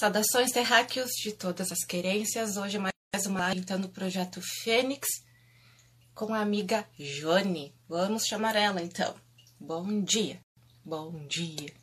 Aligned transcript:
Saudações 0.00 0.50
terráqueos 0.50 1.10
de 1.22 1.30
todas 1.30 1.70
as 1.70 1.84
querências. 1.84 2.56
Hoje 2.56 2.78
mais 2.78 3.26
uma 3.26 3.40
live 3.40 3.60
então, 3.60 3.78
no 3.78 3.90
projeto 3.90 4.40
Fênix 4.40 5.06
com 6.14 6.32
a 6.32 6.40
amiga 6.40 6.88
Jone. 6.98 7.74
Vamos 7.86 8.24
chamar 8.24 8.56
ela 8.56 8.80
então. 8.80 9.14
Bom 9.60 10.02
dia. 10.02 10.40
Bom 10.82 11.26
dia. 11.26 11.74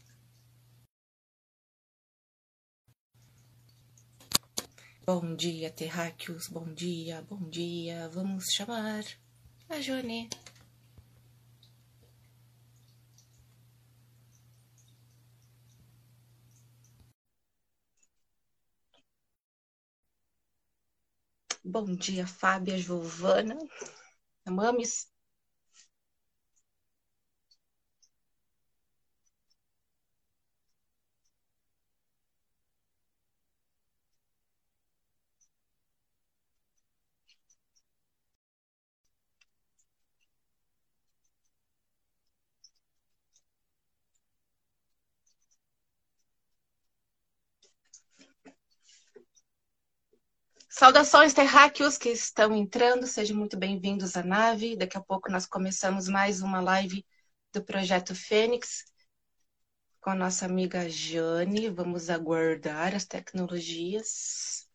Bom 5.06 5.36
dia, 5.36 5.70
terráqueos. 5.70 6.47
Bom 6.47 6.74
dia, 6.74 7.21
bom 7.29 7.47
dia. 7.47 8.10
Vamos 8.10 8.46
chamar 8.46 9.06
a 9.70 9.79
Jone. 9.79 10.28
Bom 21.68 21.84
dia, 21.96 22.26
Fábia 22.26 22.78
Giovana. 22.78 23.57
Mames. 24.48 25.08
Saudações 50.78 51.33
terráqueos 51.33 51.97
que 51.97 52.09
estão 52.09 52.56
entrando, 52.56 53.08
sejam 53.08 53.36
muito 53.36 53.58
bem-vindos 53.58 54.16
à 54.16 54.22
nave. 54.22 54.75
Daqui 54.75 54.95
a 54.95 55.02
pouco 55.02 55.28
nós 55.31 55.47
começamos 55.47 56.08
mais 56.08 56.39
uma 56.39 56.61
live 56.61 57.03
do 57.52 57.64
Projeto 57.64 58.14
Fênix 58.14 58.86
com 60.00 60.11
a 60.11 60.16
nossa 60.16 60.45
amiga 60.45 60.88
Jane. 60.88 61.67
Vamos 61.72 62.11
aguardar 62.11 62.94
as 62.94 63.06
tecnologias. 63.06 64.66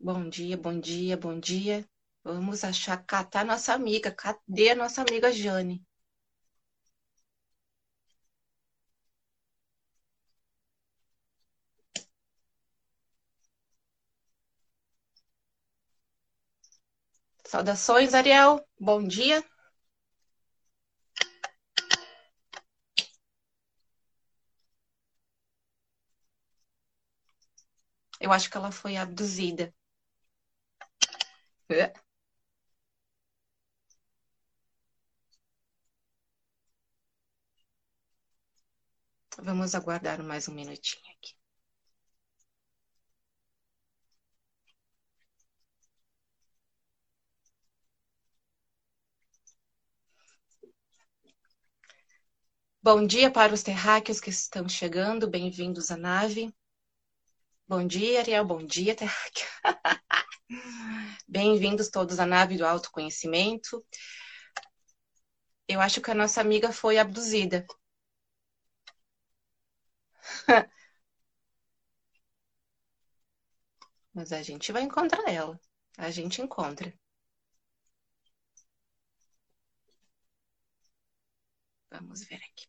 Bom 0.00 0.28
dia, 0.28 0.56
bom 0.56 0.80
dia, 0.80 1.16
bom 1.16 1.38
dia. 1.38 1.88
Vamos 2.24 2.64
achar, 2.64 2.96
catar 3.06 3.44
nossa 3.44 3.72
amiga. 3.74 4.10
Cadê 4.10 4.70
a 4.70 4.74
nossa 4.74 5.02
amiga 5.02 5.30
Jane? 5.32 5.84
Saudações, 17.44 18.14
Ariel. 18.14 18.64
Bom 18.78 19.02
dia. 19.04 19.42
Eu 28.20 28.30
acho 28.32 28.48
que 28.48 28.56
ela 28.56 28.70
foi 28.70 28.96
abduzida. 28.96 29.74
É. 31.70 31.92
Vamos 39.42 39.74
aguardar 39.74 40.22
mais 40.22 40.46
um 40.48 40.54
minutinho 40.54 41.02
aqui. 41.10 41.34
Bom 52.82 53.06
dia 53.06 53.30
para 53.30 53.54
os 53.54 53.62
terráqueos 53.62 54.18
que 54.18 54.30
estão 54.30 54.68
chegando, 54.68 55.28
bem-vindos 55.30 55.92
à 55.92 55.96
nave. 55.96 56.52
Bom 57.68 57.86
dia, 57.86 58.18
Ariel, 58.20 58.44
bom 58.44 58.64
dia, 58.66 58.94
terráqueo. 58.96 59.46
Bem-vindos 61.28 61.88
todos 61.90 62.18
à 62.18 62.26
nave 62.26 62.56
do 62.56 62.66
autoconhecimento. 62.66 63.84
Eu 65.68 65.80
acho 65.80 66.00
que 66.02 66.10
a 66.10 66.14
nossa 66.14 66.40
amiga 66.40 66.72
foi 66.72 66.98
abduzida. 66.98 67.64
Mas 74.12 74.32
a 74.32 74.42
gente 74.42 74.70
vai 74.70 74.82
encontrar 74.82 75.26
ela. 75.32 75.58
A 75.96 76.10
gente 76.10 76.42
encontra. 76.42 76.92
Vamos 81.90 82.24
ver 82.26 82.36
aqui. 82.36 82.66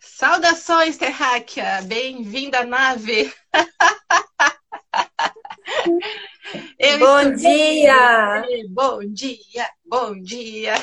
Saudações, 0.00 0.96
Terráquea! 0.96 1.82
Bem-vinda 1.82 2.60
à 2.60 2.64
nave! 2.64 3.30
bom 6.98 7.34
dia! 7.34 8.44
Bom 8.70 9.00
dia, 9.12 9.68
bom 9.84 10.18
dia! 10.20 10.74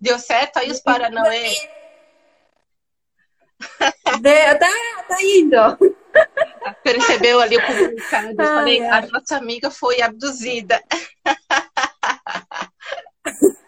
Deu 0.00 0.18
certo 0.18 0.56
aí 0.58 0.70
os 0.70 0.80
Paranauê? 0.80 1.52
De, 4.20 4.54
tá, 4.54 4.68
tá 5.08 5.22
indo! 5.22 5.96
Percebeu 6.82 7.40
ali 7.40 7.58
o 7.58 7.66
comunicado? 7.66 8.30
Eu 8.30 8.36
falei, 8.36 8.84
a 8.84 9.06
nossa 9.06 9.36
amiga 9.36 9.70
foi 9.70 10.02
abduzida. 10.02 10.82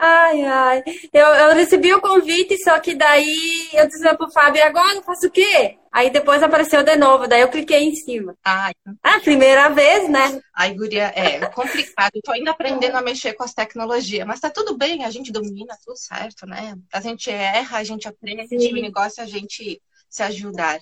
Ai, 0.00 0.44
ai. 0.44 0.82
Eu, 1.12 1.26
eu 1.26 1.54
recebi 1.54 1.92
o 1.92 2.00
convite, 2.00 2.56
só 2.62 2.78
que 2.78 2.94
daí 2.94 3.68
eu 3.72 3.86
disse 3.88 4.16
pro 4.16 4.30
Fábio, 4.30 4.64
agora 4.64 4.94
eu 4.94 5.02
faço 5.02 5.26
o 5.26 5.30
quê? 5.30 5.76
Aí 5.90 6.10
depois 6.10 6.40
apareceu 6.40 6.84
de 6.84 6.94
novo, 6.96 7.26
daí 7.26 7.40
eu 7.40 7.50
cliquei 7.50 7.82
em 7.82 7.94
cima. 7.94 8.36
Ai. 8.44 8.72
Ah, 9.02 9.18
primeira 9.18 9.68
vez, 9.70 10.08
né? 10.08 10.40
Ai, 10.54 10.74
guria, 10.74 11.12
é 11.16 11.44
complicado. 11.46 12.12
Eu 12.14 12.22
tô 12.22 12.30
ainda 12.30 12.52
aprendendo 12.52 12.96
a 12.96 13.02
mexer 13.02 13.32
com 13.32 13.42
as 13.42 13.52
tecnologias, 13.52 14.26
mas 14.26 14.38
tá 14.38 14.48
tudo 14.50 14.76
bem, 14.76 15.04
a 15.04 15.10
gente 15.10 15.32
domina, 15.32 15.76
tudo 15.84 15.96
certo, 15.96 16.46
né? 16.46 16.76
A 16.92 17.00
gente 17.00 17.28
erra, 17.28 17.78
a 17.78 17.84
gente 17.84 18.06
aprende, 18.06 18.46
Sim. 18.48 18.78
o 18.78 18.80
negócio 18.80 19.20
é 19.20 19.24
a 19.24 19.26
gente 19.26 19.82
se 20.08 20.22
ajudar. 20.22 20.78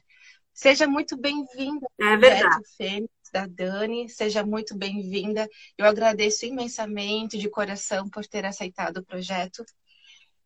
Seja 0.52 0.87
muito 0.87 1.17
bem-vinda. 1.17 1.87
É 1.99 2.17
verdade. 2.17 2.64
Fênix 2.76 3.15
da 3.32 3.46
Dani, 3.46 4.08
seja 4.08 4.44
muito 4.44 4.76
bem-vinda. 4.76 5.49
Eu 5.76 5.87
agradeço 5.87 6.46
imensamente 6.46 7.38
de 7.38 7.49
coração 7.49 8.08
por 8.08 8.26
ter 8.26 8.44
aceitado 8.44 8.99
o 8.99 9.05
projeto. 9.05 9.64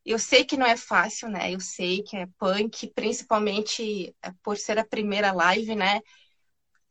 Eu 0.05 0.19
sei 0.19 0.45
que 0.45 0.57
não 0.57 0.67
é 0.67 0.77
fácil, 0.77 1.29
né? 1.29 1.53
Eu 1.53 1.61
sei 1.61 2.03
que 2.03 2.17
é 2.17 2.27
punk, 2.39 2.91
principalmente 2.95 4.15
é, 4.23 4.33
por 4.43 4.57
ser 4.57 4.79
a 4.79 4.85
primeira 4.85 5.33
live, 5.33 5.75
né? 5.75 6.01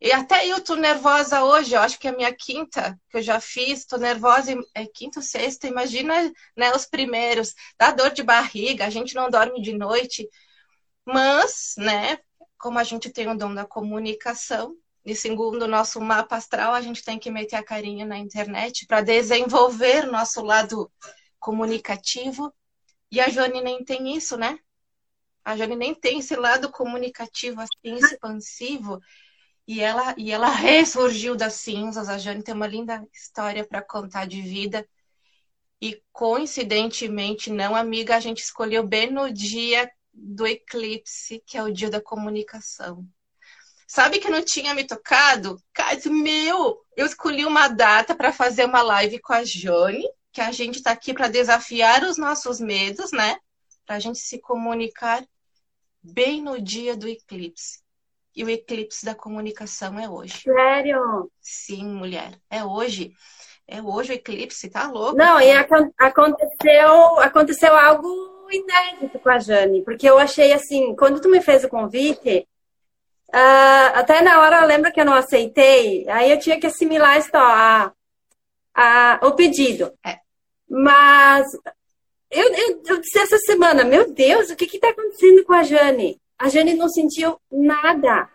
E 0.02 0.12
até 0.14 0.48
eu 0.48 0.64
tô 0.64 0.76
nervosa 0.76 1.44
hoje, 1.44 1.76
eu 1.76 1.82
acho 1.82 2.00
que 2.00 2.08
é 2.08 2.12
a 2.12 2.16
minha 2.16 2.34
quinta 2.34 2.98
que 3.10 3.18
eu 3.18 3.22
já 3.22 3.42
fiz, 3.42 3.86
tô 3.86 3.98
nervosa, 3.98 4.54
é 4.74 4.86
quinta 4.86 5.20
ou 5.20 5.24
sexta, 5.24 5.68
imagina 5.68 6.32
né, 6.56 6.72
os 6.74 6.86
primeiros, 6.86 7.54
dá 7.78 7.92
dor 7.92 8.12
de 8.12 8.24
barriga, 8.24 8.86
a 8.86 8.90
gente 8.90 9.14
não 9.14 9.30
dorme 9.30 9.62
de 9.62 9.74
noite, 9.74 10.26
mas, 11.06 11.74
né, 11.78 12.18
como 12.58 12.80
a 12.80 12.84
gente 12.84 13.10
tem 13.10 13.28
o 13.28 13.38
dom 13.38 13.54
da 13.54 13.66
comunicação, 13.66 14.74
e 15.10 15.16
segundo 15.16 15.64
o 15.64 15.68
nosso 15.68 16.00
mapa 16.00 16.36
astral, 16.36 16.74
a 16.74 16.82
gente 16.82 17.04
tem 17.04 17.18
que 17.18 17.32
meter 17.32 17.56
a 17.56 17.64
carinha 17.64 18.06
na 18.06 18.18
internet 18.20 18.86
para 18.86 19.02
desenvolver 19.02 20.06
nosso 20.06 20.44
lado 20.44 20.92
comunicativo. 21.40 22.54
E 23.12 23.20
a 23.20 23.28
Jane 23.28 23.60
nem 23.60 23.84
tem 23.84 24.16
isso, 24.16 24.38
né? 24.38 24.60
A 25.44 25.58
Jane 25.58 25.76
nem 25.76 25.96
tem 25.96 26.20
esse 26.20 26.36
lado 26.36 26.70
comunicativo 26.72 27.60
assim, 27.60 27.96
expansivo. 27.96 29.00
e 29.68 29.82
ela, 29.82 30.14
e 30.18 30.32
ela 30.32 30.50
ressurgiu 30.54 31.36
das 31.36 31.54
cinzas. 31.56 32.08
A 32.08 32.20
Jane 32.20 32.44
tem 32.44 32.54
uma 32.54 32.68
linda 32.68 33.04
história 33.12 33.66
para 33.66 33.82
contar 33.82 34.28
de 34.28 34.42
vida. 34.42 34.88
E 35.82 36.00
coincidentemente, 36.12 37.50
não, 37.52 37.76
amiga, 37.76 38.16
a 38.16 38.20
gente 38.20 38.44
escolheu 38.44 38.86
bem 38.86 39.12
no 39.12 39.32
dia 39.34 39.90
do 40.14 40.46
eclipse, 40.46 41.42
que 41.48 41.58
é 41.58 41.64
o 41.64 41.74
dia 41.74 41.90
da 41.90 42.02
comunicação. 42.02 43.08
Sabe 43.90 44.20
que 44.20 44.30
não 44.30 44.44
tinha 44.44 44.76
me 44.76 44.84
tocado? 44.84 45.60
Caso 45.74 46.12
meu, 46.12 46.80
eu 46.96 47.08
escolhi 47.08 47.44
uma 47.44 47.68
data 47.68 48.14
para 48.14 48.32
fazer 48.32 48.66
uma 48.66 48.84
live 48.84 49.18
com 49.20 49.34
a 49.34 49.44
Jane, 49.44 50.08
que 50.32 50.40
a 50.42 50.52
gente 50.52 50.76
está 50.76 50.92
aqui 50.92 51.12
para 51.12 51.28
desafiar 51.28 52.04
os 52.04 52.16
nossos 52.16 52.60
medos, 52.60 53.12
né? 53.12 53.36
Para 53.88 53.96
a 53.96 54.00
gente 54.00 54.20
se 54.20 54.40
comunicar 54.40 55.26
bem 56.04 56.40
no 56.40 56.62
dia 56.62 56.96
do 56.96 57.08
eclipse. 57.08 57.80
E 58.36 58.44
o 58.44 58.50
eclipse 58.52 59.04
da 59.04 59.16
comunicação 59.16 60.00
é 60.00 60.08
hoje. 60.08 60.40
Sério? 60.44 61.32
Sim, 61.42 61.88
mulher. 61.88 62.40
É 62.48 62.64
hoje. 62.64 63.12
É 63.68 63.82
hoje 63.82 64.12
o 64.12 64.16
eclipse, 64.16 64.70
tá 64.70 64.88
louco? 64.88 65.18
Não, 65.18 65.42
e 65.42 65.52
aconteceu, 65.52 67.20
aconteceu 67.22 67.76
algo 67.76 68.48
inédito 68.52 69.18
com 69.18 69.30
a 69.30 69.40
Jane, 69.40 69.84
porque 69.84 70.08
eu 70.08 70.20
achei 70.20 70.54
assim, 70.54 70.96
quando 70.96 71.20
tu 71.20 71.28
me 71.28 71.42
fez 71.42 71.64
o 71.64 71.70
convite, 71.70 72.48
uh, 73.34 73.92
até 73.96 74.22
na 74.22 74.42
hora 74.42 74.62
eu 74.62 74.68
lembro 74.68 74.92
que 74.92 75.00
eu 75.00 75.06
não 75.06 75.14
aceitei, 75.14 76.08
aí 76.10 76.32
eu 76.32 76.40
tinha 76.40 76.60
que 76.60 76.68
assimilar 76.68 77.20
a, 77.34 77.92
a, 78.74 79.20
o 79.24 79.32
pedido. 79.34 79.94
É. 80.06 80.20
Mas 80.70 81.48
eu, 82.32 82.54
eu, 82.54 82.84
eu 82.86 83.02
disse 83.02 83.20
essa 83.20 83.38
semana, 83.40 83.84
meu 83.84 84.12
Deus, 84.14 84.50
o 84.50 84.56
que 84.56 84.66
está 84.66 84.90
acontecendo 84.90 85.44
com 85.44 85.54
a 85.54 85.64
Jane? 85.64 86.22
A 86.38 86.48
Jane 86.50 86.74
não 86.76 86.88
sentiu 86.88 87.40
nada. 87.52 88.30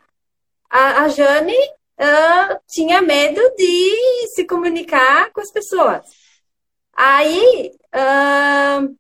A, 0.68 1.02
a 1.02 1.08
Jane 1.08 1.56
uh, 1.56 2.60
tinha 2.68 3.00
medo 3.00 3.40
de 3.56 4.28
se 4.34 4.44
comunicar 4.44 5.30
com 5.32 5.40
as 5.40 5.50
pessoas. 5.50 6.02
Aí 6.92 7.70
uh, 7.94 8.96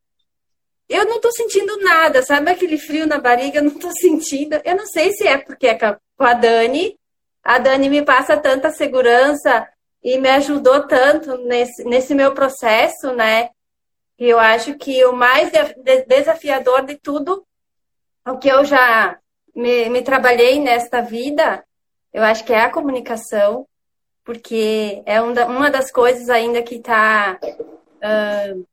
eu 0.88 1.06
não 1.06 1.20
tô 1.20 1.30
sentindo 1.32 1.78
nada, 1.80 2.22
sabe 2.22 2.50
aquele 2.50 2.78
frio 2.78 3.06
na 3.06 3.18
barriga? 3.18 3.58
Eu 3.58 3.64
não 3.64 3.78
tô 3.78 3.90
sentindo. 3.92 4.60
Eu 4.64 4.76
não 4.76 4.86
sei 4.86 5.12
se 5.12 5.26
é 5.26 5.38
porque 5.38 5.66
é 5.66 5.78
com 5.78 6.24
a 6.24 6.34
Dani. 6.34 6.98
A 7.42 7.58
Dani 7.58 7.88
me 7.88 8.02
passa 8.02 8.36
tanta 8.36 8.70
segurança 8.70 9.68
e 10.02 10.18
me 10.18 10.28
ajudou 10.30 10.86
tanto 10.86 11.36
nesse, 11.38 11.84
nesse 11.84 12.14
meu 12.14 12.32
processo, 12.34 13.12
né? 13.12 13.50
Eu 14.18 14.38
acho 14.38 14.74
que 14.74 15.04
o 15.06 15.12
mais 15.12 15.50
desafiador 16.06 16.84
de 16.84 16.96
tudo 16.96 17.44
o 18.26 18.38
que 18.38 18.48
eu 18.48 18.64
já 18.64 19.18
me, 19.54 19.88
me 19.90 20.02
trabalhei 20.02 20.58
nesta 20.58 21.02
vida, 21.02 21.64
eu 22.12 22.22
acho 22.22 22.44
que 22.44 22.52
é 22.52 22.60
a 22.60 22.70
comunicação, 22.70 23.66
porque 24.24 25.02
é 25.04 25.20
uma 25.20 25.70
das 25.70 25.90
coisas 25.90 26.30
ainda 26.30 26.62
que 26.62 26.76
está 26.76 27.38
uh, 27.42 28.66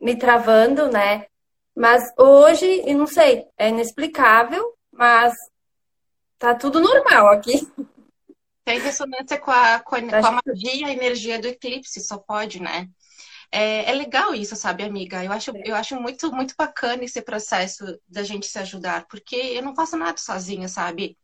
me 0.00 0.16
travando, 0.16 0.88
né? 0.88 1.26
Mas 1.74 2.12
hoje, 2.18 2.82
eu 2.86 2.98
não 2.98 3.06
sei, 3.06 3.46
é 3.56 3.68
inexplicável, 3.68 4.76
mas 4.92 5.34
tá 6.38 6.54
tudo 6.54 6.80
normal 6.80 7.28
aqui. 7.28 7.66
Tem 8.64 8.78
ressonância 8.78 9.38
com 9.38 9.50
a, 9.50 9.80
com 9.80 9.96
a, 9.96 10.00
com 10.00 10.26
a 10.26 10.40
magia, 10.46 10.86
a 10.86 10.92
energia 10.92 11.40
do 11.40 11.48
eclipse, 11.48 12.00
só 12.00 12.18
pode, 12.18 12.60
né? 12.60 12.88
É, 13.52 13.90
é, 13.90 13.94
legal 13.94 14.34
isso, 14.34 14.54
sabe, 14.54 14.84
amiga? 14.84 15.24
Eu 15.24 15.32
acho, 15.32 15.50
eu 15.64 15.74
acho 15.74 15.96
muito, 16.00 16.30
muito 16.32 16.54
bacana 16.56 17.04
esse 17.04 17.20
processo 17.20 17.84
da 18.06 18.22
gente 18.22 18.46
se 18.46 18.58
ajudar, 18.58 19.06
porque 19.08 19.34
eu 19.34 19.62
não 19.62 19.74
faço 19.74 19.96
nada 19.96 20.16
sozinha, 20.18 20.68
sabe? 20.68 21.18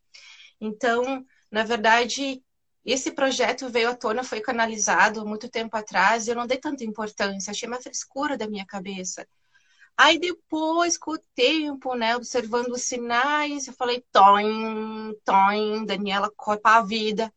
Então, 0.61 1.25
na 1.51 1.63
verdade, 1.63 2.43
esse 2.85 3.13
projeto 3.13 3.69
veio 3.69 3.91
à 3.91 3.95
tona, 3.97 4.25
foi 4.25 4.41
canalizado 4.41 5.27
muito 5.27 5.49
tempo 5.49 5.77
atrás, 5.77 6.27
e 6.27 6.31
eu 6.31 6.37
não 6.37 6.47
dei 6.47 6.59
tanta 6.59 6.85
importância, 6.85 7.51
achei 7.51 7.69
uma 7.69 7.81
frescura 7.81 8.37
da 8.37 8.49
minha 8.49 8.67
cabeça. 8.67 9.27
Aí 9.97 10.19
depois, 10.19 10.99
com 10.99 11.13
o 11.13 11.19
tempo, 11.35 11.95
né, 11.95 12.17
observando 12.17 12.73
os 12.73 12.83
sinais, 12.83 13.67
eu 13.67 13.73
falei, 13.75 14.05
toim, 14.13 15.15
toim, 15.25 15.85
Daniela, 15.87 16.31
copa 16.37 16.77
a 16.77 16.83
vida. 16.83 17.33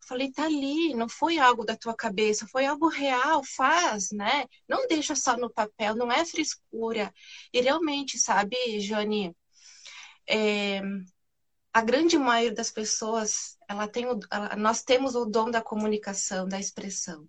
Falei, 0.00 0.32
tá 0.32 0.44
ali, 0.44 0.94
não 0.94 1.08
foi 1.08 1.38
algo 1.38 1.64
da 1.64 1.76
tua 1.76 1.94
cabeça, 1.94 2.46
foi 2.48 2.66
algo 2.66 2.88
real, 2.88 3.44
faz, 3.44 4.10
né? 4.12 4.46
Não 4.68 4.86
deixa 4.88 5.14
só 5.14 5.36
no 5.36 5.50
papel, 5.50 5.94
não 5.94 6.10
é 6.10 6.24
frescura. 6.24 7.12
E 7.52 7.60
realmente, 7.60 8.18
sabe, 8.18 8.56
Jane, 8.80 9.36
é, 10.28 10.80
a 11.72 11.82
grande 11.82 12.18
maioria 12.18 12.54
das 12.54 12.70
pessoas, 12.70 13.56
ela 13.68 13.86
tem 13.88 14.06
o, 14.06 14.18
ela, 14.30 14.56
nós 14.56 14.82
temos 14.82 15.14
o 15.14 15.24
dom 15.24 15.50
da 15.50 15.62
comunicação, 15.62 16.48
da 16.48 16.58
expressão. 16.58 17.28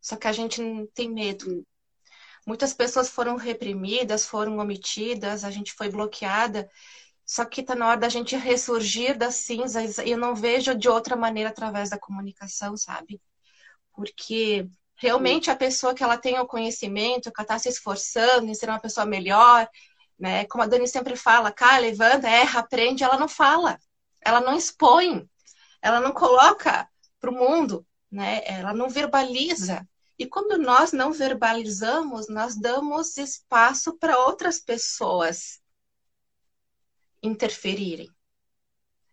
Só 0.00 0.16
que 0.16 0.26
a 0.28 0.32
gente 0.32 0.60
tem 0.94 1.10
medo. 1.10 1.64
Muitas 2.48 2.72
pessoas 2.72 3.08
foram 3.08 3.36
reprimidas, 3.36 4.26
foram 4.26 4.58
omitidas, 4.58 5.44
a 5.44 5.50
gente 5.50 5.72
foi 5.74 5.88
bloqueada 5.88 6.68
só 7.28 7.44
que 7.44 7.60
está 7.60 7.74
na 7.74 7.88
hora 7.88 8.00
da 8.00 8.08
gente 8.08 8.34
ressurgir 8.36 9.16
das 9.18 9.34
cinzas 9.34 9.98
e 9.98 10.10
eu 10.10 10.16
não 10.16 10.34
vejo 10.34 10.74
de 10.74 10.88
outra 10.88 11.14
maneira 11.14 11.50
através 11.50 11.90
da 11.90 11.98
comunicação, 11.98 12.74
sabe? 12.74 13.20
Porque 13.92 14.66
realmente 14.96 15.50
a 15.50 15.56
pessoa 15.56 15.94
que 15.94 16.02
ela 16.02 16.16
tem 16.16 16.38
o 16.38 16.46
conhecimento, 16.46 17.30
que 17.30 17.38
ela 17.38 17.44
está 17.44 17.58
se 17.58 17.68
esforçando 17.68 18.46
em 18.50 18.54
ser 18.54 18.70
uma 18.70 18.80
pessoa 18.80 19.04
melhor, 19.04 19.68
né? 20.18 20.46
Como 20.46 20.64
a 20.64 20.66
Dani 20.66 20.88
sempre 20.88 21.16
fala, 21.16 21.52
cá, 21.52 21.76
levanta, 21.76 22.30
erra, 22.30 22.60
aprende, 22.60 23.04
ela 23.04 23.18
não 23.18 23.28
fala, 23.28 23.78
ela 24.24 24.40
não 24.40 24.56
expõe, 24.56 25.28
ela 25.82 26.00
não 26.00 26.12
coloca 26.12 26.88
para 27.20 27.30
o 27.30 27.34
mundo, 27.34 27.86
né? 28.10 28.40
Ela 28.46 28.72
não 28.72 28.88
verbaliza. 28.88 29.86
E 30.18 30.26
quando 30.26 30.58
nós 30.58 30.90
não 30.92 31.12
verbalizamos, 31.12 32.28
nós 32.28 32.56
damos 32.56 33.16
espaço 33.16 33.96
para 33.98 34.18
outras 34.18 34.58
pessoas 34.58 35.60
interferirem, 37.22 38.08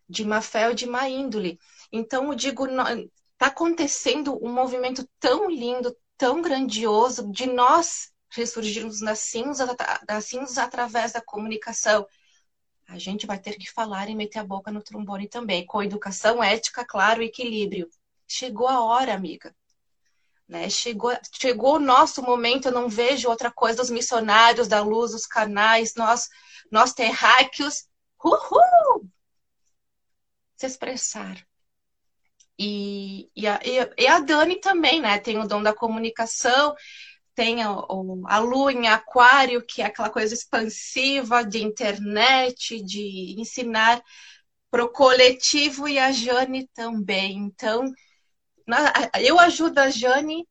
de 0.08 0.24
má 0.24 0.40
fé 0.40 0.68
ou 0.68 0.74
de 0.74 0.86
má 0.86 1.08
índole. 1.08 1.58
Então, 1.92 2.30
eu 2.30 2.34
digo, 2.34 2.66
está 2.66 3.46
acontecendo 3.46 4.36
um 4.44 4.52
movimento 4.52 5.08
tão 5.20 5.48
lindo, 5.48 5.96
tão 6.18 6.42
grandioso, 6.42 7.30
de 7.30 7.46
nós 7.46 8.12
ressurgirmos 8.30 9.00
das 9.00 9.20
cinzas, 9.20 9.68
das 10.04 10.24
cinzas 10.24 10.58
através 10.58 11.12
da 11.12 11.20
comunicação. 11.20 12.06
A 12.88 12.98
gente 12.98 13.26
vai 13.26 13.38
ter 13.38 13.56
que 13.56 13.70
falar 13.70 14.08
e 14.08 14.14
meter 14.14 14.40
a 14.40 14.44
boca 14.44 14.72
no 14.72 14.82
trombone 14.82 15.28
também, 15.28 15.64
com 15.66 15.82
educação, 15.82 16.42
ética, 16.42 16.84
claro, 16.84 17.22
equilíbrio. 17.22 17.88
Chegou 18.26 18.66
a 18.66 18.82
hora, 18.82 19.14
amiga. 19.14 19.54
Né? 20.48 20.70
Chegou, 20.70 21.12
chegou 21.32 21.76
o 21.76 21.80
nosso 21.80 22.22
momento, 22.22 22.66
eu 22.66 22.72
não 22.72 22.88
vejo 22.88 23.28
outra 23.28 23.50
coisa, 23.50 23.82
os 23.82 23.90
missionários 23.90 24.68
da 24.68 24.80
luz, 24.80 25.12
os 25.12 25.26
canais, 25.26 25.94
nós, 25.96 26.28
nós 26.70 26.92
terráqueos, 26.92 27.88
Uhul! 28.24 29.08
Se 30.56 30.66
expressar. 30.66 31.46
E, 32.58 33.30
e, 33.36 33.46
a, 33.46 33.60
e 33.96 34.06
a 34.06 34.18
Dani 34.20 34.60
também, 34.60 35.00
né? 35.00 35.18
Tem 35.18 35.38
o 35.38 35.46
dom 35.46 35.62
da 35.62 35.74
comunicação, 35.74 36.74
tem 37.34 37.62
a, 37.62 37.68
a 37.68 38.38
lua 38.38 38.72
em 38.72 38.88
aquário, 38.88 39.64
que 39.64 39.82
é 39.82 39.86
aquela 39.86 40.08
coisa 40.10 40.32
expansiva 40.32 41.44
de 41.44 41.62
internet, 41.62 42.82
de 42.82 43.36
ensinar 43.38 44.02
para 44.70 44.84
o 44.84 44.88
coletivo, 44.90 45.86
e 45.86 45.98
a 45.98 46.10
Jane 46.10 46.66
também. 46.68 47.36
Então, 47.36 47.92
eu 49.20 49.38
ajudo 49.38 49.78
a 49.78 49.90
Jane 49.90 50.46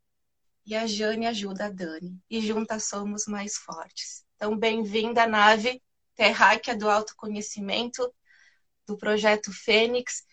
e 0.65 0.75
a 0.75 0.87
Jane 0.87 1.27
ajuda 1.27 1.65
a 1.65 1.69
Dani. 1.69 2.17
E 2.29 2.41
juntas 2.41 2.85
somos 2.85 3.25
mais 3.27 3.57
fortes. 3.57 4.25
Então, 4.35 4.57
bem-vinda, 4.57 5.27
nave 5.27 5.81
terráquea 6.15 6.75
do 6.75 6.89
autoconhecimento, 6.89 8.13
do 8.87 8.97
projeto 8.97 9.51
Fênix. 9.51 10.23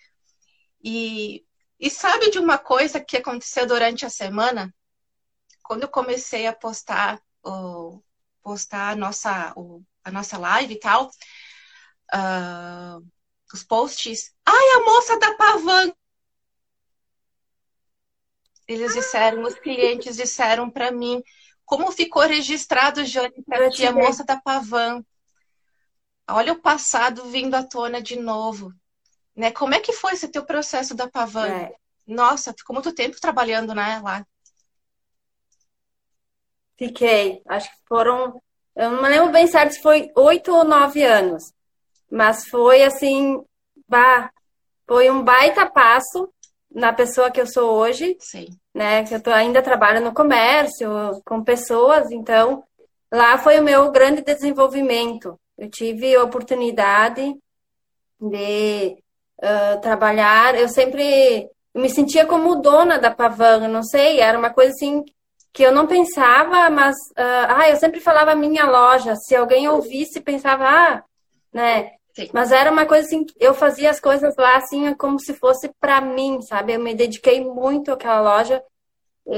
E, 0.83 1.45
e 1.79 1.91
sabe 1.91 2.31
de 2.31 2.39
uma 2.39 2.57
coisa 2.57 3.01
que 3.01 3.17
aconteceu 3.17 3.67
durante 3.67 4.07
a 4.07 4.11
semana? 4.11 4.75
Quando 5.62 5.83
eu 5.83 5.89
comecei 5.89 6.47
a 6.47 6.53
postar, 6.53 7.21
o, 7.45 8.01
postar 8.43 8.91
a, 8.91 8.97
nossa, 8.97 9.53
o, 9.57 9.83
a 10.05 10.11
nossa 10.11 10.39
live 10.39 10.75
e 10.75 10.79
tal, 10.79 11.11
uh, 12.15 13.05
os 13.53 13.65
posts. 13.65 14.33
Ai, 14.47 14.71
a 14.77 14.85
moça 14.85 15.19
da 15.19 15.35
Pavan! 15.37 15.93
Eles 18.73 18.95
disseram, 18.95 19.43
os 19.43 19.55
clientes 19.55 20.17
disseram 20.17 20.71
para 20.71 20.91
mim, 20.91 21.23
como 21.64 21.93
ficou 21.93 22.23
registrado, 22.23 23.05
Jane, 23.05 23.43
para 23.47 23.71
ti, 23.71 23.87
a 23.87 23.93
moça 23.93 24.25
da 24.25 24.41
Pavan? 24.41 25.05
olha 26.29 26.52
o 26.52 26.61
passado 26.61 27.25
vindo 27.26 27.55
à 27.55 27.62
tona 27.62 28.00
de 28.00 28.19
novo. 28.19 28.73
Né? 29.37 29.50
Como 29.50 29.75
é 29.75 29.81
que 29.81 29.93
foi 29.93 30.12
esse 30.12 30.29
teu 30.29 30.45
processo 30.45 30.95
da 30.95 31.09
Pavan? 31.09 31.49
É. 31.49 31.75
Nossa, 32.07 32.55
ficou 32.57 32.75
muito 32.75 32.95
tempo 32.95 33.21
trabalhando 33.21 33.75
né, 33.75 34.00
lá. 34.02 34.26
Fiquei. 36.76 37.43
Acho 37.47 37.71
que 37.71 37.76
foram. 37.87 38.43
Eu 38.75 38.91
não 38.91 39.02
lembro 39.02 39.31
bem 39.31 39.47
certo 39.47 39.73
se 39.73 39.83
foi 39.83 40.11
oito 40.17 40.52
ou 40.52 40.64
nove 40.64 41.02
anos. 41.05 41.52
Mas 42.11 42.47
foi 42.49 42.83
assim. 42.83 43.43
Bah, 43.87 44.31
foi 44.87 45.11
um 45.11 45.23
baita 45.23 45.71
passo 45.71 46.33
na 46.75 46.93
pessoa 46.93 47.31
que 47.31 47.41
eu 47.41 47.47
sou 47.47 47.71
hoje, 47.73 48.17
Sim. 48.21 48.47
né? 48.75 49.05
Que 49.05 49.14
eu 49.14 49.23
tô, 49.23 49.31
ainda 49.31 49.62
trabalho 49.62 50.00
no 50.00 50.12
comércio 50.14 50.88
com 51.25 51.43
pessoas, 51.43 52.11
então 52.11 52.64
lá 53.12 53.38
foi 53.38 53.61
o 53.61 53.64
meu 53.64 53.91
grande 53.91 54.23
desenvolvimento. 54.23 55.38
Eu 55.57 55.71
tive 55.71 56.14
a 56.14 56.25
oportunidade 56.25 57.35
de 58.21 58.97
uh, 59.38 59.81
trabalhar. 59.81 60.55
Eu 60.59 60.69
sempre 60.69 61.49
me 61.75 61.88
sentia 61.88 62.26
como 62.26 62.61
dona 62.61 62.99
da 62.99 63.11
Pavan, 63.11 63.69
não 63.69 63.83
sei, 63.83 64.21
era 64.21 64.38
uma 64.38 64.50
coisa 64.50 64.71
assim 64.73 65.05
que 65.52 65.62
eu 65.62 65.73
não 65.73 65.87
pensava, 65.87 66.71
mas 66.71 66.97
uh, 67.11 67.47
ah, 67.49 67.69
eu 67.69 67.76
sempre 67.76 68.00
falava 68.00 68.35
minha 68.35 68.64
loja. 68.64 69.14
Se 69.17 69.37
alguém 69.37 69.69
ouvisse, 69.69 70.21
pensava, 70.21 70.64
ah, 70.67 71.05
né? 71.52 71.93
Sim. 72.14 72.28
Mas 72.33 72.52
era 72.52 72.71
uma 72.71 72.87
coisa 72.87 73.07
assim, 73.07 73.25
eu 73.40 73.54
fazia 73.54 73.90
as 73.90 73.99
coisas 73.99 74.37
lá 74.37 74.57
assim 74.57 74.95
como 74.95 75.19
se 75.19 75.35
fosse 75.35 75.71
para 75.81 76.00
mim, 76.00 76.42
sabe? 76.42 76.75
Eu 76.75 76.81
me 76.81 76.95
dediquei 76.95 77.42
muito 77.42 77.90
àquela 77.90 78.21
loja. 78.21 78.62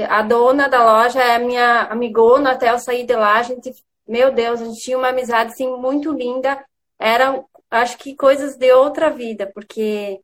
A 0.09 0.21
dona 0.21 0.67
da 0.67 0.83
loja 0.83 1.21
é 1.21 1.37
minha 1.39 1.83
amigona 1.83 2.51
até 2.51 2.71
eu 2.71 2.79
sair 2.79 3.05
de 3.05 3.15
lá, 3.15 3.35
a 3.35 3.43
gente, 3.43 3.71
meu 4.07 4.31
Deus, 4.31 4.61
a 4.61 4.65
gente 4.65 4.81
tinha 4.81 4.97
uma 4.97 5.09
amizade 5.09 5.53
assim 5.53 5.69
muito 5.77 6.11
linda. 6.11 6.63
Eram, 6.99 7.47
acho 7.69 7.97
que 7.97 8.15
coisas 8.15 8.57
de 8.57 8.71
outra 8.73 9.09
vida, 9.09 9.49
porque 9.53 10.19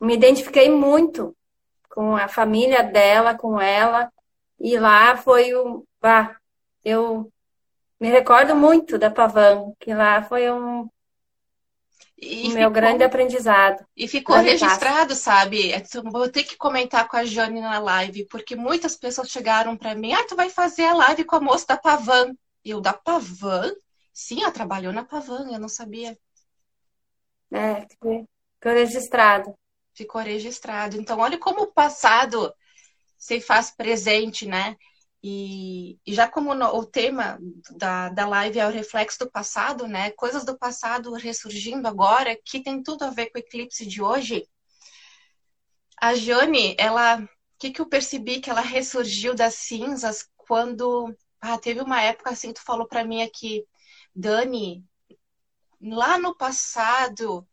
me 0.00 0.14
identifiquei 0.14 0.70
muito 0.70 1.36
com 1.90 2.16
a 2.16 2.26
família 2.26 2.82
dela, 2.82 3.36
com 3.36 3.60
ela. 3.60 4.10
E 4.58 4.78
lá 4.78 5.16
foi 5.16 5.54
o. 5.54 5.84
Ah, 6.02 6.34
eu 6.84 7.30
me 8.00 8.08
recordo 8.08 8.56
muito 8.56 8.98
da 8.98 9.10
Pavan, 9.10 9.72
que 9.78 9.94
lá 9.94 10.22
foi 10.24 10.50
um, 10.50 10.88
e 12.24 12.42
o 12.42 12.54
meu 12.54 12.68
ficou, 12.68 12.70
grande 12.70 13.02
aprendizado. 13.02 13.84
E 13.96 14.06
ficou 14.06 14.36
registrado, 14.36 15.12
sabe? 15.12 15.72
É, 15.72 15.82
vou 16.04 16.28
ter 16.28 16.44
que 16.44 16.56
comentar 16.56 17.08
com 17.08 17.16
a 17.16 17.24
Jane 17.24 17.60
na 17.60 17.80
live, 17.80 18.26
porque 18.26 18.54
muitas 18.54 18.96
pessoas 18.96 19.28
chegaram 19.28 19.76
para 19.76 19.96
mim, 19.96 20.12
ah, 20.12 20.24
tu 20.24 20.36
vai 20.36 20.48
fazer 20.48 20.84
a 20.84 20.94
live 20.94 21.24
com 21.24 21.34
a 21.34 21.40
moça 21.40 21.66
da 21.66 21.76
Pavan. 21.76 22.32
E 22.64 22.70
eu, 22.70 22.80
da 22.80 22.92
Pavan? 22.92 23.72
Sim, 24.12 24.42
ela 24.42 24.52
trabalhou 24.52 24.92
na 24.92 25.04
Pavan, 25.04 25.50
eu 25.50 25.58
não 25.58 25.68
sabia. 25.68 26.16
É, 27.50 27.88
ficou 27.90 28.24
registrado. 28.62 29.52
Ficou 29.92 30.20
registrado. 30.20 30.96
Então, 30.96 31.18
olha 31.18 31.36
como 31.36 31.62
o 31.62 31.72
passado 31.72 32.54
se 33.18 33.40
faz 33.40 33.72
presente, 33.72 34.46
né? 34.46 34.76
E, 35.24 36.00
já 36.06 36.28
como 36.28 36.52
o 36.52 36.84
tema 36.84 37.38
da, 37.76 38.08
da 38.08 38.26
live 38.26 38.58
é 38.58 38.66
o 38.66 38.72
reflexo 38.72 39.20
do 39.20 39.30
passado, 39.30 39.86
né? 39.86 40.10
Coisas 40.12 40.44
do 40.44 40.58
passado 40.58 41.12
ressurgindo 41.14 41.86
agora, 41.86 42.36
que 42.44 42.60
tem 42.60 42.82
tudo 42.82 43.04
a 43.04 43.10
ver 43.10 43.26
com 43.26 43.38
o 43.38 43.40
eclipse 43.40 43.86
de 43.86 44.02
hoje. 44.02 44.48
A 46.00 46.14
Jane, 46.14 46.74
ela, 46.76 47.20
o 47.20 47.28
que, 47.58 47.70
que 47.70 47.80
eu 47.80 47.86
percebi 47.86 48.40
que 48.40 48.50
ela 48.50 48.60
ressurgiu 48.60 49.34
das 49.34 49.54
cinzas 49.54 50.28
quando 50.36 51.14
ah, 51.40 51.56
teve 51.56 51.80
uma 51.80 52.02
época 52.02 52.30
assim, 52.30 52.52
tu 52.52 52.60
falou 52.62 52.86
para 52.88 53.04
mim 53.04 53.22
aqui, 53.22 53.64
Dani, 54.14 54.84
lá 55.80 56.18
no 56.18 56.36
passado 56.36 57.46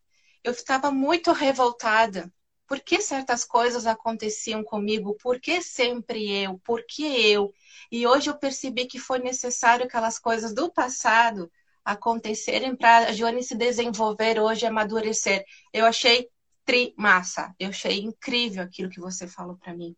eu 0.43 0.51
estava 0.51 0.91
muito 0.91 1.31
revoltada 1.31 2.31
por 2.69 2.79
que 2.81 3.01
certas 3.01 3.43
coisas 3.43 3.87
aconteciam 3.87 4.63
comigo, 4.63 5.15
por 5.15 5.39
que 5.39 5.59
sempre 5.59 6.31
eu, 6.31 6.59
por 6.59 6.85
que 6.85 7.03
eu. 7.03 7.51
E 7.91 8.05
hoje 8.05 8.29
eu 8.29 8.37
percebi 8.37 8.85
que 8.85 8.99
foi 8.99 9.17
necessário 9.17 9.85
aquelas 9.85 10.19
coisas 10.19 10.53
do 10.53 10.71
passado 10.71 11.51
acontecerem 11.83 12.75
para 12.75 13.07
a 13.07 13.11
Joane 13.11 13.41
se 13.41 13.55
desenvolver 13.55 14.39
hoje, 14.39 14.67
amadurecer. 14.67 15.43
Eu 15.73 15.83
achei 15.83 16.29
tri 16.63 16.93
massa, 16.95 17.55
eu 17.59 17.69
achei 17.69 18.01
incrível 18.01 18.61
aquilo 18.61 18.91
que 18.91 18.99
você 18.99 19.27
falou 19.27 19.57
para 19.57 19.73
mim. 19.73 19.95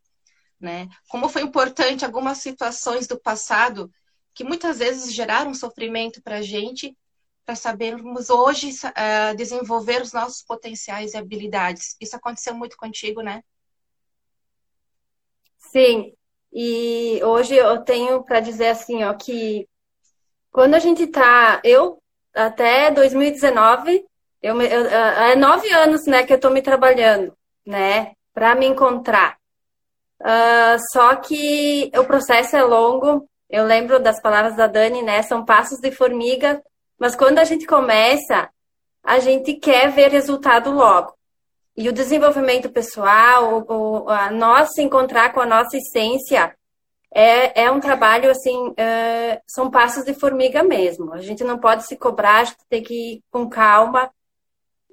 Né? 0.57 0.87
Como 1.09 1.27
foi 1.27 1.41
importante 1.41 2.05
algumas 2.05 2.37
situações 2.37 3.05
do 3.05 3.19
passado 3.19 3.91
que 4.33 4.45
muitas 4.45 4.79
vezes 4.79 5.13
geraram 5.13 5.53
sofrimento 5.53 6.21
para 6.21 6.37
a 6.37 6.41
gente 6.41 6.95
para 7.45 7.55
sabermos 7.55 8.29
hoje 8.29 8.69
uh, 8.69 9.35
desenvolver 9.35 10.01
os 10.01 10.13
nossos 10.13 10.43
potenciais 10.43 11.13
e 11.13 11.17
habilidades. 11.17 11.95
Isso 11.99 12.15
aconteceu 12.15 12.53
muito 12.53 12.77
contigo, 12.77 13.21
né? 13.21 13.43
Sim. 15.71 16.13
E 16.53 17.21
hoje 17.23 17.55
eu 17.55 17.81
tenho 17.81 18.23
para 18.23 18.39
dizer 18.39 18.67
assim, 18.67 19.03
ó, 19.03 19.13
que 19.13 19.67
quando 20.51 20.75
a 20.75 20.79
gente 20.79 21.07
tá, 21.07 21.61
eu 21.63 22.01
até 22.33 22.91
2019, 22.91 24.05
eu, 24.41 24.61
eu 24.61 24.85
é 24.87 25.35
nove 25.35 25.71
anos, 25.71 26.05
né, 26.05 26.23
que 26.23 26.33
eu 26.33 26.39
tô 26.39 26.49
me 26.49 26.61
trabalhando, 26.61 27.33
né, 27.65 28.13
para 28.33 28.55
me 28.55 28.65
encontrar. 28.65 29.37
Uh, 30.21 30.77
só 30.91 31.15
que 31.15 31.91
o 31.95 32.03
processo 32.03 32.55
é 32.55 32.63
longo. 32.63 33.27
Eu 33.49 33.65
lembro 33.65 33.99
das 33.99 34.21
palavras 34.21 34.55
da 34.55 34.67
Dani, 34.67 35.01
né? 35.01 35.21
São 35.23 35.43
passos 35.43 35.79
de 35.79 35.91
formiga 35.91 36.61
mas 37.01 37.15
quando 37.15 37.39
a 37.39 37.43
gente 37.43 37.65
começa, 37.65 38.47
a 39.03 39.17
gente 39.17 39.55
quer 39.55 39.91
ver 39.91 40.11
resultado 40.11 40.69
logo. 40.69 41.15
E 41.75 41.89
o 41.89 41.91
desenvolvimento 41.91 42.69
pessoal, 42.69 43.65
o, 43.67 44.07
a 44.07 44.29
nós 44.29 44.75
se 44.75 44.83
encontrar 44.83 45.33
com 45.33 45.39
a 45.39 45.45
nossa 45.47 45.75
essência, 45.75 46.55
é, 47.11 47.63
é 47.63 47.71
um 47.71 47.79
trabalho 47.79 48.29
assim, 48.29 48.71
é, 48.77 49.41
são 49.47 49.71
passos 49.71 50.05
de 50.05 50.13
formiga 50.13 50.61
mesmo. 50.61 51.11
A 51.11 51.21
gente 51.21 51.43
não 51.43 51.57
pode 51.57 51.87
se 51.87 51.97
cobrar, 51.97 52.41
a 52.41 52.43
gente 52.43 52.59
tem 52.69 52.83
que 52.83 52.93
ir 52.93 53.23
com 53.31 53.49
calma. 53.49 54.11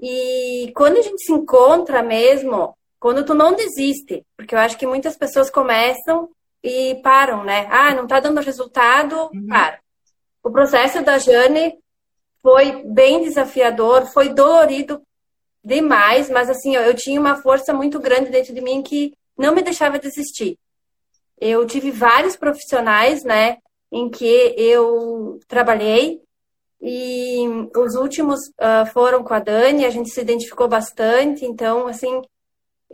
E 0.01 0.73
quando 0.75 0.97
a 0.97 1.03
gente 1.03 1.23
se 1.23 1.33
encontra 1.33 2.03
mesmo, 2.03 2.75
quando 2.99 3.23
tu 3.23 3.35
não 3.35 3.53
desiste, 3.53 4.25
porque 4.35 4.55
eu 4.55 4.61
acho 4.61 4.79
que 4.79 4.87
muitas 4.87 5.15
pessoas 5.15 5.51
começam 5.51 6.31
e 6.65 6.95
param, 7.03 7.45
né? 7.45 7.69
Ah, 7.71 7.95
não 7.95 8.07
tá 8.07 8.19
dando 8.19 8.41
resultado, 8.41 9.29
uhum. 9.31 9.47
para. 9.47 9.79
O 10.43 10.51
processo 10.51 11.03
da 11.03 11.19
Jane 11.19 11.79
foi 12.43 12.83
bem 12.85 13.23
desafiador, 13.23 14.07
foi 14.07 14.31
dolorido 14.31 15.03
demais, 15.65 16.31
mas 16.31 16.49
assim, 16.49 16.77
eu 16.77 16.95
tinha 16.95 17.21
uma 17.21 17.37
força 17.37 17.73
muito 17.73 17.99
grande 17.99 18.31
dentro 18.31 18.55
de 18.55 18.61
mim 18.61 18.83
que 18.83 19.13
não 19.37 19.55
me 19.55 19.63
deixava 19.63 19.99
desistir. 19.99 20.59
Eu 21.41 21.67
tive 21.67 21.91
vários 21.91 22.37
profissionais, 22.37 23.23
né, 23.23 23.59
em 23.93 24.09
que 24.09 24.55
eu 24.57 25.39
trabalhei 25.47 26.21
e 26.81 27.45
os 27.77 27.95
últimos 27.95 28.39
uh, 28.49 28.87
foram 28.93 29.25
com 29.25 29.35
a 29.35 29.41
Dani, 29.41 29.85
a 29.85 29.91
gente 29.91 30.11
se 30.11 30.21
identificou 30.21 30.69
bastante, 30.69 31.45
então, 31.45 31.89
assim, 31.89 32.23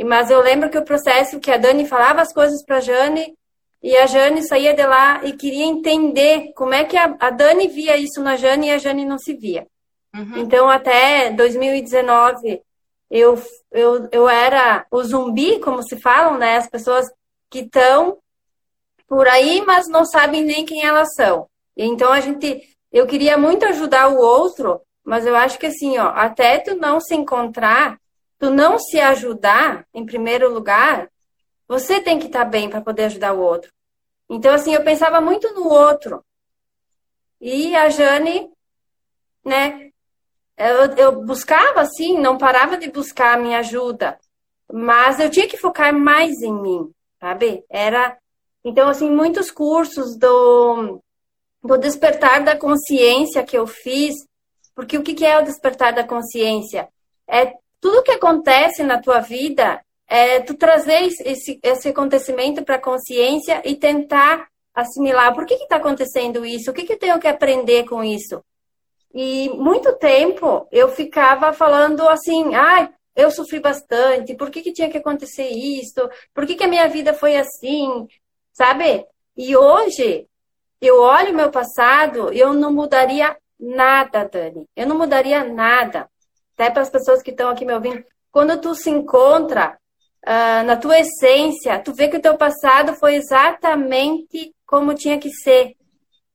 mas 0.03 0.31
eu 0.31 0.41
lembro 0.41 0.71
que 0.71 0.79
o 0.79 0.85
processo 0.85 1.39
que 1.39 1.51
a 1.51 1.59
Dani 1.59 1.87
falava 1.87 2.23
as 2.23 2.33
coisas 2.33 2.65
para 2.65 2.79
a 2.79 2.81
Jane, 2.81 3.37
e 3.85 3.95
a 3.99 4.07
Jane 4.07 4.43
saía 4.43 4.73
de 4.73 4.87
lá 4.87 5.23
e 5.25 5.35
queria 5.35 5.67
entender 5.67 6.55
como 6.55 6.73
é 6.73 6.85
que 6.85 6.97
a, 6.97 7.15
a 7.21 7.29
Dani 7.29 7.69
via 7.69 7.99
isso 7.99 8.23
na 8.23 8.35
Jane 8.35 8.69
e 8.69 8.71
a 8.71 8.79
Jane 8.79 9.05
não 9.05 9.19
se 9.19 9.35
via. 9.35 9.67
Uhum. 10.17 10.39
Então, 10.39 10.71
até 10.71 11.31
2019, 11.31 12.63
eu, 13.11 13.39
eu, 13.71 14.09
eu 14.11 14.27
era 14.27 14.87
o 14.91 15.05
zumbi, 15.05 15.61
como 15.61 15.83
se 15.83 16.01
falam, 16.01 16.39
né? 16.39 16.57
As 16.57 16.67
pessoas 16.67 17.13
que 17.51 17.59
estão 17.59 18.17
por 19.07 19.29
aí, 19.29 19.63
mas 19.67 19.87
não 19.87 20.07
sabem 20.07 20.43
nem 20.43 20.65
quem 20.65 20.83
elas 20.83 21.13
são. 21.15 21.47
Então, 21.77 22.11
a 22.11 22.21
gente... 22.21 22.63
Eu 22.91 23.07
queria 23.07 23.37
muito 23.37 23.67
ajudar 23.67 24.09
o 24.09 24.17
outro, 24.17 24.81
mas 25.05 25.27
eu 25.27 25.37
acho 25.37 25.59
que 25.59 25.67
assim, 25.67 25.99
ó, 25.99 26.09
até 26.09 26.59
tu 26.59 26.75
não 26.75 27.01
se 27.01 27.15
encontrar, 27.15 27.99
tu 28.39 28.49
não 28.49 28.79
se 28.79 28.99
ajudar, 28.99 29.87
em 29.93 30.07
primeiro 30.07 30.51
lugar, 30.51 31.11
você 31.69 32.01
tem 32.01 32.19
que 32.19 32.27
estar 32.27 32.47
bem 32.47 32.71
para 32.71 32.81
poder 32.81 33.05
ajudar 33.05 33.35
o 33.35 33.41
outro. 33.41 33.74
Então, 34.29 34.55
assim, 34.55 34.75
eu 34.75 34.83
pensava 34.83 35.21
muito 35.21 35.53
no 35.55 35.69
outro. 35.69 36.25
E 37.41 37.75
a 37.77 37.89
Jane, 37.89 38.51
né? 39.45 39.91
Eu, 40.57 40.97
eu 40.97 41.25
buscava, 41.25 41.81
assim, 41.81 42.19
não 42.19 42.39
parava 42.39 42.77
de 42.77 42.91
buscar 42.91 43.35
a 43.35 43.41
minha 43.41 43.59
ajuda. 43.59 44.19
Mas 44.73 45.21
eu 45.21 45.31
tinha 45.31 45.49
que 45.49 45.57
focar 45.57 45.93
mais 45.93 46.41
em 46.43 46.53
mim, 46.53 46.91
sabe? 47.21 47.65
Era. 47.69 48.17
Então, 48.65 48.89
assim, 48.89 49.11
muitos 49.11 49.51
cursos 49.51 50.17
do, 50.17 51.03
do 51.63 51.77
despertar 51.77 52.43
da 52.43 52.57
consciência 52.57 53.45
que 53.45 53.59
eu 53.59 53.67
fiz. 53.67 54.15
Porque 54.75 54.97
o 54.97 55.03
que 55.03 55.25
é 55.25 55.39
o 55.39 55.45
despertar 55.45 55.93
da 55.93 56.03
consciência? 56.03 56.89
É 57.29 57.55
tudo 57.81 58.03
que 58.03 58.11
acontece 58.11 58.83
na 58.83 59.01
tua 59.01 59.21
vida 59.21 59.85
é, 60.15 60.39
tu 60.39 60.55
trazer 60.55 61.13
esse, 61.25 61.59
esse 61.61 61.89
acontecimento 61.89 62.63
para 62.63 62.77
a 62.77 62.81
consciência 62.81 63.61
e 63.65 63.75
tentar 63.75 64.47
assimilar 64.73 65.35
por 65.35 65.45
que 65.45 65.55
está 65.55 65.75
acontecendo 65.75 66.47
isso, 66.47 66.71
o 66.71 66.73
que, 66.73 66.85
que 66.85 66.93
eu 66.93 66.99
tenho 67.01 67.19
que 67.19 67.27
aprender 67.27 67.85
com 67.85 68.05
isso. 68.05 68.41
E 69.13 69.49
muito 69.49 69.93
tempo 69.95 70.69
eu 70.71 70.89
ficava 70.89 71.53
falando 71.53 72.09
assim, 72.09 72.55
ah, 72.55 72.89
eu 73.17 73.29
sofri 73.29 73.59
bastante, 73.59 74.37
por 74.37 74.51
que, 74.51 74.63
que 74.63 74.73
tinha 74.73 74.89
que 74.89 74.99
acontecer 74.99 75.49
isso, 75.49 76.09
por 76.33 76.47
que, 76.47 76.55
que 76.55 76.63
a 76.63 76.69
minha 76.69 76.89
vida 76.89 77.13
foi 77.13 77.37
assim, 77.37 78.07
sabe? 78.53 79.05
E 79.37 79.57
hoje 79.57 80.29
eu 80.81 81.01
olho 81.01 81.33
o 81.33 81.37
meu 81.37 81.51
passado 81.51 82.33
e 82.33 82.39
eu 82.39 82.53
não 82.53 82.73
mudaria 82.73 83.37
nada, 83.59 84.29
Dani. 84.33 84.69
Eu 84.77 84.87
não 84.87 84.97
mudaria 84.97 85.43
nada. 85.43 86.09
Até 86.55 86.71
para 86.71 86.83
as 86.83 86.91
pessoas 86.91 87.21
que 87.21 87.33
estão 87.33 87.51
aqui 87.51 87.65
me 87.65 87.75
ouvindo, 87.75 88.05
quando 88.31 88.61
tu 88.61 88.77
se 88.77 88.91
encontra 88.91 89.77
uh, 90.27 90.65
na 90.65 90.77
tua 90.77 90.99
essência, 90.99 91.79
tu 91.79 91.93
vê 91.93 92.09
que 92.09 92.17
o 92.17 92.23
teu 92.23 92.37
passado 92.37 92.95
foi 92.95 93.15
exatamente 93.15 94.55
como 94.67 94.95
tinha 94.95 95.19
que 95.19 95.31
ser. 95.31 95.75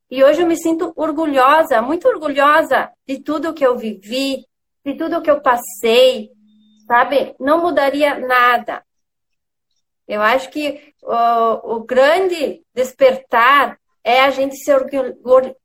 E 0.10 0.24
hoje 0.24 0.42
eu 0.42 0.48
me 0.48 0.58
sinto 0.58 0.92
orgulhosa, 0.96 1.82
muito 1.82 2.08
orgulhosa 2.08 2.92
de 3.08 3.20
tudo 3.20 3.54
que 3.54 3.66
eu 3.66 3.78
vivi, 3.78 4.46
de 4.84 4.96
tudo 4.96 5.22
que 5.22 5.30
eu 5.30 5.42
passei, 5.42 6.32
sabe? 6.88 7.36
Não 7.40 7.62
mudaria 7.62 8.18
nada. 8.18 8.84
Eu 10.08 10.22
acho 10.22 10.50
que 10.50 10.94
o, 11.04 11.76
o 11.76 11.84
grande 11.84 12.64
despertar 12.74 13.80
é 14.04 14.22
a 14.22 14.32
gente 14.32 14.56
se 14.56 14.72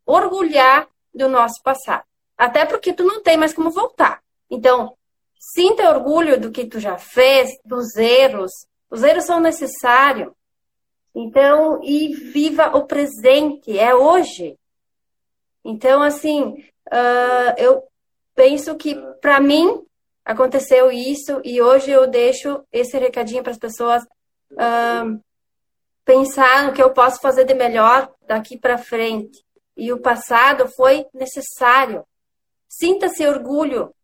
orgulhar 0.05 0.87
do 1.15 1.29
nosso 1.29 1.63
passado. 1.63 2.05
Até 2.37 2.67
porque 2.67 2.93
tu 2.93 3.05
não 3.05 3.23
tem 3.23 3.37
mais 3.37 3.55
como 3.55 3.71
voltar. 3.71 4.21
Então, 4.51 4.95
sinta 5.53 5.91
orgulho 5.91 6.41
do 6.41 6.51
que 6.51 6.67
tu 6.67 6.81
já 6.81 6.97
fez, 6.97 7.51
dos 7.65 7.97
erros. 7.97 8.51
Os 8.91 9.03
erros 9.03 9.25
são 9.25 9.41
necessários. 9.41 10.33
Então, 11.15 11.81
e 11.83 12.15
viva 12.15 12.77
o 12.77 12.87
presente, 12.87 13.79
é 13.79 13.95
hoje. 13.95 14.59
Então, 15.65 16.03
assim, 16.03 16.55
uh, 16.89 17.55
eu 17.57 17.85
penso 18.35 18.75
que 18.75 18.97
para 19.21 19.41
mim 19.41 19.85
aconteceu 20.25 20.91
isso 20.91 21.41
e 21.45 21.61
hoje 21.61 21.91
eu 21.91 22.07
deixo 22.07 22.65
esse 22.73 22.99
recadinho 22.99 23.43
para 23.43 23.53
as 23.53 23.59
pessoas 23.59 24.03
uh, 24.53 25.23
pensar 26.05 26.65
no 26.65 26.73
que 26.73 26.83
eu 26.83 26.91
posso 26.91 27.21
fazer 27.21 27.45
de 27.45 27.55
melhor 27.55 28.11
daqui 28.27 28.59
para 28.59 28.79
frente. 28.79 29.45
E 29.77 29.93
o 29.93 30.01
passado 30.01 30.69
foi 30.69 31.07
necessário. 31.13 32.05
Sinta-se 32.69 33.27
orgulho 33.27 33.95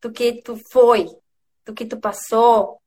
do 0.00 0.10
que 0.10 0.40
tu 0.42 0.58
foi, 0.70 1.06
do 1.64 1.74
que 1.74 1.84
tu 1.84 1.98
passou, 1.98 2.80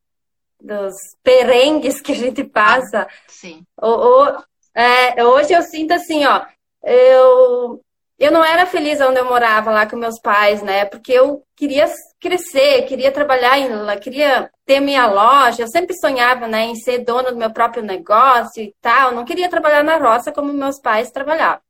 dos 0.59 0.95
perengues 1.21 2.01
que 2.01 2.13
a 2.13 2.15
gente 2.15 2.43
passa. 2.43 3.07
Sim. 3.27 3.65
O, 3.81 3.87
o, 3.87 4.43
é, 4.73 5.23
hoje 5.23 5.53
eu 5.53 5.61
sinto 5.61 5.91
assim, 5.91 6.25
ó, 6.25 6.45
eu, 6.83 7.81
eu 8.17 8.31
não 8.31 8.43
era 8.43 8.65
feliz 8.65 8.99
onde 9.01 9.19
eu 9.19 9.25
morava 9.25 9.71
lá 9.71 9.85
com 9.85 9.95
meus 9.95 10.19
pais, 10.19 10.61
né? 10.61 10.85
Porque 10.85 11.11
eu 11.11 11.43
queria 11.55 11.85
crescer, 12.19 12.83
queria 12.83 13.11
trabalhar 13.11 13.59
em 13.59 13.69
lá, 13.69 13.97
queria 13.97 14.49
ter 14.65 14.79
minha 14.79 15.05
loja. 15.07 15.63
Eu 15.63 15.67
sempre 15.67 15.95
sonhava, 15.95 16.47
né, 16.47 16.63
em 16.65 16.75
ser 16.75 16.99
dona 16.99 17.31
do 17.31 17.37
meu 17.37 17.51
próprio 17.51 17.83
negócio 17.83 18.63
e 18.63 18.73
tal. 18.81 19.11
Não 19.11 19.25
queria 19.25 19.49
trabalhar 19.49 19.83
na 19.83 19.97
roça 19.97 20.31
como 20.31 20.53
meus 20.53 20.79
pais 20.79 21.11
trabalhavam. 21.11 21.61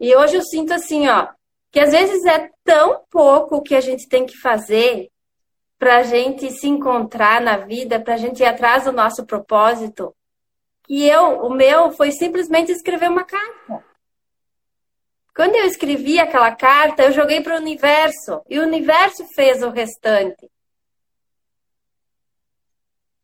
E 0.00 0.14
hoje 0.14 0.36
eu 0.36 0.42
sinto 0.42 0.72
assim, 0.72 1.08
ó, 1.08 1.28
que 1.78 1.82
às 1.82 1.92
vezes 1.92 2.24
é 2.24 2.50
tão 2.64 3.04
pouco 3.08 3.54
o 3.54 3.62
que 3.62 3.72
a 3.72 3.80
gente 3.80 4.08
tem 4.08 4.26
que 4.26 4.36
fazer 4.36 5.12
para 5.78 5.98
a 5.98 6.02
gente 6.02 6.50
se 6.50 6.66
encontrar 6.66 7.40
na 7.40 7.56
vida, 7.58 8.00
para 8.00 8.14
a 8.14 8.16
gente 8.16 8.40
ir 8.40 8.46
atrás 8.46 8.82
do 8.82 8.90
nosso 8.90 9.24
propósito, 9.24 10.12
que 10.82 11.06
eu, 11.06 11.40
o 11.42 11.50
meu, 11.50 11.92
foi 11.92 12.10
simplesmente 12.10 12.72
escrever 12.72 13.08
uma 13.08 13.22
carta. 13.22 13.84
Quando 15.32 15.54
eu 15.54 15.66
escrevi 15.66 16.18
aquela 16.18 16.52
carta, 16.52 17.04
eu 17.04 17.12
joguei 17.12 17.40
para 17.42 17.54
o 17.54 17.60
universo 17.60 18.42
e 18.50 18.58
o 18.58 18.64
universo 18.64 19.24
fez 19.36 19.62
o 19.62 19.70
restante. 19.70 20.50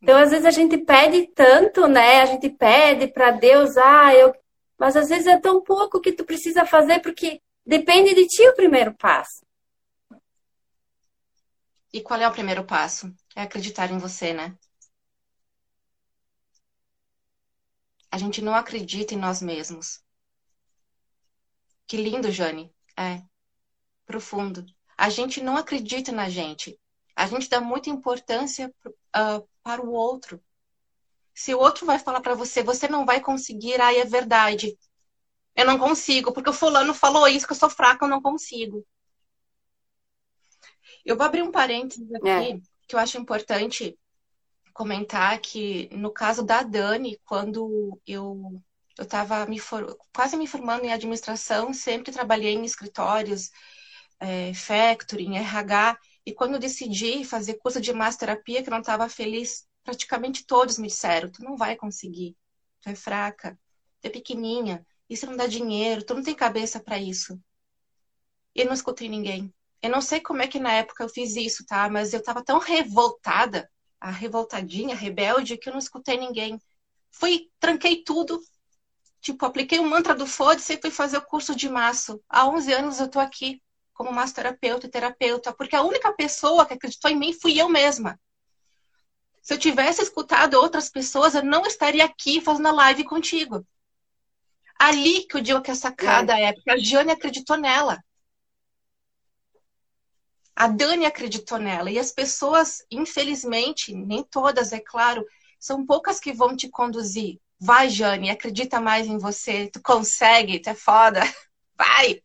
Então, 0.01 0.17
às 0.17 0.31
vezes 0.31 0.47
a 0.47 0.53
gente 0.53 0.79
pede 0.79 1.27
tanto, 1.35 1.89
né? 1.89 2.21
A 2.21 2.27
gente 2.27 2.49
pede 2.51 3.09
para 3.09 3.33
Deus, 3.33 3.77
ah, 3.77 4.15
eu. 4.15 4.33
Mas 4.79 4.97
às 4.97 5.09
vezes 5.09 5.27
é 5.27 5.41
tão 5.41 5.61
pouco 5.61 6.01
que 6.01 6.13
tu 6.13 6.25
precisa 6.25 6.65
fazer 6.65 7.01
porque 7.01 7.41
depende 7.65 8.15
de 8.15 8.27
ti 8.27 8.47
o 8.49 8.55
primeiro 8.55 8.95
passo. 8.95 9.45
E 11.93 12.01
qual 12.01 12.21
é 12.21 12.29
o 12.29 12.33
primeiro 12.33 12.65
passo? 12.65 13.15
É 13.37 13.43
acreditar 13.43 13.91
em 13.91 13.99
você, 13.99 14.33
né? 14.33 14.57
A 18.11 18.19
gente 18.19 18.43
não 18.43 18.55
acredita 18.55 19.15
em 19.15 19.17
nós 19.17 19.41
mesmos. 19.41 20.03
Que 21.87 21.97
lindo, 21.97 22.31
Jane. 22.31 22.73
É. 22.97 23.23
Profundo. 24.07 24.65
A 24.97 25.09
gente 25.09 25.43
não 25.43 25.57
acredita 25.57 26.13
na 26.13 26.29
gente. 26.29 26.79
A 27.17 27.27
gente 27.27 27.49
dá 27.49 27.61
muita 27.61 27.91
importância 27.91 28.73
uh, 28.87 29.49
para 29.63 29.83
o 29.83 29.93
outro. 29.93 30.43
Se 31.35 31.55
o 31.55 31.59
outro 31.59 31.85
vai 31.87 31.99
falar 31.99 32.21
para 32.21 32.35
você, 32.35 32.63
você 32.63 32.87
não 32.89 33.05
vai 33.05 33.21
conseguir, 33.21 33.81
aí 33.81 33.99
é 33.99 34.05
verdade. 34.05 34.77
Eu 35.57 35.67
não 35.67 35.79
consigo, 35.79 36.33
porque 36.33 36.51
o 36.51 36.55
fulano 36.55 36.93
falou 36.93 37.29
isso, 37.29 37.47
que 37.47 37.53
eu 37.53 37.57
sou 37.57 37.71
fraca, 37.71 38.05
eu 38.05 38.09
não 38.09 38.21
consigo. 38.21 38.85
Eu 41.05 41.17
vou 41.17 41.27
abrir 41.27 41.43
um 41.43 41.53
parênteses 41.53 42.13
aqui, 42.15 42.29
é. 42.29 42.61
que 42.89 42.95
eu 42.95 42.99
acho 42.99 43.19
importante 43.19 43.97
comentar 44.73 45.39
que, 45.41 45.89
no 45.93 46.11
caso 46.11 46.43
da 46.43 46.63
Dani, 46.63 47.21
quando 47.25 48.01
eu 48.07 48.61
eu 48.97 49.05
estava 49.05 49.45
for... 49.59 49.99
quase 50.15 50.37
me 50.37 50.47
formando 50.47 50.85
em 50.85 50.93
administração, 50.93 51.73
sempre 51.73 52.13
trabalhei 52.13 52.55
em 52.55 52.65
escritórios, 52.65 53.51
é, 54.21 54.55
factory, 54.55 55.27
RH, 55.35 55.99
e 56.25 56.33
quando 56.33 56.55
eu 56.55 56.61
decidi 56.61 57.25
fazer 57.25 57.55
curso 57.55 57.81
de 57.81 57.93
massoterapia, 57.93 58.63
que 58.63 58.69
eu 58.69 58.73
não 58.73 58.81
estava 58.81 59.09
feliz, 59.09 59.67
praticamente 59.83 60.47
todos 60.47 60.79
me 60.79 60.89
disseram: 60.89 61.31
tu 61.31 61.43
não 61.43 61.57
vai 61.57 61.77
conseguir, 61.77 62.37
tu 62.81 62.89
é 62.89 62.95
fraca, 62.95 63.59
tu 64.01 64.07
é 64.07 64.11
pequenininha, 64.11 64.87
isso 65.09 65.27
não 65.27 65.37
dá 65.37 65.47
dinheiro, 65.47 66.05
tu 66.05 66.15
não 66.15 66.23
tem 66.23 66.35
cabeça 66.35 66.81
para 66.81 66.99
isso. 66.99 67.39
E 68.55 68.61
eu 68.61 68.67
não 68.67 68.75
escutei 68.75 69.09
ninguém. 69.09 69.53
Eu 69.83 69.91
não 69.91 70.01
sei 70.01 70.21
como 70.21 70.43
é 70.43 70.49
que 70.49 70.59
na 70.59 70.73
época 70.73 71.05
eu 71.05 71.09
fiz 71.09 71.37
isso, 71.37 71.65
tá? 71.67 71.89
Mas 71.91 72.15
eu 72.15 72.21
estava 72.21 72.43
tão 72.43 72.59
revoltada, 72.59 73.71
a 74.01 74.11
revoltadinha, 74.11 74.95
rebelde, 74.95 75.59
que 75.59 75.69
eu 75.69 75.73
não 75.73 75.79
escutei 75.79 76.17
ninguém. 76.17 76.59
Fui, 77.11 77.51
tranquei 77.61 78.03
tudo, 78.03 78.41
tipo, 79.21 79.45
apliquei 79.45 79.79
o 79.79 79.85
mantra 79.85 80.15
do 80.15 80.27
foda-se 80.27 80.75
e 80.75 80.81
fui 80.81 80.91
fazer 80.91 81.19
o 81.19 81.27
curso 81.27 81.55
de 81.55 81.69
maço. 81.69 82.23
Há 82.29 82.47
11 82.47 82.73
anos 82.73 83.01
eu 83.01 83.09
tô 83.09 83.21
aqui 83.21 83.63
como 83.93 84.13
massoterapeuta 84.13 84.87
e 84.87 84.91
terapeuta, 84.91 85.55
porque 85.55 85.77
a 85.77 85.83
única 85.83 86.13
pessoa 86.13 86.67
que 86.67 86.75
acreditou 86.75 87.11
em 87.11 87.17
mim 87.17 87.33
fui 87.33 87.61
eu 87.61 87.69
mesma. 87.69 88.19
Se 89.41 89.55
eu 89.55 89.59
tivesse 89.59 90.03
escutado 90.03 90.55
outras 90.55 90.89
pessoas, 90.89 91.35
eu 91.35 91.45
não 91.45 91.67
estaria 91.67 92.05
aqui 92.05 92.41
fazendo 92.41 92.69
a 92.69 92.73
live 92.73 93.05
contigo. 93.05 93.67
Ali 94.79 95.27
que 95.27 95.37
eu 95.37 95.41
digo 95.41 95.63
que 95.63 95.71
a 95.71 95.75
sacada 95.75 96.39
é, 96.39 96.53
porque 96.53 96.71
a 96.71 96.77
Jane 96.77 97.13
acreditou 97.13 97.57
nela. 97.57 98.03
A 100.57 100.69
Dani 100.69 101.05
acreditou 101.05 101.59
nela. 101.59 101.91
E 101.91 101.99
as 101.99 102.13
pessoas, 102.13 102.85
infelizmente, 102.91 103.95
nem 103.95 104.23
todas, 104.23 104.73
é 104.73 104.81
claro, 104.81 105.27
são 105.59 105.85
poucas 105.85 106.21
que 106.21 106.33
vão 106.33 106.57
te 106.57 106.69
conduzir. 106.69 107.41
Vai, 107.59 107.89
Jane, 107.89 108.31
acredita 108.31 108.81
mais 108.81 109.07
em 109.07 109.19
você. 109.19 109.69
Tu 109.69 109.81
consegue, 109.83 110.61
tu 110.61 110.71
é 110.71 110.75
foda. 110.75 111.21
Vai! 111.77 112.23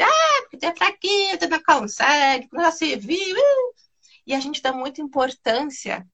Ah, 0.00 0.42
porque 0.42 0.56
tu 0.58 0.66
é 0.66 0.74
fraquinho, 0.74 1.38
tu 1.38 1.48
não 1.48 1.62
consegue, 1.62 2.48
tu 2.48 2.56
não 2.56 2.70
se 2.70 2.96
viu. 2.96 3.36
E 4.26 4.34
a 4.34 4.40
gente 4.40 4.62
dá 4.62 4.72
muita 4.72 5.00
importância, 5.00 6.06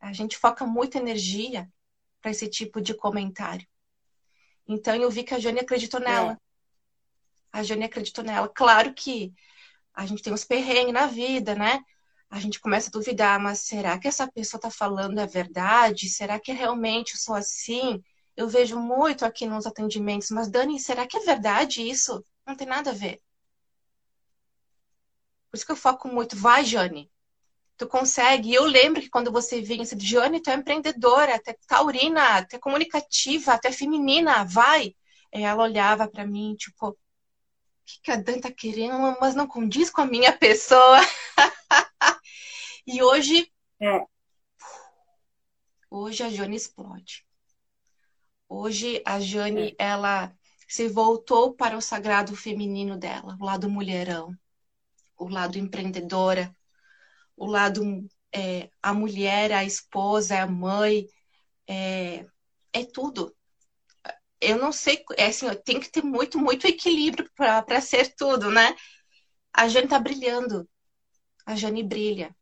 a 0.00 0.12
gente 0.12 0.36
foca 0.38 0.64
muita 0.64 0.98
energia 0.98 1.70
para 2.20 2.30
esse 2.30 2.48
tipo 2.48 2.80
de 2.80 2.94
comentário. 2.94 3.66
Então 4.68 4.94
eu 4.96 5.10
vi 5.10 5.22
que 5.22 5.34
a 5.34 5.38
Jane 5.38 5.60
acreditou 5.60 6.00
nela. 6.00 6.32
É. 6.32 6.36
A 7.52 7.62
Jane 7.62 7.84
acreditou 7.84 8.24
nela. 8.24 8.48
Claro 8.48 8.92
que 8.92 9.32
a 9.94 10.04
gente 10.04 10.22
tem 10.22 10.32
uns 10.32 10.44
perrengues 10.44 10.92
na 10.92 11.06
vida, 11.06 11.54
né? 11.54 11.80
A 12.28 12.40
gente 12.40 12.60
começa 12.60 12.88
a 12.88 12.92
duvidar, 12.92 13.40
mas 13.40 13.60
será 13.60 13.98
que 13.98 14.08
essa 14.08 14.30
pessoa 14.30 14.58
está 14.58 14.70
falando 14.70 15.18
a 15.18 15.26
verdade? 15.26 16.08
Será 16.08 16.38
que 16.40 16.52
realmente 16.52 17.14
eu 17.14 17.18
sou 17.18 17.34
assim? 17.34 18.02
Eu 18.36 18.48
vejo 18.48 18.78
muito 18.78 19.24
aqui 19.24 19.46
nos 19.46 19.64
atendimentos, 19.64 20.30
mas 20.30 20.50
Dani, 20.50 20.78
será 20.78 21.06
que 21.06 21.16
é 21.16 21.20
verdade 21.20 21.88
isso? 21.88 22.22
Não 22.46 22.56
tem 22.56 22.66
nada 22.66 22.90
a 22.90 22.94
ver. 22.94 23.20
Por 25.50 25.56
isso 25.56 25.64
que 25.64 25.72
eu 25.72 25.76
foco 25.76 26.08
muito. 26.08 26.36
Vai, 26.36 26.64
Jane. 26.64 27.10
Tu 27.76 27.86
consegue. 27.86 28.50
E 28.50 28.54
eu 28.54 28.64
lembro 28.64 29.00
que 29.00 29.10
quando 29.10 29.30
você 29.30 29.60
vinha, 29.60 29.84
você 29.84 29.94
disse, 29.94 30.10
Jane, 30.10 30.40
tu 30.40 30.50
é 30.50 30.54
empreendedora, 30.54 31.40
tu 31.42 31.50
é 31.50 31.56
taurina, 31.66 32.44
tu 32.44 32.56
é 32.56 32.58
comunicativa, 32.58 33.58
tu 33.58 33.66
é 33.68 33.72
feminina, 33.72 34.44
vai. 34.44 34.94
E 35.34 35.42
ela 35.42 35.64
olhava 35.64 36.08
para 36.08 36.26
mim, 36.26 36.54
tipo, 36.56 36.96
que, 37.84 38.00
que 38.02 38.10
a 38.10 38.16
Dan 38.16 38.40
tá 38.40 38.50
querendo, 38.50 39.16
mas 39.20 39.34
não 39.34 39.46
condiz 39.46 39.90
com 39.90 40.00
a 40.00 40.06
minha 40.06 40.32
pessoa. 40.36 40.98
e 42.86 43.02
hoje. 43.02 43.50
É. 43.80 44.04
Hoje 45.90 46.22
a 46.22 46.30
Jane 46.30 46.56
explode. 46.56 47.26
Hoje 48.48 49.02
a 49.04 49.20
Jane, 49.20 49.70
é. 49.70 49.74
ela 49.78 50.34
se 50.68 50.88
voltou 50.88 51.54
para 51.54 51.76
o 51.76 51.80
sagrado 51.80 52.34
feminino 52.34 52.96
dela, 52.96 53.36
o 53.40 53.44
lado 53.44 53.70
mulherão, 53.70 54.36
o 55.16 55.28
lado 55.28 55.58
empreendedora, 55.58 56.54
o 57.36 57.46
lado 57.46 57.82
é, 58.32 58.70
a 58.82 58.92
mulher, 58.94 59.52
a 59.52 59.64
esposa, 59.64 60.40
a 60.40 60.46
mãe, 60.46 61.06
é, 61.68 62.26
é 62.72 62.84
tudo 62.84 63.34
eu 64.40 64.58
não 64.58 64.72
sei, 64.72 65.02
é 65.16 65.26
assim, 65.26 65.46
tem 65.64 65.80
que 65.80 65.90
ter 65.90 66.02
muito, 66.02 66.38
muito 66.38 66.66
equilíbrio 66.66 67.28
para 67.34 67.80
ser 67.80 68.14
tudo, 68.14 68.50
né? 68.50 68.74
A 69.52 69.68
Jane 69.68 69.88
tá 69.88 69.98
brilhando. 69.98 70.68
A 71.46 71.56
Jane 71.56 71.82
brilha. 71.82 72.34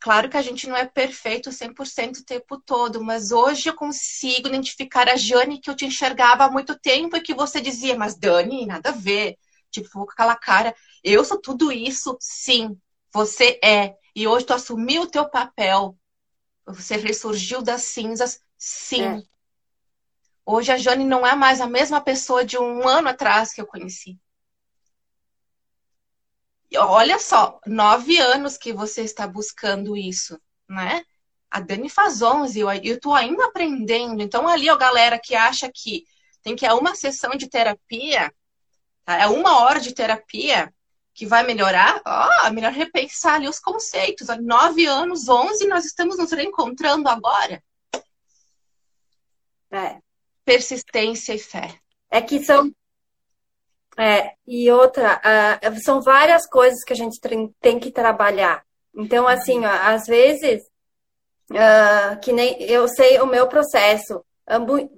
Claro 0.00 0.28
que 0.28 0.36
a 0.36 0.42
gente 0.42 0.68
não 0.68 0.76
é 0.76 0.86
perfeito 0.86 1.50
100% 1.50 2.18
o 2.18 2.24
tempo 2.24 2.60
todo, 2.60 3.02
mas 3.02 3.32
hoje 3.32 3.68
eu 3.68 3.74
consigo 3.74 4.48
identificar 4.48 5.08
a 5.08 5.16
Jane 5.16 5.60
que 5.60 5.70
eu 5.70 5.76
te 5.76 5.86
enxergava 5.86 6.44
há 6.44 6.50
muito 6.50 6.78
tempo 6.78 7.16
e 7.16 7.22
que 7.22 7.34
você 7.34 7.60
dizia, 7.60 7.96
mas 7.96 8.16
Dani, 8.16 8.66
nada 8.66 8.90
a 8.90 8.92
ver. 8.92 9.36
Tipo, 9.70 9.90
com 9.90 10.02
aquela 10.02 10.36
cara, 10.36 10.74
eu 11.02 11.24
sou 11.24 11.40
tudo 11.40 11.72
isso, 11.72 12.16
sim, 12.20 12.76
você 13.12 13.58
é. 13.62 13.94
E 14.14 14.26
hoje 14.26 14.46
tu 14.46 14.54
assumiu 14.54 15.02
o 15.02 15.10
teu 15.10 15.28
papel. 15.28 15.98
Você 16.66 16.96
ressurgiu 16.96 17.60
das 17.60 17.82
cinzas, 17.82 18.40
sim. 18.56 19.02
É. 19.02 19.22
Hoje 20.46 20.70
a 20.72 20.76
Jane 20.76 21.04
não 21.04 21.26
é 21.26 21.34
mais 21.34 21.60
a 21.60 21.66
mesma 21.66 22.00
pessoa 22.00 22.44
de 22.44 22.58
um 22.58 22.86
ano 22.86 23.08
atrás 23.08 23.52
que 23.52 23.60
eu 23.60 23.66
conheci. 23.66 24.18
Olha 26.76 27.18
só, 27.18 27.60
nove 27.66 28.18
anos 28.18 28.56
que 28.56 28.72
você 28.72 29.02
está 29.02 29.26
buscando 29.26 29.96
isso, 29.96 30.40
né? 30.68 31.04
A 31.50 31.60
Dani 31.60 31.88
faz 31.88 32.20
11 32.20 32.58
e 32.58 32.62
eu, 32.62 32.96
estou 32.96 33.14
ainda 33.14 33.46
aprendendo. 33.46 34.22
Então, 34.22 34.48
ali, 34.48 34.68
a 34.68 34.76
galera 34.76 35.18
que 35.18 35.36
acha 35.36 35.70
que 35.72 36.04
tem 36.42 36.56
que 36.56 36.66
é 36.66 36.74
uma 36.74 36.94
sessão 36.94 37.30
de 37.36 37.48
terapia, 37.48 38.32
tá? 39.04 39.16
é 39.16 39.26
uma 39.28 39.60
hora 39.60 39.80
de 39.80 39.94
terapia 39.94 40.72
que 41.14 41.24
vai 41.24 41.44
melhorar, 41.44 42.02
ó, 42.04 42.46
é 42.46 42.50
melhor 42.50 42.72
repensar 42.72 43.34
ali 43.34 43.48
os 43.48 43.60
conceitos. 43.60 44.26
Nove 44.42 44.84
anos, 44.84 45.28
onze, 45.28 45.66
nós 45.68 45.84
estamos 45.84 46.18
nos 46.18 46.32
reencontrando 46.32 47.08
agora. 47.08 47.62
É. 49.70 49.98
Persistência 50.44 51.34
e 51.34 51.38
fé. 51.38 51.78
É 52.10 52.20
que 52.20 52.44
são 52.44 52.70
é, 53.96 54.32
e 54.44 54.70
outra, 54.72 55.20
uh, 55.20 55.80
são 55.80 56.02
várias 56.02 56.48
coisas 56.48 56.82
que 56.82 56.92
a 56.92 56.96
gente 56.96 57.20
tem 57.60 57.78
que 57.78 57.92
trabalhar. 57.92 58.64
Então, 58.92 59.26
assim, 59.28 59.64
ó, 59.64 59.70
às 59.70 60.06
vezes, 60.06 60.64
uh, 61.52 62.18
que 62.20 62.32
nem 62.32 62.60
eu 62.62 62.88
sei 62.88 63.20
o 63.20 63.26
meu 63.26 63.46
processo, 63.46 64.24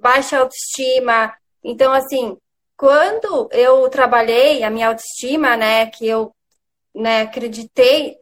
baixa 0.01 0.39
autoestima. 0.39 1.35
Então, 1.63 1.93
assim, 1.93 2.39
quando 2.77 3.49
eu 3.53 3.89
trabalhei 3.89 4.63
a 4.63 4.71
minha 4.71 4.89
autoestima, 4.89 5.57
né, 5.57 5.87
que 5.87 6.07
eu 6.07 6.35
né, 6.95 7.23
acreditei, 7.23 8.19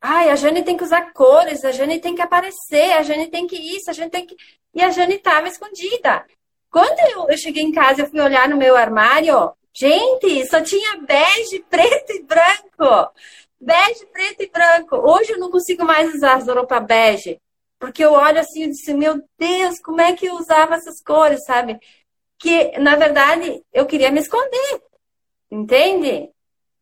ai, 0.00 0.30
a 0.30 0.36
Jane 0.36 0.62
tem 0.62 0.76
que 0.76 0.84
usar 0.84 1.12
cores, 1.12 1.64
a 1.64 1.72
Jane 1.72 2.00
tem 2.00 2.14
que 2.14 2.22
aparecer, 2.22 2.92
a 2.92 3.02
Jane 3.02 3.28
tem 3.28 3.46
que 3.46 3.56
isso, 3.56 3.90
a 3.90 3.92
Jane 3.92 4.10
tem 4.10 4.26
que. 4.26 4.36
E 4.74 4.82
a 4.82 4.90
Jane 4.90 5.14
estava 5.14 5.48
escondida. 5.48 6.24
Quando 6.70 6.98
eu, 7.10 7.28
eu 7.28 7.38
cheguei 7.38 7.62
em 7.62 7.72
casa, 7.72 8.02
eu 8.02 8.10
fui 8.10 8.20
olhar 8.20 8.48
no 8.48 8.56
meu 8.56 8.76
armário, 8.76 9.52
Gente, 9.80 10.44
só 10.48 10.60
tinha 10.60 10.96
bege, 11.06 11.64
preto 11.70 12.12
e 12.12 12.22
branco. 12.24 13.12
Bege, 13.60 14.06
preto 14.06 14.42
e 14.42 14.50
branco. 14.50 14.96
Hoje 14.96 15.32
eu 15.32 15.38
não 15.38 15.52
consigo 15.52 15.84
mais 15.84 16.12
usar 16.12 16.34
as 16.34 16.48
roupas 16.48 16.84
bege. 16.84 17.40
Porque 17.78 18.04
eu 18.04 18.12
olho 18.12 18.40
assim 18.40 18.64
e 18.64 18.70
disse, 18.70 18.92
meu 18.92 19.22
Deus, 19.38 19.78
como 19.80 20.00
é 20.00 20.14
que 20.14 20.26
eu 20.26 20.34
usava 20.34 20.74
essas 20.74 21.00
cores, 21.00 21.44
sabe? 21.44 21.78
Que, 22.38 22.78
na 22.78 22.96
verdade, 22.96 23.62
eu 23.72 23.86
queria 23.86 24.10
me 24.10 24.20
esconder. 24.20 24.82
Entende? 25.50 26.30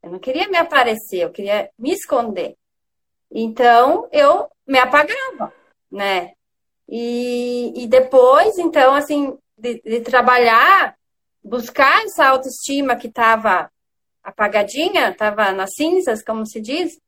Eu 0.02 0.10
não 0.10 0.18
queria 0.18 0.48
me 0.48 0.56
aparecer, 0.56 1.20
eu 1.20 1.30
queria 1.30 1.70
me 1.78 1.92
esconder. 1.92 2.56
Então, 3.30 4.08
eu 4.12 4.48
me 4.66 4.78
apagava, 4.78 5.52
né? 5.90 6.32
E, 6.88 7.72
e 7.74 7.86
depois, 7.86 8.58
então, 8.58 8.94
assim, 8.94 9.36
de, 9.58 9.80
de 9.82 10.00
trabalhar 10.00 10.96
buscar 11.42 12.04
essa 12.04 12.26
autoestima 12.26 12.96
que 12.96 13.06
estava 13.06 13.70
apagadinha, 14.22 15.10
estava 15.10 15.52
nas 15.52 15.74
cinzas, 15.74 16.22
como 16.22 16.44
se 16.44 16.60
diz. 16.60 16.98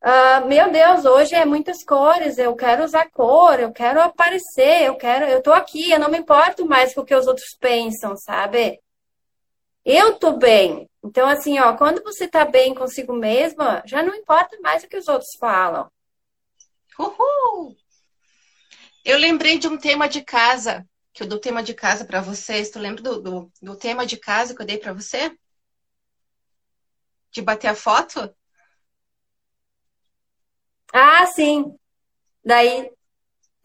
Uh, 0.00 0.46
meu 0.46 0.70
Deus, 0.70 1.04
hoje 1.04 1.34
é 1.34 1.44
muitas 1.44 1.82
cores, 1.82 2.38
eu 2.38 2.54
quero 2.54 2.84
usar 2.84 3.10
cor, 3.10 3.58
eu 3.58 3.72
quero 3.72 4.00
aparecer, 4.00 4.84
eu 4.86 4.96
quero, 4.96 5.24
eu 5.26 5.42
tô 5.42 5.52
aqui, 5.52 5.90
eu 5.90 5.98
não 5.98 6.08
me 6.10 6.18
importo 6.18 6.64
mais 6.66 6.94
com 6.94 7.00
o 7.00 7.04
que 7.04 7.14
os 7.14 7.26
outros 7.26 7.56
pensam, 7.58 8.16
sabe? 8.16 8.80
Eu 9.84 10.18
tô 10.18 10.36
bem. 10.36 10.88
Então, 11.02 11.28
assim, 11.28 11.58
ó, 11.58 11.76
quando 11.76 12.02
você 12.02 12.28
tá 12.28 12.44
bem 12.44 12.74
consigo 12.74 13.12
mesma, 13.12 13.82
já 13.86 14.02
não 14.02 14.14
importa 14.14 14.58
mais 14.60 14.84
o 14.84 14.88
que 14.88 14.96
os 14.96 15.08
outros 15.08 15.30
falam. 15.38 15.90
Uhul! 16.98 17.76
Eu 19.04 19.18
lembrei 19.18 19.58
de 19.58 19.66
um 19.66 19.78
tema 19.78 20.08
de 20.08 20.22
casa 20.22 20.86
que 21.12 21.22
eu 21.22 21.26
dou 21.26 21.40
tema 21.40 21.62
de 21.62 21.74
casa 21.74 22.04
para 22.04 22.20
vocês. 22.20 22.70
Tu 22.70 22.78
lembra 22.78 23.02
do, 23.02 23.20
do, 23.20 23.52
do, 23.62 23.76
tema 23.76 24.06
de 24.06 24.16
casa 24.16 24.54
que 24.54 24.62
eu 24.62 24.66
dei 24.66 24.78
para 24.78 24.92
você? 24.92 25.36
De 27.32 27.42
bater 27.42 27.68
a 27.68 27.74
foto? 27.74 28.32
Ah, 30.92 31.26
sim. 31.26 31.74
Daí, 32.44 32.90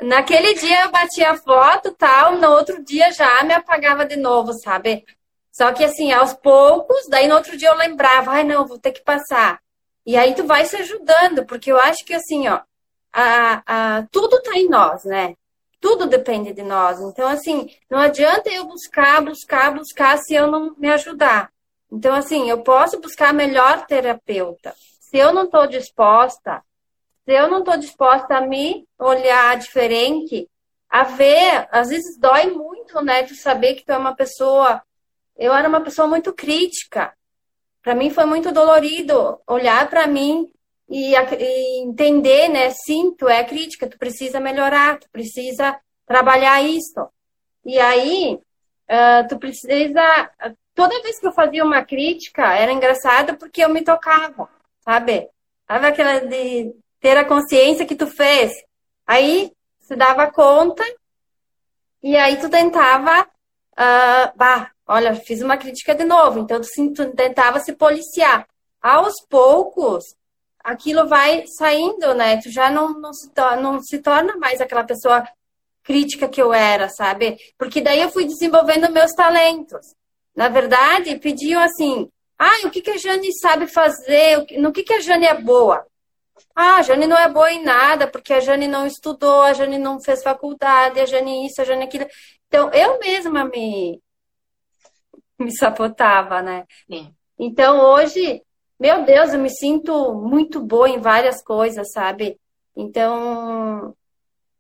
naquele 0.02 0.54
dia 0.56 0.84
eu 0.84 0.92
bati 0.92 1.24
a 1.24 1.38
foto 1.38 1.94
tal, 1.94 2.38
no 2.38 2.50
outro 2.52 2.84
dia 2.84 3.12
já 3.12 3.44
me 3.44 3.54
apagava 3.54 4.06
de 4.06 4.16
novo, 4.16 4.54
sabe? 4.54 5.06
Só 5.52 5.72
que 5.72 5.84
assim, 5.84 6.12
aos 6.12 6.34
poucos, 6.34 7.08
daí 7.10 7.28
no 7.28 7.36
outro 7.36 7.56
dia 7.58 7.70
eu 7.70 7.76
lembrava, 7.78 8.32
ai 8.32 8.44
não, 8.44 8.68
vou 8.68 8.80
ter 8.80 8.92
que 8.92 9.04
passar. 9.04 9.62
E 10.06 10.18
aí 10.18 10.36
tu 10.36 10.46
vai 10.46 10.66
se 10.66 10.76
ajudando, 10.78 11.46
porque 11.46 11.72
eu 11.72 11.80
acho 11.80 12.04
que 12.06 12.14
assim, 12.14 12.48
ó, 12.48 12.62
a, 13.14 13.64
a, 14.00 14.08
tudo 14.12 14.42
tá 14.42 14.58
em 14.58 14.68
nós, 14.68 15.06
né? 15.06 15.36
Tudo 15.80 16.08
depende 16.08 16.54
de 16.54 16.64
nós. 16.64 17.00
Então, 17.02 17.28
assim, 17.28 17.70
não 17.90 18.00
adianta 18.00 18.50
eu 18.50 18.66
buscar, 18.66 19.22
buscar, 19.24 19.74
buscar 19.74 20.18
se 20.18 20.34
eu 20.34 20.48
não 20.48 20.76
me 20.78 20.90
ajudar. 20.90 21.52
Então, 21.92 22.16
assim, 22.16 22.50
eu 22.50 22.64
posso 22.64 23.00
buscar 23.00 23.34
melhor 23.34 23.86
terapeuta. 23.86 24.74
Se 25.00 25.18
eu 25.18 25.34
não 25.34 25.44
estou 25.44 25.68
disposta, 25.68 26.64
se 27.26 27.32
eu 27.34 27.50
não 27.50 27.60
estou 27.60 27.78
disposta 27.78 28.38
a 28.38 28.42
me 28.42 28.88
olhar 29.00 29.58
diferente, 29.58 30.50
a 30.90 31.04
ver, 31.04 31.68
às 31.72 31.90
vezes 31.90 32.20
dói 32.20 32.52
muito, 32.52 33.02
né, 33.02 33.24
de 33.24 33.36
saber 33.36 33.76
que 33.76 33.86
tu 33.86 33.92
é 33.92 33.98
uma 33.98 34.16
pessoa. 34.16 34.82
Eu 35.36 35.54
era 35.54 35.68
uma 35.68 35.82
pessoa 35.82 36.08
muito 36.08 36.34
crítica. 36.34 37.14
Para 37.82 37.96
mim 37.96 38.10
foi 38.10 38.26
muito 38.26 38.52
dolorido 38.52 39.42
olhar 39.48 39.90
para 39.90 40.06
mim 40.06 40.50
e, 40.90 41.16
e, 41.16 41.84
entender, 41.84 42.50
né? 42.50 42.70
Sim, 42.70 43.16
tu 43.18 43.28
é 43.28 43.44
crítica, 43.44 43.90
tu 43.90 43.98
precisa 43.98 44.40
melhorar, 44.40 45.00
tu 45.00 45.10
precisa 45.10 45.80
trabalhar 46.06 46.62
isso. 46.62 47.10
E 47.66 47.80
aí, 47.80 48.40
uh, 48.90 49.28
tu 49.28 49.40
precisa. 49.40 50.32
Toda 50.76 51.02
vez 51.02 51.20
que 51.20 51.28
eu 51.28 51.32
fazia 51.34 51.64
uma 51.64 51.84
crítica, 51.84 52.54
era 52.54 52.72
engraçado 52.72 53.38
porque 53.38 53.64
eu 53.64 53.70
me 53.70 53.84
tocava, 53.84 54.50
sabe? 54.82 55.30
Sabe 55.68 55.88
aquela 55.88 56.20
de 56.20 56.74
ter 57.04 57.18
a 57.18 57.26
consciência 57.26 57.86
que 57.86 57.98
tu 57.98 58.08
fez. 58.08 58.54
Aí, 59.06 59.52
se 59.82 59.94
dava 59.94 60.32
conta, 60.32 60.84
e 62.02 62.16
aí 62.16 62.40
tu 62.40 62.50
tentava. 62.50 63.28
Uh, 63.74 64.32
bah, 64.38 64.72
olha, 64.88 65.14
fiz 65.14 65.42
uma 65.42 65.58
crítica 65.58 65.94
de 65.94 66.06
novo. 66.06 66.40
Então, 66.40 66.62
tu, 66.62 66.94
tu 66.94 67.14
tentava 67.14 67.60
se 67.60 67.74
policiar. 67.74 68.48
Aos 68.82 69.16
poucos, 69.30 70.16
aquilo 70.64 71.06
vai 71.08 71.44
saindo, 71.58 72.14
né? 72.14 72.38
Tu 72.42 72.50
já 72.50 72.70
não, 72.72 72.94
não, 73.00 73.14
se, 73.14 73.30
não 73.62 73.82
se 73.82 74.00
torna 74.00 74.38
mais 74.38 74.62
aquela 74.62 74.86
pessoa 74.86 75.28
crítica 75.84 76.30
que 76.30 76.42
eu 76.42 76.54
era, 76.54 76.88
sabe? 76.88 77.38
Porque 77.58 77.82
daí 77.82 78.02
eu 78.02 78.12
fui 78.12 78.24
desenvolvendo 78.24 78.90
meus 78.90 79.12
talentos. 79.12 79.94
Na 80.34 80.48
verdade, 80.48 81.20
pediam 81.20 81.62
assim: 81.62 82.10
ah, 82.40 82.66
o 82.66 82.70
que, 82.70 82.82
que 82.82 82.92
a 82.92 82.98
Jane 82.98 83.34
sabe 83.34 83.68
fazer? 83.68 84.46
No 84.58 84.72
que, 84.72 84.84
que 84.84 84.94
a 84.94 85.02
Jane 85.02 85.26
é 85.26 85.36
boa? 85.36 85.86
Ah, 86.56 86.78
a 86.78 86.82
Jane 86.82 87.08
não 87.08 87.18
é 87.18 87.30
boa 87.30 87.52
em 87.52 87.64
nada, 87.64 88.08
porque 88.08 88.34
a 88.34 88.40
Jane 88.40 88.68
não 88.68 88.86
estudou, 88.86 89.42
a 89.42 89.54
Jane 89.54 89.78
não 89.78 90.00
fez 90.00 90.22
faculdade, 90.22 91.00
a 91.00 91.06
Jane 91.06 91.48
isso, 91.48 91.62
a 91.62 91.66
Jane 91.66 91.84
aquilo. 91.84 92.06
Então, 92.48 92.70
eu 92.72 93.00
mesma 93.00 93.46
me, 93.46 94.02
me 95.40 95.52
sabotava, 95.56 96.42
né? 96.42 96.66
Sim. 96.88 97.14
Então, 97.40 97.80
hoje, 97.80 98.42
meu 98.80 99.04
Deus, 99.04 99.34
eu 99.34 99.40
me 99.40 99.50
sinto 99.50 100.14
muito 100.14 100.62
boa 100.62 100.90
em 100.90 101.00
várias 101.00 101.44
coisas, 101.44 101.92
sabe? 101.92 102.40
Então, 102.76 103.96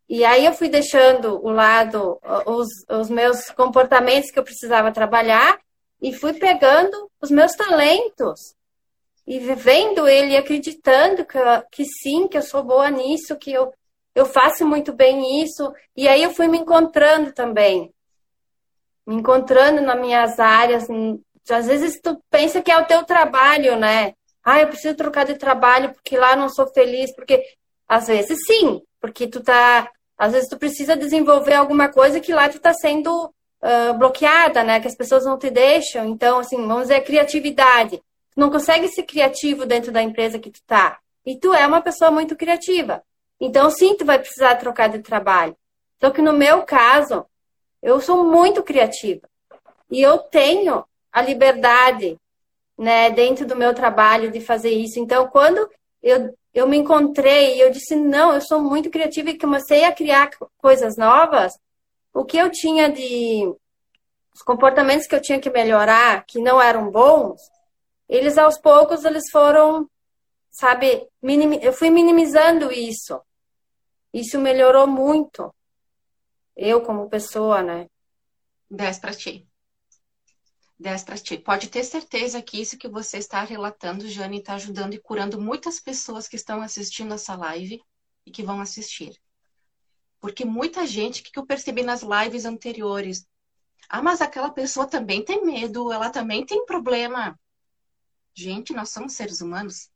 e 0.09 0.23
aí 0.25 0.45
eu 0.45 0.53
fui 0.53 0.69
deixando 0.69 1.43
o 1.43 1.49
lado, 1.49 2.19
os, 2.45 2.67
os 2.89 3.09
meus 3.09 3.49
comportamentos 3.51 4.31
que 4.31 4.39
eu 4.39 4.43
precisava 4.43 4.91
trabalhar 4.91 5.59
e 6.01 6.13
fui 6.13 6.33
pegando 6.33 7.09
os 7.21 7.31
meus 7.31 7.53
talentos 7.53 8.55
e 9.25 9.39
vivendo 9.39 10.07
ele, 10.07 10.35
acreditando 10.35 11.25
que, 11.25 11.39
que 11.71 11.85
sim, 11.85 12.27
que 12.27 12.37
eu 12.37 12.41
sou 12.41 12.63
boa 12.63 12.89
nisso, 12.89 13.37
que 13.37 13.51
eu, 13.51 13.73
eu 14.13 14.25
faço 14.25 14.65
muito 14.65 14.91
bem 14.93 15.41
isso. 15.43 15.73
E 15.95 16.07
aí 16.07 16.21
eu 16.21 16.31
fui 16.31 16.47
me 16.47 16.57
encontrando 16.57 17.31
também, 17.31 17.93
me 19.05 19.15
encontrando 19.15 19.81
nas 19.81 19.99
minhas 19.99 20.39
áreas, 20.39 20.87
às 21.49 21.67
vezes 21.67 21.99
tu 22.01 22.21
pensa 22.29 22.61
que 22.61 22.71
é 22.71 22.77
o 22.77 22.85
teu 22.85 23.03
trabalho, 23.03 23.77
né? 23.77 24.13
Ah, 24.43 24.59
eu 24.61 24.67
preciso 24.67 24.95
trocar 24.95 25.25
de 25.25 25.35
trabalho 25.35 25.93
porque 25.93 26.17
lá 26.17 26.35
não 26.35 26.49
sou 26.49 26.67
feliz, 26.67 27.13
porque 27.15 27.43
às 27.87 28.07
vezes 28.07 28.37
sim, 28.45 28.81
porque 28.99 29.27
tu 29.27 29.41
tá, 29.41 29.89
às 30.17 30.33
vezes 30.33 30.49
tu 30.49 30.57
precisa 30.57 30.95
desenvolver 30.95 31.53
alguma 31.53 31.89
coisa 31.89 32.19
que 32.19 32.33
lá 32.33 32.49
tu 32.49 32.59
tá 32.59 32.73
sendo 32.73 33.25
uh, 33.25 33.93
bloqueada, 33.97 34.63
né? 34.63 34.79
Que 34.79 34.87
as 34.87 34.95
pessoas 34.95 35.25
não 35.25 35.37
te 35.37 35.49
deixam. 35.49 36.05
Então, 36.05 36.39
assim, 36.39 36.57
vamos 36.57 36.83
dizer, 36.83 37.01
criatividade. 37.01 38.01
Tu 38.33 38.39
não 38.39 38.49
consegue 38.49 38.87
ser 38.87 39.03
criativo 39.03 39.65
dentro 39.65 39.91
da 39.91 40.01
empresa 40.01 40.39
que 40.39 40.49
tu 40.49 40.61
tá. 40.65 40.99
E 41.25 41.37
tu 41.37 41.53
é 41.53 41.65
uma 41.65 41.81
pessoa 41.81 42.11
muito 42.11 42.35
criativa. 42.35 43.03
Então, 43.39 43.69
sim, 43.69 43.95
tu 43.95 44.05
vai 44.05 44.19
precisar 44.19 44.55
trocar 44.55 44.87
de 44.89 44.99
trabalho. 44.99 45.55
Só 46.01 46.09
que 46.09 46.21
no 46.21 46.33
meu 46.33 46.63
caso, 46.63 47.25
eu 47.81 47.99
sou 48.01 48.23
muito 48.23 48.63
criativa. 48.63 49.29
E 49.89 50.01
eu 50.01 50.17
tenho 50.17 50.83
a 51.11 51.21
liberdade, 51.21 52.17
né, 52.77 53.09
dentro 53.11 53.45
do 53.45 53.55
meu 53.55 53.73
trabalho 53.73 54.31
de 54.31 54.41
fazer 54.41 54.71
isso. 54.71 54.99
Então, 54.99 55.27
quando 55.27 55.69
eu, 56.01 56.35
eu 56.53 56.67
me 56.67 56.77
encontrei 56.77 57.55
e 57.55 57.61
eu 57.61 57.69
disse, 57.69 57.95
não, 57.95 58.33
eu 58.33 58.41
sou 58.41 58.59
muito 58.59 58.89
criativa 58.89 59.29
e 59.29 59.37
comecei 59.37 59.85
a 59.85 59.91
criar 59.91 60.31
coisas 60.57 60.97
novas, 60.97 61.53
o 62.13 62.25
que 62.25 62.37
eu 62.37 62.49
tinha 62.49 62.89
de. 62.89 63.53
Os 64.33 64.41
comportamentos 64.41 65.05
que 65.05 65.13
eu 65.13 65.21
tinha 65.21 65.39
que 65.39 65.49
melhorar, 65.49 66.25
que 66.25 66.39
não 66.41 66.59
eram 66.59 66.89
bons, 66.89 67.39
eles 68.13 68.37
aos 68.37 68.59
poucos 68.59 69.03
eles 69.05 69.23
foram, 69.31 69.89
sabe, 70.51 71.09
minim, 71.19 71.55
eu 71.63 71.73
fui 71.73 71.89
minimizando 71.89 72.71
isso. 72.71 73.19
Isso 74.13 74.39
melhorou 74.39 74.85
muito. 74.85 75.51
Eu 76.55 76.81
como 76.81 77.09
pessoa, 77.09 77.63
né? 77.63 77.87
10 78.69 78.99
para 78.99 79.15
ti. 79.15 79.47
10 80.77 81.03
para 81.03 81.17
ti. 81.17 81.39
Pode 81.39 81.69
ter 81.69 81.83
certeza 81.83 82.39
que 82.39 82.61
isso 82.61 82.77
que 82.77 82.87
você 82.87 83.17
está 83.17 83.43
relatando, 83.43 84.07
Jane, 84.07 84.37
está 84.37 84.53
ajudando 84.53 84.93
e 84.93 84.99
curando 85.01 85.41
muitas 85.41 85.79
pessoas 85.79 86.27
que 86.27 86.35
estão 86.35 86.61
assistindo 86.61 87.15
essa 87.15 87.35
live 87.35 87.81
e 88.27 88.29
que 88.29 88.43
vão 88.43 88.61
assistir. 88.61 89.19
Porque 90.19 90.45
muita 90.45 90.85
gente, 90.85 91.21
o 91.21 91.23
que 91.23 91.39
eu 91.39 91.47
percebi 91.47 91.81
nas 91.81 92.03
lives 92.03 92.45
anteriores? 92.45 93.25
Ah, 93.89 94.03
mas 94.03 94.21
aquela 94.21 94.51
pessoa 94.51 94.85
também 94.85 95.25
tem 95.25 95.43
medo, 95.43 95.91
ela 95.91 96.11
também 96.11 96.45
tem 96.45 96.63
problema. 96.63 97.35
Gente, 98.35 98.73
nós 98.73 98.89
somos 98.89 99.13
seres 99.13 99.41
humanos. 99.41 99.89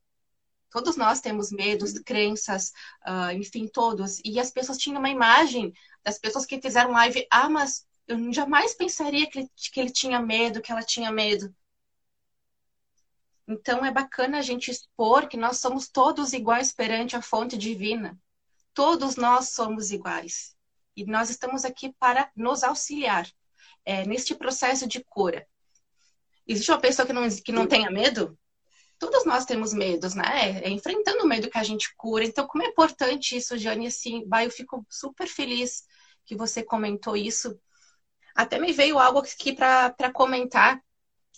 Todos 0.69 0.95
nós 0.95 1.21
temos 1.21 1.52
medos, 1.52 1.93
crenças, 2.00 2.71
uh, 3.08 3.32
enfim, 3.34 3.67
todos. 3.67 4.19
E 4.23 4.39
as 4.39 4.52
pessoas 4.52 4.78
tinham 4.78 5.00
uma 5.00 5.10
imagem 5.10 5.73
das 6.04 6.19
pessoas 6.19 6.45
que 6.45 6.62
fizeram 6.62 6.91
live. 6.91 7.26
Ah, 7.32 7.50
mas 7.50 7.88
eu 8.08 8.32
jamais 8.32 8.73
pensaria 8.73 9.30
que 9.30 9.39
ele, 9.39 9.50
que 9.56 9.80
ele 9.80 9.91
tinha 9.91 10.21
medo, 10.21 10.62
que 10.62 10.71
ela 10.71 10.84
tinha 10.84 11.12
medo. 11.12 11.54
Então 13.47 13.86
é 13.86 13.91
bacana 13.91 14.39
a 14.39 14.41
gente 14.41 14.69
expor 14.69 15.28
que 15.28 15.38
nós 15.38 15.60
somos 15.60 15.88
todos 15.88 16.34
iguais 16.34 16.73
perante 16.73 17.15
a 17.15 17.21
fonte 17.21 17.58
divina. 17.58 18.19
Todos 18.73 19.15
nós 19.15 19.50
somos 19.50 19.91
iguais. 19.91 20.56
E 20.95 21.06
nós 21.06 21.30
estamos 21.30 21.63
aqui 21.63 21.93
para 21.97 22.30
nos 22.36 22.63
auxiliar 22.63 23.28
é, 23.86 24.06
neste 24.06 24.36
processo 24.36 24.86
de 24.86 25.02
cura. 25.04 25.47
Existe 26.47 26.71
uma 26.71 26.79
pessoa 26.79 27.05
que 27.05 27.13
não, 27.13 27.29
que 27.29 27.51
não 27.51 27.67
tenha 27.67 27.91
medo? 27.91 28.38
Todos 28.99 29.25
nós 29.25 29.45
temos 29.45 29.73
medos, 29.73 30.15
né? 30.15 30.62
É 30.63 30.69
enfrentando 30.69 31.23
o 31.23 31.27
medo 31.27 31.49
que 31.49 31.57
a 31.57 31.63
gente 31.63 31.93
cura. 31.95 32.23
Então, 32.23 32.47
como 32.47 32.63
é 32.63 32.67
importante 32.67 33.36
isso, 33.38 33.57
Jane, 33.57 33.88
assim, 33.88 34.25
vai, 34.27 34.45
eu 34.45 34.51
fico 34.51 34.86
super 34.89 35.27
feliz 35.27 35.83
que 36.25 36.36
você 36.36 36.63
comentou 36.63 37.15
isso, 37.15 37.60
até 38.36 38.60
me 38.60 38.71
veio 38.71 38.99
algo 38.99 39.19
aqui 39.19 39.53
para 39.53 40.12
comentar, 40.13 40.81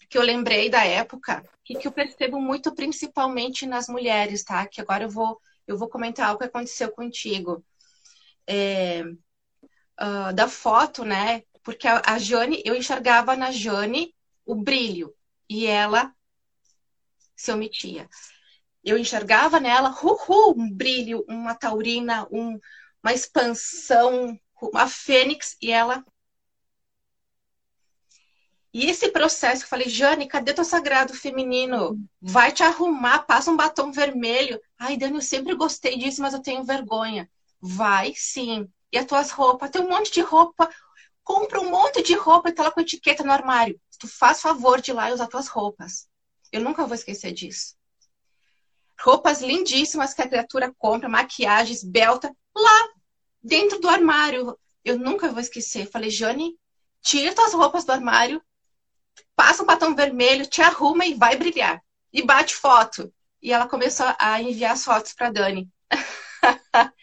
que 0.10 0.18
eu 0.18 0.22
lembrei 0.24 0.70
da 0.70 0.84
época, 0.84 1.44
e 1.70 1.76
que 1.76 1.88
eu 1.88 1.92
percebo 1.92 2.42
muito 2.42 2.74
principalmente 2.74 3.66
nas 3.68 3.88
mulheres, 3.88 4.44
tá? 4.44 4.66
Que 4.68 4.82
agora 4.82 5.04
eu 5.04 5.10
vou, 5.10 5.40
eu 5.68 5.78
vou 5.78 5.88
comentar 5.88 6.28
algo 6.28 6.40
que 6.40 6.46
aconteceu 6.46 6.92
contigo. 6.92 7.64
É, 8.48 9.04
uh, 10.02 10.34
da 10.34 10.48
foto, 10.48 11.04
né? 11.04 11.44
Porque 11.64 11.88
a, 11.88 12.02
a 12.06 12.18
Jane, 12.18 12.62
eu 12.66 12.76
enxergava 12.76 13.36
na 13.36 13.52
Jane 13.52 14.16
o 14.50 14.56
brilho, 14.56 15.14
e 15.48 15.68
ela 15.68 16.12
se 17.36 17.52
omitia. 17.52 18.10
Eu 18.84 18.98
enxergava 18.98 19.60
nela, 19.60 19.92
uhul, 19.92 20.56
um 20.58 20.72
brilho, 20.72 21.24
uma 21.30 21.54
taurina, 21.54 22.28
um, 22.32 22.60
uma 23.04 23.14
expansão, 23.14 24.36
uma 24.60 24.88
fênix, 24.88 25.56
e 25.62 25.72
ela 25.72 26.04
e 28.74 28.88
esse 28.90 29.10
processo, 29.12 29.64
eu 29.64 29.68
falei, 29.68 29.88
Jane, 29.88 30.28
cadê 30.28 30.54
teu 30.54 30.64
sagrado 30.64 31.14
feminino? 31.14 32.00
Vai 32.20 32.52
te 32.52 32.64
arrumar, 32.64 33.20
passa 33.20 33.52
um 33.52 33.58
batom 33.58 33.92
vermelho. 33.92 34.60
Ai, 34.80 34.98
Dani, 34.98 35.16
eu 35.16 35.22
sempre 35.22 35.56
gostei 35.56 35.98
disso, 35.98 36.22
mas 36.22 36.34
eu 36.34 36.42
tenho 36.42 36.64
vergonha. 36.64 37.30
Vai, 37.60 38.14
sim. 38.16 38.68
E 38.92 38.98
as 38.98 39.06
tuas 39.06 39.32
roupas? 39.32 39.70
Tem 39.72 39.82
um 39.82 39.90
monte 39.90 40.12
de 40.12 40.22
roupa. 40.22 40.70
Compra 41.30 41.62
um 41.62 41.70
monte 41.70 42.02
de 42.02 42.16
roupa 42.16 42.50
e 42.50 42.52
tá 42.52 42.64
lá 42.64 42.72
com 42.72 42.82
etiqueta 42.82 43.24
no 43.24 43.32
armário. 43.32 43.80
Tu 44.00 44.08
faz 44.08 44.42
favor 44.42 44.82
de 44.82 44.92
ir 44.92 44.94
lá 44.94 45.10
e 45.10 45.14
usar 45.14 45.28
tuas 45.28 45.48
roupas. 45.48 46.08
Eu 46.52 46.62
nunca 46.62 46.86
vou 46.86 46.96
esquecer 46.96 47.32
disso. 47.32 47.76
Roupas 49.00 49.42
lindíssimas 49.42 50.14
que 50.14 50.22
a 50.22 50.28
criatura 50.28 50.74
compra, 50.78 51.08
maquiagens, 51.08 51.84
belta, 51.84 52.36
lá 52.56 52.90
dentro 53.44 53.80
do 53.80 53.88
armário. 53.88 54.58
Eu 54.84 54.98
nunca 54.98 55.30
vou 55.30 55.40
esquecer. 55.40 55.90
Falei, 55.92 56.10
Jane, 56.10 56.58
tira 57.02 57.36
tuas 57.36 57.54
roupas 57.54 57.86
do 57.86 57.92
armário 57.92 58.42
passa 59.40 59.64
um 59.64 59.66
batom 59.66 59.96
vermelho, 59.96 60.46
te 60.46 60.62
arruma 60.62 61.06
e 61.06 61.14
vai 61.14 61.38
brilhar. 61.38 61.82
E 62.12 62.22
bate 62.22 62.54
foto. 62.54 63.10
E 63.42 63.54
ela 63.54 63.70
começou 63.70 64.06
a 64.20 64.42
enviar 64.42 64.74
as 64.74 64.84
fotos 64.84 65.14
para 65.14 65.32
Dani. 65.32 65.70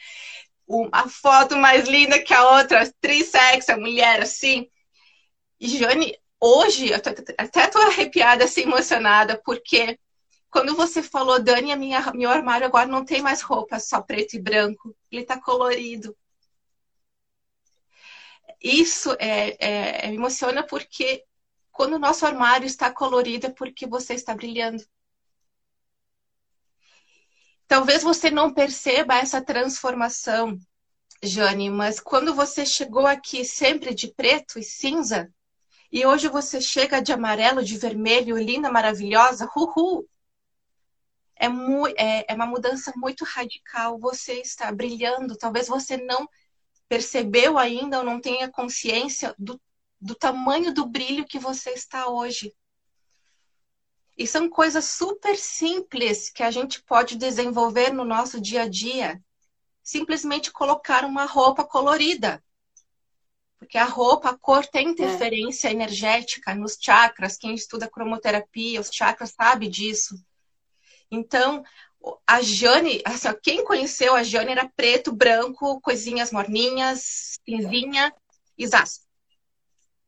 Uma 0.67 1.09
foto 1.09 1.57
mais 1.57 1.89
linda 1.89 2.23
que 2.23 2.35
a 2.35 2.51
outra, 2.59 2.93
trissex, 3.01 3.69
a 3.69 3.77
mulher 3.77 4.23
assim. 4.23 4.69
E 5.61 5.69
Jane, 5.69 6.19
hoje, 6.41 6.91
eu 6.91 7.01
tô, 7.01 7.11
até 7.39 7.67
tô 7.69 7.79
arrepiada, 7.79 8.45
assim, 8.45 8.63
emocionada, 8.63 9.41
porque 9.45 9.99
quando 10.51 10.75
você 10.75 11.03
falou, 11.03 11.43
Dani, 11.43 11.73
a 11.73 11.77
minha, 11.77 12.13
meu 12.15 12.31
armário 12.31 12.67
agora 12.67 12.87
não 12.87 13.05
tem 13.05 13.23
mais 13.23 13.43
roupa 13.43 13.79
só 13.79 14.01
preto 14.03 14.35
e 14.35 14.41
branco, 14.41 14.97
ele 15.11 15.25
tá 15.25 15.41
colorido. 15.41 16.17
Isso 18.63 19.13
é, 19.21 20.05
é, 20.07 20.09
me 20.09 20.17
emociona 20.17 20.63
porque 20.67 21.25
quando 21.71 21.95
o 21.95 21.99
nosso 21.99 22.25
armário 22.27 22.67
está 22.67 22.91
colorido 22.91 23.47
é 23.47 23.51
porque 23.51 23.87
você 23.87 24.15
está 24.15 24.35
brilhando. 24.35 24.83
Talvez 27.69 28.03
você 28.03 28.31
não 28.31 28.53
perceba 28.53 29.17
essa 29.17 29.45
transformação, 29.45 30.57
Jane, 31.23 31.69
mas 31.71 31.99
quando 31.99 32.35
você 32.35 32.65
chegou 32.65 33.07
aqui 33.07 33.45
sempre 33.45 33.95
de 33.95 34.13
preto 34.13 34.59
e 34.59 34.63
cinza, 34.63 35.33
e 35.91 36.05
hoje 36.07 36.29
você 36.29 36.61
chega 36.61 37.01
de 37.01 37.13
amarelo, 37.13 37.65
de 37.65 37.79
vermelho, 37.79 38.37
linda, 38.37 38.71
maravilhosa, 38.71 39.49
uhul! 39.57 40.09
É, 41.39 41.47
é, 41.97 42.25
é 42.29 42.35
uma 42.35 42.47
mudança 42.47 42.93
muito 42.97 43.25
radical. 43.25 43.99
Você 43.99 44.41
está 44.41 44.73
brilhando. 44.73 45.37
Talvez 45.37 45.69
você 45.69 45.97
não 45.97 46.27
percebeu 46.89 47.59
ainda 47.59 47.99
ou 47.99 48.05
não 48.05 48.21
tenha 48.21 48.51
consciência 48.51 49.35
do 49.39 49.61
do 50.01 50.15
tamanho 50.15 50.73
do 50.73 50.87
brilho 50.87 51.27
que 51.27 51.39
você 51.39 51.71
está 51.71 52.09
hoje. 52.09 52.55
E 54.17 54.27
são 54.27 54.49
coisas 54.49 54.85
super 54.85 55.37
simples 55.37 56.31
que 56.31 56.43
a 56.43 56.51
gente 56.51 56.83
pode 56.83 57.17
desenvolver 57.17 57.93
no 57.93 58.05
nosso 58.05 58.41
dia 58.41 58.63
a 58.63 58.69
dia. 58.69 59.23
Simplesmente 59.83 60.51
colocar 60.51 61.05
uma 61.05 61.27
roupa 61.27 61.65
colorida. 61.65 62.43
Porque 63.59 63.79
a 63.79 63.85
roupa, 63.85 64.31
a 64.31 64.39
cor 64.39 64.67
tem 64.67 64.89
interferência 64.89 65.69
é. 65.69 65.73
energética 65.73 66.55
nos 66.55 66.77
chakras. 66.81 67.37
Quem 67.37 67.55
estuda 67.55 67.89
cromoterapia, 67.89 68.81
os 68.81 68.91
chakras 68.93 69.33
sabe 69.33 69.69
disso. 69.69 70.15
Então, 71.11 71.63
a 72.27 72.41
Jane, 72.43 73.03
assim, 73.05 73.29
quem 73.43 73.65
conheceu 73.65 74.15
a 74.15 74.23
Jane 74.23 74.53
era 74.53 74.69
preto, 74.69 75.13
branco, 75.13 75.81
coisinhas 75.81 76.33
morninhas, 76.33 77.39
cinzinha 77.45 78.13
e 78.59 78.67
zás 78.67 79.07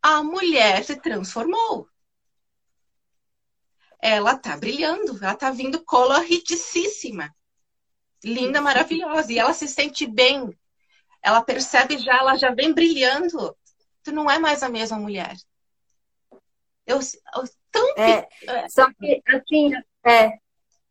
a 0.03 0.23
mulher 0.23 0.85
se 0.85 0.97
transformou. 0.97 1.89
Ela 4.01 4.37
tá 4.37 4.57
brilhando, 4.57 5.19
ela 5.23 5.35
tá 5.35 5.51
vindo 5.51 5.85
coloridíssima. 5.85 7.35
Linda, 8.23 8.61
maravilhosa. 8.61 9.33
E 9.33 9.39
ela 9.39 9.53
se 9.53 9.69
sente 9.69 10.07
bem. 10.07 10.57
Ela 11.23 11.43
percebe 11.43 11.99
já, 11.99 12.19
ela 12.19 12.37
já 12.37 12.51
vem 12.51 12.73
brilhando. 12.73 13.57
Tu 14.03 14.13
não 14.13 14.31
é 14.31 14.39
mais 14.39 14.63
a 14.63 14.69
mesma 14.69 14.99
mulher. 14.99 15.37
Eu, 16.87 16.99
eu 16.99 17.45
tão 17.71 17.95
é, 17.97 18.27
só 18.71 18.89
que 18.93 19.23
assim, 19.29 19.73
é, 20.07 20.39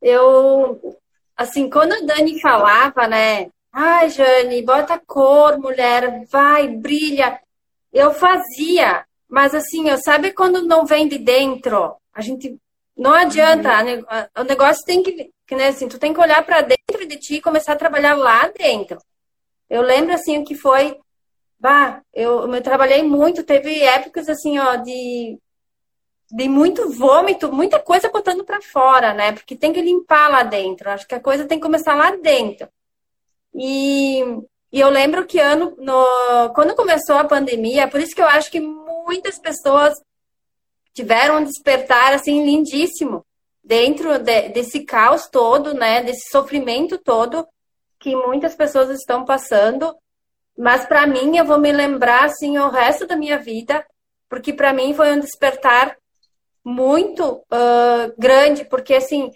eu 0.02 1.00
assim, 1.36 1.70
quando 1.70 1.94
a 1.94 2.02
Dani 2.02 2.40
falava, 2.40 3.08
né? 3.08 3.50
Ai, 3.72 4.10
Jane, 4.10 4.62
bota 4.62 5.00
cor, 5.00 5.58
mulher, 5.58 6.26
vai, 6.28 6.68
brilha 6.68 7.42
eu 7.98 8.14
fazia, 8.14 9.06
mas 9.28 9.54
assim, 9.56 9.90
eu 9.90 9.98
sabe 9.98 10.32
quando 10.32 10.62
não 10.62 10.86
vem 10.86 11.08
de 11.08 11.18
dentro, 11.18 11.96
a 12.14 12.22
gente 12.22 12.58
não 12.98 13.14
adianta, 13.14 13.70
o 14.40 14.44
negócio 14.44 14.84
tem 14.86 15.04
que, 15.04 15.32
que 15.46 15.56
né, 15.56 15.68
assim, 15.68 15.88
tu 15.88 16.00
tem 16.00 16.14
que 16.14 16.20
olhar 16.20 16.44
para 16.46 16.62
dentro 16.62 17.08
de 17.08 17.18
ti 17.18 17.36
e 17.36 17.42
começar 17.42 17.74
a 17.74 17.78
trabalhar 17.78 18.16
lá 18.16 18.48
dentro. 18.50 18.98
Eu 19.70 19.82
lembro 19.82 20.14
assim 20.14 20.40
o 20.40 20.46
que 20.46 20.56
foi, 20.56 20.98
bah, 21.60 22.02
eu, 22.14 22.52
eu 22.52 22.62
trabalhei 22.62 23.04
muito, 23.04 23.44
teve 23.44 23.82
épocas 23.84 24.28
assim, 24.30 24.58
ó, 24.60 24.76
de 24.78 25.38
de 26.32 26.50
muito 26.50 26.90
vômito, 26.90 27.52
muita 27.52 27.80
coisa 27.80 28.10
botando 28.10 28.44
para 28.44 28.62
fora, 28.62 29.14
né? 29.14 29.32
Porque 29.32 29.56
tem 29.56 29.72
que 29.72 29.82
limpar 29.82 30.30
lá 30.30 30.44
dentro. 30.44 30.90
Acho 30.90 31.08
que 31.08 31.16
a 31.16 31.22
coisa 31.22 31.46
tem 31.46 31.58
que 31.58 31.66
começar 31.66 31.96
lá 31.96 32.12
dentro. 32.18 32.68
E, 33.56 34.22
e 34.72 34.80
eu 34.80 34.90
lembro 34.90 35.26
que 35.26 35.40
ano, 35.40 35.76
no, 35.78 36.54
quando 36.54 36.76
começou 36.76 37.18
a 37.18 37.24
pandemia, 37.24 37.88
por 37.88 38.00
isso 38.02 38.14
que 38.14 38.22
eu 38.22 38.28
acho 38.28 38.52
que 38.52 38.60
muitas 38.60 39.40
pessoas 39.40 39.94
tiveram 40.98 41.38
um 41.38 41.44
despertar 41.44 42.12
assim 42.12 42.44
lindíssimo 42.44 43.24
dentro 43.64 44.18
de, 44.18 44.50
desse 44.50 44.84
caos 44.84 45.28
todo, 45.28 45.76
né, 45.76 46.02
desse 46.02 46.32
sofrimento 46.32 46.98
todo 46.98 47.48
que 48.00 48.16
muitas 48.16 48.56
pessoas 48.56 48.90
estão 48.90 49.24
passando. 49.24 49.96
Mas 50.58 50.88
para 50.88 51.06
mim 51.06 51.38
eu 51.38 51.46
vou 51.46 51.60
me 51.60 51.72
lembrar 51.72 52.26
assim 52.26 52.58
o 52.58 52.70
resto 52.70 53.06
da 53.06 53.16
minha 53.16 53.38
vida, 53.38 53.86
porque 54.28 54.52
para 54.52 54.74
mim 54.74 54.96
foi 54.96 55.12
um 55.12 55.20
despertar 55.20 55.96
muito 56.66 57.24
uh, 57.26 58.14
grande, 58.18 58.66
porque 58.66 58.96
assim, 58.96 59.30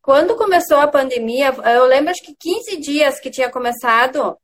quando 0.00 0.36
começou 0.36 0.78
a 0.78 0.86
pandemia, 0.86 1.52
eu 1.74 1.84
lembro 1.84 2.12
acho 2.12 2.22
que 2.22 2.36
15 2.38 2.76
dias 2.76 3.18
que 3.18 3.28
tinha 3.28 3.50
começado, 3.50 4.38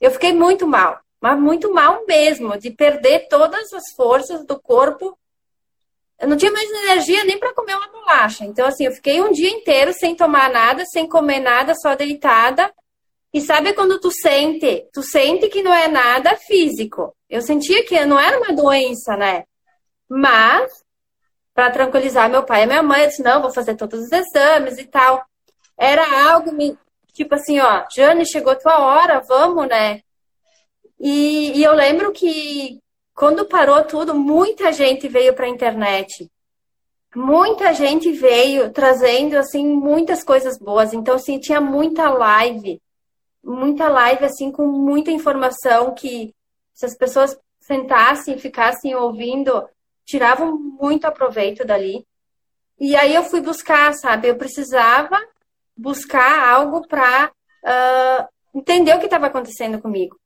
eu 0.00 0.12
fiquei 0.12 0.32
muito 0.32 0.64
mal, 0.64 1.00
mas 1.20 1.40
muito 1.40 1.74
mal 1.74 2.06
mesmo, 2.06 2.56
de 2.56 2.70
perder 2.70 3.26
todas 3.28 3.72
as 3.72 3.92
forças 3.96 4.46
do 4.46 4.60
corpo 4.60 5.18
eu 6.20 6.28
não 6.28 6.36
tinha 6.36 6.52
mais 6.52 6.70
energia 6.70 7.24
nem 7.24 7.38
para 7.38 7.52
comer 7.52 7.74
uma 7.74 7.88
bolacha. 7.88 8.44
Então, 8.44 8.66
assim, 8.66 8.86
eu 8.86 8.92
fiquei 8.92 9.20
um 9.20 9.32
dia 9.32 9.50
inteiro 9.50 9.92
sem 9.92 10.14
tomar 10.14 10.50
nada, 10.50 10.84
sem 10.86 11.08
comer 11.08 11.40
nada, 11.40 11.74
só 11.74 11.94
deitada. 11.94 12.72
E 13.32 13.40
sabe 13.40 13.72
quando 13.72 14.00
tu 14.00 14.10
sente? 14.10 14.88
Tu 14.92 15.02
sente 15.02 15.48
que 15.48 15.62
não 15.62 15.74
é 15.74 15.88
nada 15.88 16.36
físico. 16.36 17.14
Eu 17.28 17.42
sentia 17.42 17.84
que 17.84 18.04
não 18.06 18.18
era 18.18 18.38
uma 18.38 18.54
doença, 18.54 19.16
né? 19.16 19.44
Mas, 20.08 20.70
para 21.52 21.70
tranquilizar 21.70 22.30
meu 22.30 22.44
pai 22.44 22.62
e 22.62 22.66
minha 22.66 22.82
mãe, 22.82 23.02
eu 23.02 23.08
disse: 23.08 23.22
não, 23.22 23.42
vou 23.42 23.52
fazer 23.52 23.74
todos 23.74 24.00
os 24.00 24.12
exames 24.12 24.78
e 24.78 24.84
tal. 24.84 25.24
Era 25.76 26.30
algo, 26.30 26.52
tipo 27.12 27.34
assim, 27.34 27.58
ó, 27.58 27.84
Jane, 27.92 28.24
chegou 28.24 28.54
tua 28.56 28.78
hora, 28.78 29.20
vamos, 29.26 29.66
né? 29.66 30.02
E, 31.00 31.58
e 31.58 31.64
eu 31.64 31.74
lembro 31.74 32.12
que 32.12 32.80
quando 33.14 33.46
parou 33.46 33.84
tudo, 33.84 34.14
muita 34.14 34.72
gente 34.72 35.06
veio 35.06 35.34
para 35.34 35.46
a 35.46 35.48
internet. 35.48 36.30
Muita 37.14 37.72
gente 37.72 38.10
veio 38.10 38.72
trazendo 38.72 39.36
assim 39.36 39.66
muitas 39.66 40.24
coisas 40.24 40.58
boas. 40.58 40.92
Então 40.92 41.14
assim, 41.14 41.38
tinha 41.38 41.60
muita 41.60 42.10
live, 42.10 42.82
muita 43.42 43.88
live 43.88 44.24
assim 44.24 44.50
com 44.50 44.66
muita 44.66 45.12
informação 45.12 45.94
que 45.94 46.34
se 46.74 46.84
as 46.84 46.96
pessoas 46.96 47.38
sentassem 47.60 48.36
ficassem 48.36 48.94
ouvindo, 48.94 49.66
tiravam 50.04 50.58
muito 50.58 51.06
aproveito 51.06 51.64
dali. 51.64 52.04
E 52.78 52.96
aí 52.96 53.14
eu 53.14 53.22
fui 53.22 53.40
buscar, 53.40 53.94
sabe? 53.94 54.28
Eu 54.28 54.36
precisava 54.36 55.16
buscar 55.76 56.48
algo 56.48 56.86
para 56.86 57.26
uh, 57.26 57.30
ah, 57.64 58.28
entender 58.54 58.94
o 58.94 58.98
que 58.98 59.06
estava 59.06 59.28
acontecendo 59.28 59.80
comigo. 59.80 60.18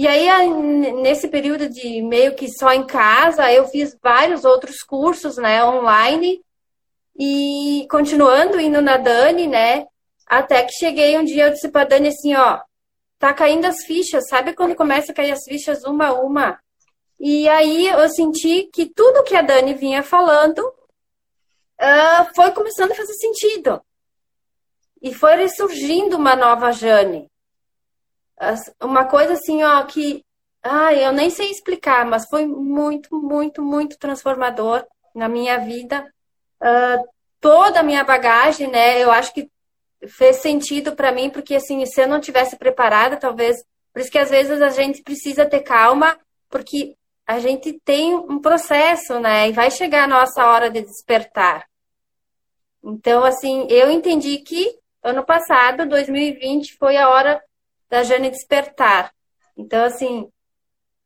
E 0.00 0.08
aí, 0.08 0.48
nesse 0.94 1.28
período 1.28 1.68
de 1.68 2.00
meio 2.00 2.34
que 2.34 2.48
só 2.48 2.72
em 2.72 2.86
casa, 2.86 3.52
eu 3.52 3.68
fiz 3.68 3.94
vários 4.02 4.46
outros 4.46 4.78
cursos, 4.78 5.36
né, 5.36 5.62
online, 5.62 6.42
e 7.14 7.86
continuando 7.90 8.58
indo 8.58 8.80
na 8.80 8.96
Dani, 8.96 9.46
né, 9.46 9.86
até 10.26 10.62
que 10.62 10.72
cheguei 10.72 11.18
um 11.18 11.22
dia, 11.22 11.44
eu 11.44 11.50
disse 11.50 11.68
pra 11.68 11.84
Dani 11.84 12.08
assim, 12.08 12.34
ó, 12.34 12.62
tá 13.18 13.34
caindo 13.34 13.66
as 13.66 13.84
fichas, 13.84 14.26
sabe 14.26 14.54
quando 14.54 14.74
começa 14.74 15.12
a 15.12 15.14
cair 15.14 15.32
as 15.32 15.44
fichas 15.44 15.84
uma 15.84 16.06
a 16.06 16.12
uma? 16.14 16.58
E 17.20 17.46
aí 17.50 17.88
eu 17.88 18.08
senti 18.08 18.70
que 18.72 18.86
tudo 18.86 19.22
que 19.22 19.36
a 19.36 19.42
Dani 19.42 19.74
vinha 19.74 20.02
falando 20.02 20.60
uh, 20.60 22.34
foi 22.34 22.52
começando 22.52 22.92
a 22.92 22.94
fazer 22.94 23.12
sentido. 23.12 23.82
E 25.02 25.12
foi 25.12 25.36
ressurgindo 25.36 26.16
uma 26.16 26.34
nova 26.34 26.72
Jane 26.72 27.30
uma 28.80 29.04
coisa 29.04 29.34
assim, 29.34 29.62
ó, 29.62 29.82
que 29.84 30.24
ai, 30.62 31.04
eu 31.04 31.12
nem 31.12 31.30
sei 31.30 31.50
explicar, 31.50 32.04
mas 32.06 32.26
foi 32.28 32.46
muito, 32.46 33.14
muito, 33.20 33.62
muito 33.62 33.98
transformador 33.98 34.84
na 35.14 35.28
minha 35.28 35.58
vida. 35.58 36.06
Uh, 36.60 37.08
toda 37.40 37.80
a 37.80 37.82
minha 37.82 38.04
bagagem, 38.04 38.68
né? 38.68 39.02
Eu 39.02 39.10
acho 39.10 39.32
que 39.32 39.50
fez 40.08 40.36
sentido 40.36 40.94
para 40.94 41.12
mim, 41.12 41.30
porque 41.30 41.54
assim, 41.54 41.84
se 41.86 42.00
eu 42.00 42.08
não 42.08 42.20
tivesse 42.20 42.56
preparada, 42.56 43.16
talvez. 43.16 43.64
Por 43.92 44.00
isso 44.00 44.10
que 44.10 44.18
às 44.18 44.30
vezes 44.30 44.62
a 44.62 44.70
gente 44.70 45.02
precisa 45.02 45.44
ter 45.44 45.60
calma, 45.60 46.16
porque 46.48 46.94
a 47.26 47.40
gente 47.40 47.80
tem 47.84 48.14
um 48.14 48.40
processo, 48.40 49.18
né? 49.18 49.48
E 49.48 49.52
vai 49.52 49.70
chegar 49.70 50.04
a 50.04 50.08
nossa 50.08 50.44
hora 50.46 50.70
de 50.70 50.82
despertar. 50.82 51.66
Então, 52.82 53.24
assim, 53.24 53.66
eu 53.68 53.90
entendi 53.90 54.38
que 54.38 54.78
ano 55.02 55.24
passado, 55.24 55.88
2020, 55.88 56.76
foi 56.76 56.96
a 56.96 57.08
hora 57.08 57.42
da 57.90 58.04
Jane 58.04 58.30
despertar. 58.30 59.12
Então, 59.56 59.84
assim, 59.84 60.30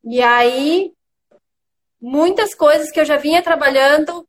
e 0.05 0.23
aí, 0.23 0.93
muitas 2.01 2.55
coisas 2.55 2.91
que 2.91 3.01
eu 3.01 3.05
já 3.05 3.17
vinha 3.17 3.43
trabalhando, 3.43 4.29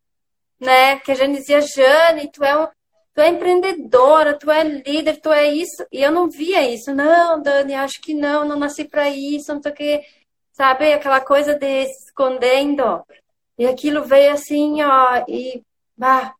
né? 0.59 0.97
Que 0.99 1.11
a 1.11 1.15
Jane 1.15 1.37
dizia, 1.37 1.61
Jane, 1.61 2.31
tu 2.31 2.43
é, 2.43 2.71
tu 3.13 3.21
é 3.21 3.29
empreendedora, 3.29 4.37
tu 4.39 4.49
é 4.49 4.63
líder, 4.63 5.19
tu 5.19 5.31
é 5.31 5.47
isso. 5.47 5.85
E 5.91 6.01
eu 6.01 6.11
não 6.11 6.29
via 6.29 6.61
isso. 6.67 6.95
Não, 6.95 7.41
Dani, 7.41 7.73
acho 7.75 8.01
que 8.01 8.13
não, 8.13 8.45
não 8.45 8.57
nasci 8.57 8.85
para 8.85 9.09
isso, 9.09 9.53
não 9.53 9.59
o 9.59 9.73
que. 9.73 10.01
Sabe, 10.53 10.93
aquela 10.93 11.19
coisa 11.19 11.53
de 11.53 11.85
se 11.85 12.05
escondendo. 12.05 13.03
E 13.57 13.65
aquilo 13.67 14.03
veio 14.05 14.33
assim, 14.33 14.81
ó, 14.81 15.23
e 15.27 15.61
bah, 15.97 16.33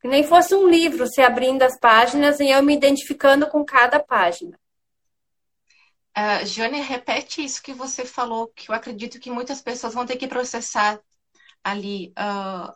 que 0.00 0.08
nem 0.08 0.24
fosse 0.24 0.54
um 0.54 0.68
livro 0.68 1.06
se 1.06 1.20
abrindo 1.20 1.62
as 1.62 1.78
páginas 1.78 2.40
e 2.40 2.48
eu 2.48 2.62
me 2.62 2.74
identificando 2.74 3.46
com 3.46 3.64
cada 3.64 4.00
página. 4.00 4.58
Uh, 6.16 6.44
Jônia, 6.44 6.82
repete 6.82 7.44
isso 7.44 7.62
que 7.62 7.72
você 7.72 8.04
falou, 8.04 8.48
que 8.48 8.70
eu 8.70 8.74
acredito 8.74 9.20
que 9.20 9.30
muitas 9.30 9.62
pessoas 9.62 9.94
vão 9.94 10.04
ter 10.04 10.16
que 10.16 10.26
processar 10.26 11.00
ali. 11.62 12.12
Uh, 12.18 12.74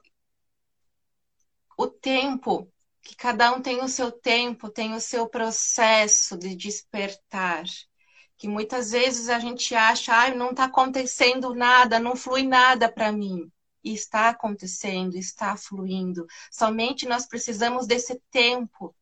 o 1.76 1.88
tempo, 1.88 2.70
que 3.02 3.16
cada 3.16 3.52
um 3.52 3.60
tem 3.60 3.82
o 3.82 3.88
seu 3.88 4.12
tempo, 4.12 4.70
tem 4.70 4.94
o 4.94 5.00
seu 5.00 5.28
processo 5.28 6.38
de 6.38 6.54
despertar. 6.54 7.64
Que 8.36 8.48
muitas 8.48 8.92
vezes 8.92 9.28
a 9.28 9.38
gente 9.38 9.74
acha, 9.74 10.14
ah, 10.14 10.34
não 10.34 10.50
está 10.50 10.64
acontecendo 10.64 11.54
nada, 11.54 11.98
não 11.98 12.16
flui 12.16 12.44
nada 12.44 12.90
para 12.90 13.12
mim. 13.12 13.50
E 13.82 13.92
está 13.92 14.28
acontecendo, 14.30 15.16
está 15.16 15.56
fluindo. 15.56 16.26
Somente 16.50 17.06
nós 17.06 17.26
precisamos 17.26 17.86
desse 17.86 18.20
tempo 18.30 18.94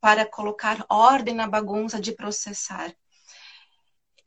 para 0.00 0.26
colocar 0.26 0.84
ordem 0.88 1.34
na 1.34 1.48
bagunça 1.48 1.98
de 2.00 2.12
processar 2.12 2.94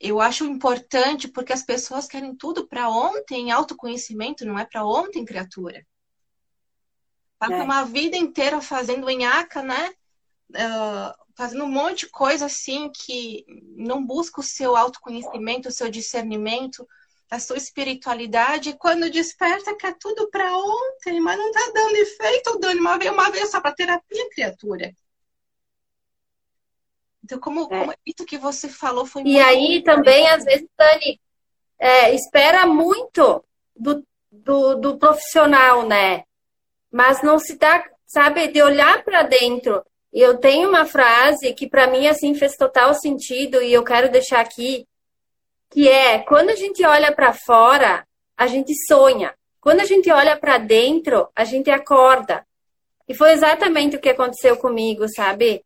eu 0.00 0.20
acho 0.20 0.44
importante 0.44 1.26
porque 1.26 1.52
as 1.52 1.62
pessoas 1.62 2.06
querem 2.06 2.34
tudo 2.34 2.66
para 2.66 2.88
ontem, 2.88 3.50
autoconhecimento 3.50 4.44
não 4.44 4.58
é 4.58 4.64
para 4.64 4.84
ontem, 4.84 5.24
criatura. 5.24 5.84
Passa 7.38 7.54
é. 7.54 7.62
uma 7.62 7.84
vida 7.84 8.16
inteira 8.16 8.60
fazendo 8.60 9.08
enhaca, 9.10 9.62
né? 9.62 9.90
Uh, 10.50 11.28
fazendo 11.36 11.64
um 11.64 11.70
monte 11.70 12.06
de 12.06 12.10
coisa 12.10 12.46
assim 12.46 12.90
que 12.90 13.44
não 13.76 14.04
busca 14.04 14.40
o 14.40 14.44
seu 14.44 14.76
autoconhecimento, 14.76 15.68
o 15.68 15.72
seu 15.72 15.88
discernimento, 15.88 16.86
a 17.30 17.38
sua 17.38 17.56
espiritualidade. 17.56 18.70
E 18.70 18.76
quando 18.76 19.10
desperta, 19.10 19.76
quer 19.76 19.96
tudo 19.98 20.28
para 20.30 20.56
ontem, 20.56 21.20
mas 21.20 21.38
não 21.38 21.52
tá 21.52 21.70
dando 21.74 21.96
efeito, 21.96 22.58
Dani. 22.58 22.80
Uma 22.80 22.98
vez, 22.98 23.12
uma 23.12 23.30
vez 23.30 23.50
só 23.50 23.60
para 23.60 23.74
terapia, 23.74 24.30
criatura. 24.30 24.92
Então, 27.28 27.38
como, 27.38 27.64
é. 27.64 27.78
como 27.78 27.94
isso 28.06 28.24
que 28.24 28.38
você 28.38 28.70
falou 28.70 29.04
foi 29.04 29.22
E 29.26 29.38
aí 29.38 29.82
também, 29.82 30.26
às 30.28 30.44
vezes, 30.44 30.66
Dani, 30.78 31.20
é, 31.78 32.14
espera 32.14 32.64
muito 32.64 33.44
do, 33.76 34.02
do, 34.32 34.74
do, 34.76 34.96
profissional, 34.96 35.86
né? 35.86 36.24
Mas 36.90 37.22
não 37.22 37.38
se 37.38 37.58
dá, 37.58 37.84
sabe, 38.06 38.48
de 38.48 38.62
olhar 38.62 39.04
para 39.04 39.24
dentro. 39.24 39.84
Eu 40.10 40.38
tenho 40.38 40.70
uma 40.70 40.86
frase 40.86 41.52
que 41.52 41.68
para 41.68 41.86
mim 41.86 42.06
assim 42.06 42.34
fez 42.34 42.56
total 42.56 42.94
sentido 42.94 43.60
e 43.60 43.74
eu 43.74 43.84
quero 43.84 44.10
deixar 44.10 44.40
aqui, 44.40 44.86
que 45.68 45.86
é 45.86 46.20
quando 46.20 46.48
a 46.48 46.56
gente 46.56 46.82
olha 46.82 47.14
para 47.14 47.34
fora, 47.34 48.06
a 48.38 48.46
gente 48.46 48.72
sonha. 48.86 49.34
Quando 49.60 49.80
a 49.80 49.84
gente 49.84 50.10
olha 50.10 50.34
para 50.34 50.56
dentro, 50.56 51.28
a 51.36 51.44
gente 51.44 51.70
acorda. 51.70 52.42
E 53.06 53.12
foi 53.12 53.32
exatamente 53.32 53.96
o 53.96 54.00
que 54.00 54.08
aconteceu 54.08 54.56
comigo, 54.56 55.06
sabe? 55.14 55.62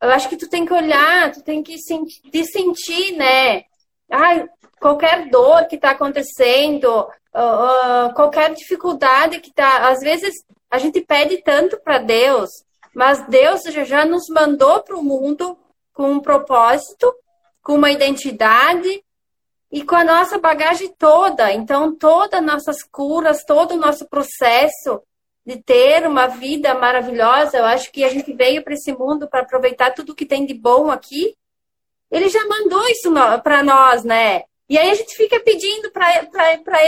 Eu 0.00 0.10
acho 0.10 0.28
que 0.28 0.36
tu 0.36 0.48
tem 0.48 0.64
que 0.64 0.72
olhar, 0.72 1.32
tu 1.32 1.42
tem 1.42 1.62
que 1.62 1.78
sentir, 1.78 2.44
sentir 2.44 3.16
né? 3.16 3.64
Ai, 4.10 4.48
qualquer 4.80 5.28
dor 5.28 5.66
que 5.66 5.76
está 5.76 5.90
acontecendo, 5.90 7.08
uh, 7.34 8.14
qualquer 8.14 8.54
dificuldade 8.54 9.40
que 9.40 9.50
está. 9.50 9.88
Às 9.88 10.00
vezes 10.00 10.34
a 10.70 10.78
gente 10.78 11.00
pede 11.00 11.42
tanto 11.42 11.78
para 11.80 11.98
Deus, 11.98 12.50
mas 12.94 13.26
Deus 13.26 13.62
já, 13.64 13.84
já 13.84 14.04
nos 14.04 14.28
mandou 14.28 14.82
para 14.82 14.96
o 14.96 15.02
mundo 15.02 15.58
com 15.92 16.12
um 16.12 16.20
propósito, 16.20 17.12
com 17.62 17.74
uma 17.74 17.90
identidade 17.90 19.02
e 19.70 19.84
com 19.84 19.96
a 19.96 20.04
nossa 20.04 20.38
bagagem 20.38 20.94
toda. 20.96 21.52
Então, 21.52 21.94
todas 21.94 22.40
as 22.40 22.46
nossas 22.46 22.82
curas, 22.84 23.44
todo 23.44 23.72
o 23.72 23.78
nosso 23.78 24.08
processo, 24.08 25.02
de 25.48 25.56
ter 25.62 26.06
uma 26.06 26.26
vida 26.26 26.74
maravilhosa. 26.74 27.56
Eu 27.56 27.64
acho 27.64 27.90
que 27.90 28.04
a 28.04 28.10
gente 28.10 28.30
veio 28.34 28.62
para 28.62 28.74
esse 28.74 28.92
mundo 28.92 29.26
para 29.26 29.40
aproveitar 29.40 29.94
tudo 29.94 30.14
que 30.14 30.26
tem 30.26 30.44
de 30.44 30.52
bom 30.52 30.90
aqui 30.90 31.34
Ele 32.10 32.28
já 32.28 32.46
mandou 32.46 32.86
isso 32.88 33.10
para 33.42 33.62
nós, 33.62 34.04
né? 34.04 34.42
E 34.68 34.76
aí 34.76 34.90
a 34.90 34.94
gente 34.94 35.16
fica 35.16 35.40
pedindo 35.40 35.90
para 35.90 36.12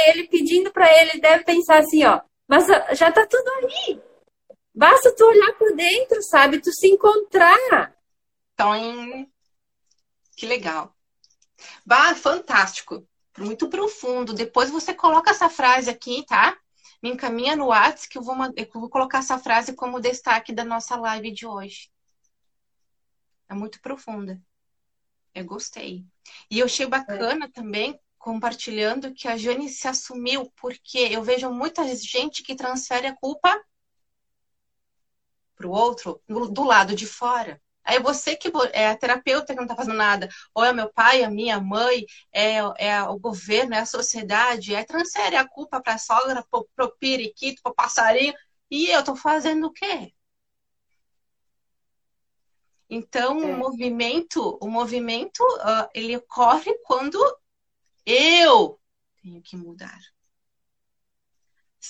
ele, 0.07 0.29
pedindo 0.29 0.71
para 0.71 0.93
ele, 1.01 1.19
deve 1.19 1.43
pensar 1.45 1.79
assim, 1.79 2.05
ó, 2.05 2.21
mas 2.47 2.67
já 2.93 3.11
tá 3.11 3.27
tudo 3.27 3.49
aí. 3.49 3.99
Basta 4.75 5.11
tu 5.17 5.25
olhar 5.25 5.55
por 5.55 5.75
dentro, 5.75 6.23
sabe? 6.23 6.61
Tu 6.61 6.71
se 6.71 6.87
encontrar. 6.89 7.95
Então, 8.53 9.27
que 10.37 10.45
legal. 10.45 10.95
Bah, 11.87 12.15
fantástico. 12.15 13.07
Muito 13.39 13.69
profundo. 13.69 14.35
Depois 14.35 14.71
você 14.71 14.93
coloca 14.93 15.31
essa 15.31 15.49
frase 15.49 15.89
aqui, 15.89 16.27
tá? 16.27 16.59
Me 17.03 17.11
encaminha 17.11 17.57
no 17.57 17.67
WhatsApp 17.67 18.09
que 18.09 18.19
eu 18.19 18.23
vou, 18.23 18.37
eu 18.57 18.69
vou 18.75 18.91
colocar 18.91 19.19
essa 19.19 19.39
frase 19.39 19.75
como 19.75 20.01
destaque 20.01 20.53
da 20.53 20.65
nossa 20.65 20.97
live 20.97 21.31
de 21.31 21.47
hoje. 21.47 21.91
É 23.49 23.55
muito 23.55 23.81
profunda. 23.81 24.41
Eu 25.35 25.45
gostei. 25.45 26.05
E 26.51 26.59
eu 26.59 26.67
achei 26.67 26.87
bacana 26.87 27.47
é. 27.47 27.49
também 27.49 27.99
compartilhando 28.19 29.15
que 29.15 29.27
a 29.27 29.37
Jane 29.37 29.69
se 29.69 29.89
assumiu, 29.89 30.53
porque 30.61 30.99
eu 30.99 31.23
vejo 31.23 31.51
muita 31.51 31.83
gente 31.97 32.43
que 32.43 32.55
transfere 32.55 33.07
a 33.07 33.17
culpa 33.17 33.59
para 35.57 35.67
o 35.67 35.71
outro 35.71 36.23
do 36.29 36.65
lado 36.65 36.95
de 36.95 37.07
fora. 37.07 37.61
Aí 37.91 37.99
você 37.99 38.36
que 38.36 38.53
é 38.72 38.86
a 38.88 38.97
terapeuta 38.97 39.53
que 39.53 39.57
não 39.57 39.64
está 39.64 39.74
fazendo 39.74 39.97
nada, 39.97 40.28
ou 40.55 40.64
é 40.64 40.72
meu 40.72 40.88
pai, 40.93 41.24
a 41.24 41.30
minha 41.30 41.61
mãe, 41.61 42.07
é, 42.32 42.59
é 42.78 43.03
o 43.03 43.18
governo, 43.18 43.74
é 43.74 43.80
a 43.80 43.84
sociedade, 43.84 44.76
aí 44.76 44.84
transfere 44.84 45.34
a 45.34 45.45
culpa 45.45 45.80
para 45.82 45.95
a 45.95 45.99
sogra, 45.99 46.47
para 46.49 46.84
o 46.84 46.97
periquito, 47.01 47.61
para 47.61 47.72
o 47.72 47.74
passarinho, 47.74 48.32
e 48.70 48.88
eu 48.91 49.01
estou 49.01 49.16
fazendo 49.16 49.66
o 49.66 49.72
quê? 49.72 50.14
Então, 52.88 53.43
é. 53.43 53.47
o 53.47 53.59
movimento, 53.59 54.57
o 54.62 54.68
movimento, 54.68 55.41
uh, 55.41 55.91
ele 55.93 56.16
ocorre 56.16 56.72
quando 56.84 57.18
eu 58.07 58.78
tenho 59.20 59.43
que 59.43 59.57
mudar. 59.57 59.99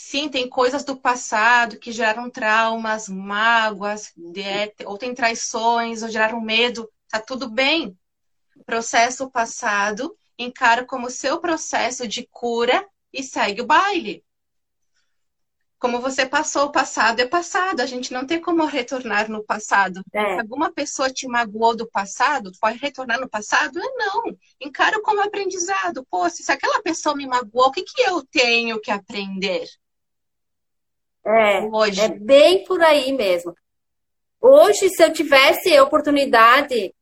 Sim, 0.02 0.30
tem 0.30 0.48
coisas 0.48 0.82
do 0.82 0.96
passado 0.96 1.78
que 1.78 1.92
geraram 1.92 2.30
traumas, 2.30 3.06
mágoas, 3.06 4.12
ou 4.86 4.96
tem 4.96 5.14
traições, 5.14 6.02
ou 6.02 6.08
geraram 6.08 6.40
medo. 6.40 6.90
Tá 7.08 7.20
tudo 7.20 7.50
bem. 7.50 7.96
Processo 8.64 9.30
passado, 9.30 10.16
encara 10.38 10.86
como 10.86 11.10
seu 11.10 11.38
processo 11.38 12.08
de 12.08 12.26
cura 12.32 12.88
e 13.12 13.22
segue 13.22 13.60
o 13.60 13.66
baile 13.66 14.24
como 15.80 15.98
você 15.98 16.26
passou 16.26 16.66
o 16.66 16.70
passado 16.70 17.20
é 17.20 17.26
passado, 17.26 17.80
a 17.80 17.86
gente 17.86 18.12
não 18.12 18.26
tem 18.26 18.38
como 18.38 18.66
retornar 18.66 19.30
no 19.30 19.42
passado. 19.42 20.02
É. 20.12 20.34
Se 20.34 20.40
alguma 20.40 20.70
pessoa 20.70 21.10
te 21.10 21.26
magoou 21.26 21.74
do 21.74 21.88
passado, 21.88 22.52
pode 22.60 22.78
retornar 22.78 23.18
no 23.18 23.28
passado? 23.28 23.80
É 23.80 23.88
não. 23.96 24.22
Encaro 24.60 25.00
como 25.00 25.22
aprendizado. 25.22 26.06
Pô, 26.10 26.28
se 26.28 26.52
aquela 26.52 26.82
pessoa 26.82 27.16
me 27.16 27.26
magoou, 27.26 27.68
o 27.68 27.72
que, 27.72 27.82
que 27.82 28.02
eu 28.02 28.22
tenho 28.30 28.78
que 28.78 28.90
aprender? 28.90 29.66
É, 31.24 31.60
Hoje. 31.60 32.00
é 32.00 32.08
bem 32.08 32.64
por 32.64 32.82
aí 32.82 33.12
mesmo. 33.12 33.54
Hoje, 34.40 34.88
se 34.88 35.02
eu 35.02 35.12
tivesse 35.12 35.78
oportunidade, 35.80 36.94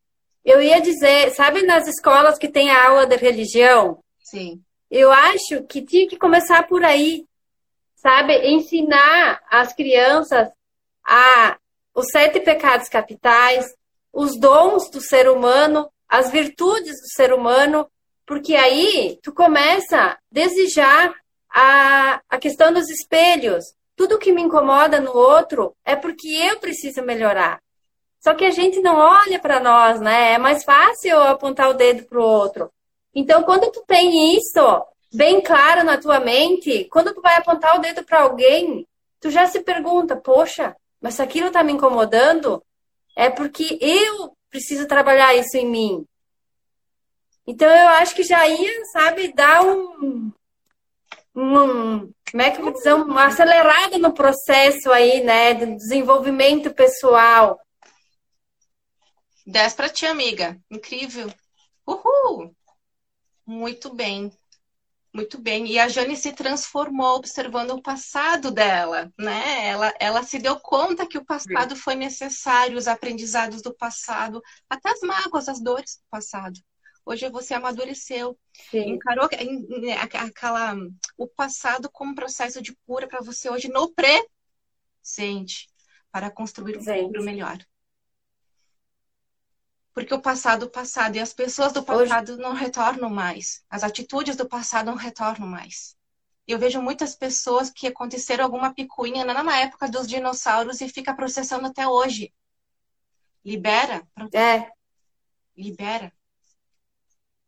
eu 0.43 0.61
ia 0.61 0.81
dizer, 0.81 1.31
sabe 1.31 1.63
nas 1.63 1.87
escolas 1.87 2.37
que 2.37 2.49
tem 2.49 2.69
a 2.69 2.87
aula 2.87 3.05
de 3.05 3.15
religião? 3.15 4.03
Sim. 4.19 4.61
Eu 4.91 5.11
acho 5.11 5.63
que 5.67 5.81
tinha 5.81 6.07
que 6.07 6.17
começar 6.17 6.67
por 6.67 6.83
aí 6.83 7.23
sabe? 8.01 8.35
Ensinar 8.49 9.41
as 9.49 9.73
crianças 9.73 10.49
a 11.05 11.57
os 11.93 12.07
sete 12.11 12.39
pecados 12.39 12.87
capitais, 12.87 13.73
os 14.13 14.39
dons 14.39 14.89
do 14.89 15.01
ser 15.01 15.29
humano, 15.29 15.91
as 16.07 16.31
virtudes 16.31 16.93
do 16.93 17.09
ser 17.13 17.33
humano, 17.33 17.89
porque 18.25 18.55
aí 18.55 19.19
tu 19.21 19.33
começa 19.33 19.97
a 19.97 20.17
desejar 20.31 21.13
a, 21.49 22.21
a 22.29 22.37
questão 22.37 22.71
dos 22.71 22.89
espelhos. 22.89 23.65
Tudo 23.99 24.17
que 24.17 24.31
me 24.31 24.41
incomoda 24.41 25.01
no 25.01 25.11
outro 25.11 25.75
é 25.83 25.93
porque 25.93 26.29
eu 26.29 26.57
preciso 26.57 27.03
melhorar. 27.03 27.61
Só 28.21 28.33
que 28.33 28.45
a 28.45 28.49
gente 28.49 28.79
não 28.79 28.95
olha 28.95 29.37
para 29.39 29.59
nós, 29.59 29.99
né? 29.99 30.31
É 30.35 30.37
mais 30.37 30.63
fácil 30.63 31.21
apontar 31.21 31.69
o 31.69 31.73
dedo 31.73 32.05
para 32.05 32.17
o 32.17 32.23
outro. 32.23 32.71
Então, 33.13 33.43
quando 33.43 33.69
tu 33.69 33.83
tem 33.85 34.37
isso, 34.37 34.85
bem 35.13 35.41
claro 35.41 35.83
na 35.83 35.97
tua 35.97 36.17
mente, 36.17 36.85
quando 36.85 37.13
tu 37.13 37.19
vai 37.19 37.35
apontar 37.35 37.75
o 37.75 37.81
dedo 37.81 38.01
para 38.05 38.21
alguém, 38.21 38.87
tu 39.19 39.29
já 39.29 39.45
se 39.47 39.59
pergunta, 39.59 40.15
poxa, 40.15 40.77
mas 41.01 41.15
se 41.15 41.21
aquilo 41.21 41.47
está 41.47 41.61
me 41.61 41.73
incomodando, 41.73 42.63
é 43.17 43.29
porque 43.29 43.77
eu 43.81 44.31
preciso 44.49 44.87
trabalhar 44.87 45.35
isso 45.35 45.57
em 45.57 45.69
mim. 45.69 46.05
Então 47.45 47.69
eu 47.69 47.89
acho 47.89 48.15
que 48.15 48.23
já 48.23 48.47
ia, 48.47 48.85
sabe, 48.93 49.33
dar 49.33 49.61
um, 49.61 50.31
um 51.39 52.11
como 52.31 52.43
é 52.43 52.51
que 52.51 52.59
eu 52.59 52.63
vou 52.63 52.73
dizer, 52.73 52.93
uma 52.93 53.25
acelerada 53.25 53.97
no 53.97 54.13
processo 54.13 54.91
aí, 54.91 55.23
né, 55.23 55.53
de 55.53 55.75
desenvolvimento 55.75 56.71
pessoal. 56.73 57.59
10 59.47 59.73
para 59.73 59.89
ti, 59.89 60.05
amiga. 60.05 60.59
Incrível. 60.69 61.33
Uhul! 61.87 62.55
Muito 63.47 63.93
bem. 63.93 64.31
Muito 65.11 65.39
bem. 65.39 65.65
E 65.65 65.79
a 65.79 65.87
Jane 65.87 66.15
se 66.15 66.31
transformou 66.33 67.15
observando 67.15 67.71
o 67.71 67.81
passado 67.81 68.51
dela, 68.51 69.11
né? 69.17 69.67
Ela, 69.67 69.93
ela 69.99 70.21
se 70.23 70.37
deu 70.37 70.59
conta 70.59 71.07
que 71.07 71.17
o 71.17 71.25
passado 71.25 71.75
foi 71.75 71.95
necessário, 71.95 72.77
os 72.77 72.87
aprendizados 72.87 73.63
do 73.63 73.73
passado, 73.73 74.39
até 74.69 74.91
as 74.91 74.99
mágoas, 75.01 75.49
as 75.49 75.59
dores 75.59 75.95
do 75.95 76.09
passado. 76.11 76.59
Hoje 77.09 77.27
você 77.27 77.55
amadureceu, 77.55 78.37
Sim. 78.69 78.91
encarou 78.91 79.27
né, 79.81 79.93
aquela 79.97 80.75
o 81.17 81.27
passado 81.27 81.89
como 81.89 82.11
um 82.11 82.15
processo 82.15 82.61
de 82.61 82.75
cura 82.85 83.07
para 83.07 83.19
você 83.19 83.49
hoje 83.49 83.67
no 83.67 83.91
presente, 83.91 85.67
para 86.11 86.29
construir 86.29 86.77
um 86.77 86.83
futuro 86.83 87.23
melhor. 87.23 87.57
Porque 89.91 90.13
o 90.13 90.21
passado, 90.21 90.67
o 90.67 90.69
passado, 90.69 91.15
e 91.15 91.19
as 91.19 91.33
pessoas 91.33 91.73
do 91.73 91.81
passado 91.83 92.33
Hoje... 92.33 92.41
não 92.43 92.53
retornam 92.53 93.09
mais. 93.09 93.65
As 93.67 93.83
atitudes 93.83 94.35
do 94.35 94.47
passado 94.47 94.85
não 94.85 94.95
retornam 94.95 95.47
mais. 95.47 95.97
Eu 96.47 96.59
vejo 96.59 96.79
muitas 96.79 97.15
pessoas 97.15 97.71
que 97.71 97.87
aconteceram 97.87 98.43
alguma 98.43 98.71
picuinha 98.71 99.25
na 99.25 99.57
época 99.57 99.89
dos 99.89 100.07
dinossauros 100.07 100.79
e 100.79 100.87
fica 100.87 101.15
processando 101.15 101.65
até 101.65 101.87
hoje. 101.87 102.31
Libera. 103.43 104.07
É. 104.31 104.71
Libera. 105.57 106.13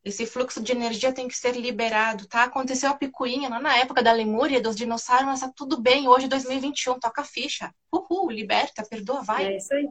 Esse 0.04 0.26
fluxo 0.26 0.62
de 0.62 0.72
energia 0.72 1.14
tem 1.14 1.28
que 1.28 1.36
ser 1.36 1.56
liberado, 1.56 2.28
tá? 2.28 2.44
Aconteceu 2.44 2.90
a 2.90 2.96
picuinha 2.96 3.50
lá 3.50 3.60
na 3.60 3.78
época 3.78 4.02
da 4.02 4.12
lemúria, 4.12 4.60
dos 4.60 4.76
dinossauros, 4.76 5.26
mas 5.26 5.40
tá 5.42 5.52
tudo 5.56 5.80
bem. 5.80 6.08
Hoje, 6.08 6.28
2021, 6.28 7.00
toca 7.00 7.22
a 7.22 7.26
ficha. 7.26 7.72
Uhul, 7.94 8.32
liberta, 8.32 8.84
perdoa, 8.84 9.22
vai. 9.22 9.46
É 9.46 9.58
isso 9.58 9.72
aí. 9.74 9.88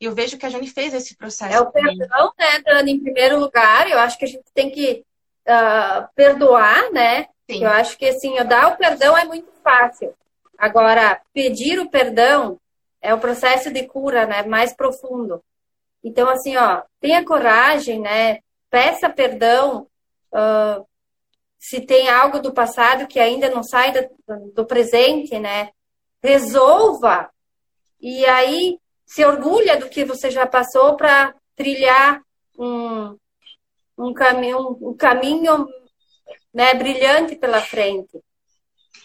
E 0.00 0.04
eu 0.04 0.14
vejo 0.14 0.38
que 0.38 0.46
a 0.46 0.48
Jane 0.48 0.68
fez 0.68 0.94
esse 0.94 1.16
processo. 1.16 1.52
É 1.52 1.60
o 1.60 1.70
perdão, 1.72 2.32
né, 2.38 2.60
Dani, 2.64 2.92
em 2.92 3.02
primeiro 3.02 3.38
lugar. 3.38 3.90
Eu 3.90 3.98
acho 3.98 4.16
que 4.16 4.24
a 4.24 4.28
gente 4.28 4.44
tem 4.54 4.70
que 4.70 5.04
uh, 5.46 6.08
perdoar, 6.14 6.90
né? 6.92 7.26
Sim. 7.50 7.64
Eu 7.64 7.70
acho 7.70 7.98
que, 7.98 8.06
assim, 8.06 8.34
dar 8.44 8.68
o 8.68 8.76
perdão 8.76 9.18
é 9.18 9.24
muito 9.24 9.50
fácil. 9.62 10.14
Agora, 10.56 11.20
pedir 11.34 11.80
o 11.80 11.90
perdão 11.90 12.58
é 13.02 13.12
o 13.12 13.18
processo 13.18 13.72
de 13.72 13.86
cura, 13.86 14.24
né? 14.24 14.42
Mais 14.44 14.72
profundo. 14.72 15.42
Então, 16.02 16.28
assim, 16.28 16.56
ó, 16.56 16.82
tenha 17.00 17.24
coragem, 17.24 18.00
né? 18.00 18.38
Peça 18.70 19.10
perdão. 19.10 19.86
Uh, 20.32 20.86
se 21.58 21.80
tem 21.80 22.08
algo 22.08 22.40
do 22.40 22.54
passado 22.54 23.06
que 23.06 23.18
ainda 23.18 23.50
não 23.50 23.62
sai 23.62 23.92
do, 23.92 24.52
do 24.54 24.64
presente, 24.64 25.38
né? 25.38 25.70
Resolva. 26.22 27.30
E 28.00 28.24
aí, 28.24 28.78
se 29.04 29.24
orgulha 29.24 29.76
do 29.76 29.88
que 29.88 30.04
você 30.04 30.30
já 30.30 30.46
passou 30.46 30.96
para 30.96 31.34
trilhar 31.54 32.22
um, 32.58 33.16
um 33.98 34.14
caminho, 34.14 34.78
um 34.80 34.96
caminho 34.96 35.66
né, 36.54 36.72
brilhante 36.74 37.36
pela 37.36 37.60
frente. 37.60 38.18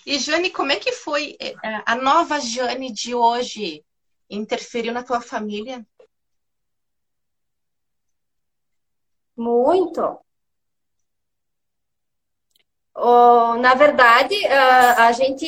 E 0.05 0.19
Jane, 0.19 0.49
como 0.49 0.71
é 0.71 0.77
que 0.77 0.91
foi 0.91 1.35
é, 1.39 1.55
a 1.85 1.95
nova 1.95 2.39
Jane 2.39 2.91
de 2.91 3.13
hoje? 3.13 3.83
Interferiu 4.29 4.93
na 4.93 5.03
tua 5.03 5.19
família? 5.19 5.85
Muito. 9.37 10.19
Oh, 12.95 13.55
na 13.57 13.73
verdade, 13.75 14.33
a, 14.47 15.07
a 15.07 15.11
gente, 15.11 15.45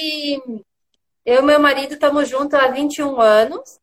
eu 1.26 1.42
e 1.42 1.46
meu 1.46 1.60
marido 1.60 1.94
estamos 1.94 2.28
juntos 2.28 2.60
há 2.60 2.68
21 2.68 3.22
anos. 3.22 3.80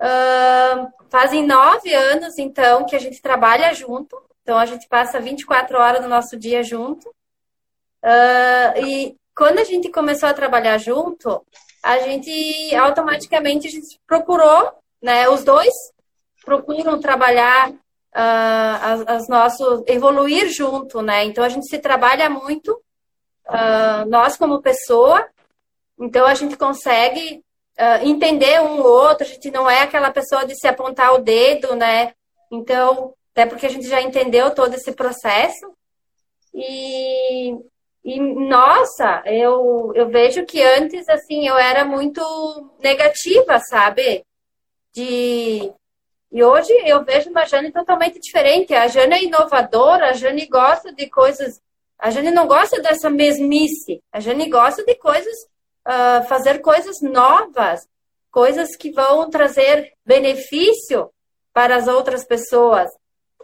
Uh, 0.00 0.90
fazem 1.10 1.46
nove 1.46 1.92
anos, 1.92 2.38
então, 2.38 2.86
que 2.86 2.96
a 2.96 2.98
gente 2.98 3.20
trabalha 3.20 3.72
junto. 3.74 4.20
Então, 4.42 4.58
a 4.58 4.66
gente 4.66 4.88
passa 4.88 5.20
24 5.20 5.78
horas 5.78 6.02
do 6.02 6.08
nosso 6.08 6.36
dia 6.36 6.62
junto. 6.62 7.08
Uh, 8.02 8.86
e 8.86 9.16
quando 9.34 9.58
a 9.58 9.64
gente 9.64 9.90
começou 9.90 10.28
a 10.28 10.34
trabalhar 10.34 10.78
junto, 10.78 11.44
a 11.82 11.98
gente 11.98 12.74
automaticamente 12.74 13.68
a 13.68 13.70
gente 13.70 14.00
procurou, 14.06 14.72
né? 15.02 15.28
Os 15.28 15.44
dois 15.44 15.74
procuram 16.44 17.00
trabalhar 17.00 17.72
uh, 18.14 19.04
as, 19.06 19.28
nossos 19.28 19.82
evoluir 19.86 20.48
junto, 20.48 21.02
né? 21.02 21.24
Então 21.24 21.42
a 21.42 21.48
gente 21.48 21.68
se 21.68 21.78
trabalha 21.78 22.30
muito, 22.30 22.72
uh, 23.48 24.08
nós 24.08 24.36
como 24.36 24.62
pessoa, 24.62 25.26
então 25.98 26.24
a 26.24 26.34
gente 26.34 26.56
consegue 26.56 27.42
uh, 27.78 28.06
entender 28.06 28.60
um 28.60 28.80
ou 28.80 28.86
outro, 28.86 29.24
a 29.24 29.28
gente 29.28 29.50
não 29.50 29.68
é 29.68 29.82
aquela 29.82 30.10
pessoa 30.10 30.46
de 30.46 30.54
se 30.54 30.66
apontar 30.68 31.12
o 31.14 31.18
dedo, 31.18 31.74
né? 31.74 32.14
Então, 32.50 33.14
até 33.32 33.46
porque 33.46 33.66
a 33.66 33.70
gente 33.70 33.88
já 33.88 34.00
entendeu 34.00 34.54
todo 34.54 34.74
esse 34.74 34.92
processo. 34.92 35.72
E, 36.54 37.52
e 38.04 38.20
nossa, 38.20 39.22
eu, 39.26 39.92
eu 39.94 40.08
vejo 40.08 40.46
que 40.46 40.62
antes, 40.62 41.08
assim, 41.08 41.48
eu 41.48 41.58
era 41.58 41.84
muito 41.84 42.22
negativa, 42.80 43.58
sabe? 43.58 44.24
De 44.94 45.72
e 46.34 46.42
hoje 46.42 46.72
eu 46.84 47.04
vejo 47.04 47.30
uma 47.30 47.44
Jane 47.44 47.70
totalmente 47.70 48.18
diferente. 48.18 48.74
A 48.74 48.88
Jane 48.88 49.14
é 49.14 49.22
inovadora, 49.22 50.10
a 50.10 50.12
Jane 50.14 50.46
gosta 50.46 50.92
de 50.92 51.08
coisas. 51.08 51.62
A 51.96 52.10
Jane 52.10 52.32
não 52.32 52.48
gosta 52.48 52.82
dessa 52.82 53.08
mesmice. 53.08 54.02
A 54.10 54.18
Jane 54.18 54.50
gosta 54.50 54.84
de 54.84 54.96
coisas, 54.96 55.32
uh, 55.86 56.26
fazer 56.26 56.58
coisas 56.58 57.00
novas, 57.00 57.86
coisas 58.32 58.74
que 58.74 58.90
vão 58.90 59.30
trazer 59.30 59.92
benefício 60.04 61.08
para 61.52 61.76
as 61.76 61.86
outras 61.86 62.24
pessoas. 62.24 62.90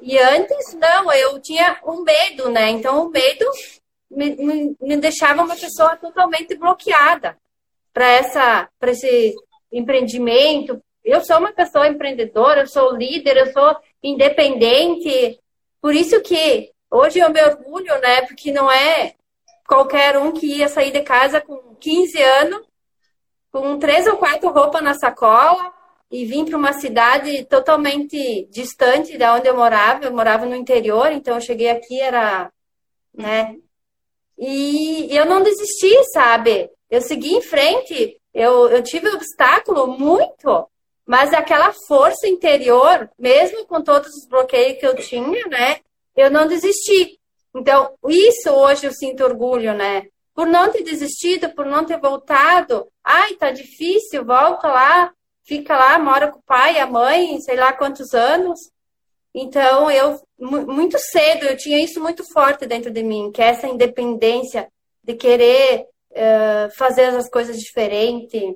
E 0.03 0.19
antes, 0.19 0.75
não, 0.75 1.13
eu 1.13 1.41
tinha 1.41 1.79
um 1.85 2.03
medo, 2.03 2.51
né? 2.51 2.71
Então, 2.71 3.07
o 3.07 3.09
medo 3.09 3.47
me, 4.11 4.35
me, 4.35 4.77
me 4.81 4.97
deixava 4.97 5.45
uma 5.45 5.55
pessoa 5.55 5.97
totalmente 5.97 6.57
bloqueada 6.57 7.39
para 7.93 8.19
esse 8.19 9.33
empreendimento, 9.73 10.83
eu 11.11 11.21
sou 11.23 11.39
uma 11.39 11.53
pessoa 11.53 11.89
empreendedora, 11.89 12.61
eu 12.61 12.67
sou 12.67 12.97
líder, 12.97 13.37
eu 13.37 13.53
sou 13.53 13.77
independente. 14.03 15.39
Por 15.81 15.95
isso 15.95 16.21
que 16.23 16.71
hoje 16.91 17.19
eu 17.19 17.31
me 17.31 17.43
orgulho, 17.43 17.99
né? 18.01 18.23
Porque 18.23 18.53
não 18.53 18.71
é 18.71 19.15
qualquer 19.67 20.19
um 20.19 20.33
que 20.33 20.47
ia 20.47 20.69
sair 20.69 20.93
de 20.93 21.03
casa 21.03 21.41
com 21.41 21.75
15 21.77 22.23
anos, 22.23 22.61
com 23.53 23.79
três 23.79 24.07
ou 24.07 24.17
quatro 24.17 24.51
roupas 24.51 24.83
na 24.83 24.95
sacola 24.95 25.73
e 26.11 26.25
vir 26.25 26.45
para 26.45 26.57
uma 26.57 26.73
cidade 26.73 27.45
totalmente 27.45 28.47
distante 28.51 29.17
da 29.17 29.35
onde 29.35 29.49
eu 29.49 29.57
morava. 29.57 30.05
Eu 30.05 30.13
morava 30.13 30.47
no 30.47 30.57
interior, 30.57 31.13
então 31.13 31.37
eu 31.37 31.41
cheguei 31.41 31.71
aqui 31.71 32.01
era, 32.01 32.53
né? 33.15 33.57
E 34.39 35.09
eu 35.15 35.27
não 35.27 35.43
desisti, 35.43 35.93
sabe? 36.13 36.71
Eu 36.89 37.01
segui 37.01 37.35
em 37.35 37.43
frente. 37.43 38.21
Eu, 38.33 38.69
eu 38.69 38.83
tive 38.83 39.09
obstáculo 39.09 39.87
muito, 39.99 40.70
mas 41.11 41.35
aquela 41.35 41.73
força 41.89 42.29
interior, 42.29 43.11
mesmo 43.19 43.67
com 43.67 43.83
todos 43.83 44.15
os 44.15 44.29
bloqueios 44.29 44.79
que 44.79 44.87
eu 44.87 44.95
tinha, 44.95 45.45
né? 45.49 45.81
Eu 46.15 46.31
não 46.31 46.47
desisti. 46.47 47.19
Então, 47.53 47.93
isso 48.07 48.49
hoje 48.49 48.87
eu 48.87 48.93
sinto 48.93 49.25
orgulho, 49.25 49.75
né? 49.75 50.07
Por 50.33 50.47
não 50.47 50.71
ter 50.71 50.85
desistido, 50.85 51.51
por 51.51 51.67
não 51.67 51.85
ter 51.85 51.99
voltado. 51.99 52.87
Ai, 53.03 53.35
tá 53.35 53.51
difícil, 53.51 54.25
volta 54.25 54.69
lá, 54.69 55.13
fica 55.43 55.77
lá, 55.77 55.99
mora 55.99 56.31
com 56.31 56.39
o 56.39 56.43
pai, 56.45 56.79
a 56.79 56.87
mãe, 56.87 57.41
sei 57.41 57.57
lá 57.57 57.73
quantos 57.73 58.15
anos. 58.15 58.61
Então, 59.35 59.91
eu, 59.91 60.17
muito 60.39 60.97
cedo, 60.97 61.45
eu 61.45 61.57
tinha 61.57 61.83
isso 61.83 62.01
muito 62.01 62.23
forte 62.33 62.67
dentro 62.67 62.89
de 62.89 63.03
mim, 63.03 63.33
que 63.33 63.43
é 63.43 63.47
essa 63.47 63.67
independência 63.67 64.71
de 65.03 65.15
querer 65.15 65.89
uh, 66.13 66.71
fazer 66.79 67.07
as 67.07 67.29
coisas 67.29 67.59
diferentes, 67.59 68.55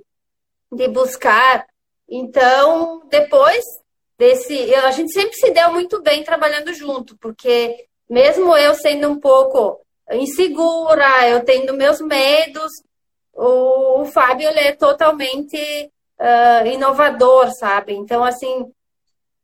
de 0.71 0.87
buscar 0.87 1.67
então, 2.09 3.03
depois 3.09 3.63
desse. 4.19 4.75
A 4.75 4.91
gente 4.91 5.13
sempre 5.13 5.35
se 5.35 5.51
deu 5.51 5.73
muito 5.73 6.03
bem 6.03 6.23
trabalhando 6.23 6.73
junto, 6.73 7.17
porque 7.19 7.87
mesmo 8.09 8.57
eu 8.57 8.75
sendo 8.75 9.09
um 9.09 9.19
pouco 9.19 9.81
insegura, 10.13 11.29
eu 11.29 11.45
tendo 11.45 11.75
meus 11.75 12.01
medos, 12.01 12.71
o, 13.33 14.03
o 14.03 14.05
Fábio 14.05 14.49
ele 14.49 14.61
é 14.61 14.73
totalmente 14.73 15.57
uh, 16.21 16.67
inovador, 16.67 17.51
sabe? 17.53 17.95
Então, 17.95 18.23
assim, 18.23 18.71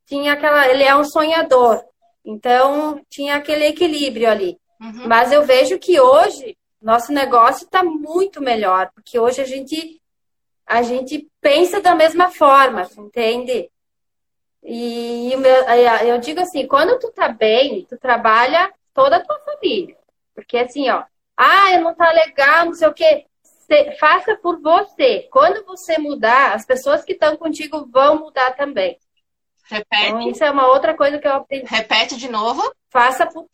tinha 0.05 0.33
aquela. 0.33 0.67
Ele 0.67 0.83
é 0.83 0.95
um 0.95 1.03
sonhador. 1.03 1.83
Então, 2.23 3.01
tinha 3.09 3.35
aquele 3.35 3.65
equilíbrio 3.65 4.29
ali. 4.29 4.57
Uhum. 4.79 5.07
Mas 5.07 5.31
eu 5.31 5.43
vejo 5.43 5.77
que 5.79 5.99
hoje 5.99 6.57
nosso 6.81 7.11
negócio 7.11 7.65
está 7.65 7.83
muito 7.83 8.41
melhor, 8.41 8.89
porque 8.93 9.19
hoje 9.19 9.41
a 9.41 9.45
gente 9.45 10.00
a 10.71 10.81
gente 10.83 11.27
pensa 11.41 11.81
da 11.81 11.93
mesma 11.93 12.31
forma, 12.31 12.87
entende? 12.97 13.69
E 14.63 15.33
eu 16.07 16.17
digo 16.17 16.39
assim, 16.39 16.65
quando 16.65 16.97
tu 16.97 17.11
tá 17.11 17.27
bem, 17.27 17.85
tu 17.89 17.97
trabalha 17.97 18.71
toda 18.93 19.17
a 19.17 19.19
tua 19.19 19.37
família. 19.39 19.97
Porque 20.33 20.57
assim, 20.57 20.89
ó, 20.89 21.03
ah, 21.35 21.77
não 21.77 21.93
tá 21.93 22.09
legal, 22.11 22.65
não 22.67 22.73
sei 22.73 22.87
o 22.87 22.93
quê. 22.93 23.25
faça 23.99 24.37
por 24.37 24.61
você. 24.61 25.27
Quando 25.29 25.65
você 25.65 25.97
mudar, 25.97 26.53
as 26.53 26.65
pessoas 26.65 27.03
que 27.03 27.11
estão 27.11 27.35
contigo 27.35 27.89
vão 27.91 28.19
mudar 28.19 28.51
também. 28.51 28.97
Repete. 29.65 30.05
Então, 30.05 30.21
isso 30.29 30.43
é 30.43 30.51
uma 30.51 30.67
outra 30.67 30.95
coisa 30.95 31.19
que 31.19 31.27
eu 31.27 31.33
aprendi. 31.33 31.65
Repete 31.65 32.15
de 32.15 32.29
novo. 32.29 32.61
Faça 32.89 33.25
por, 33.25 33.45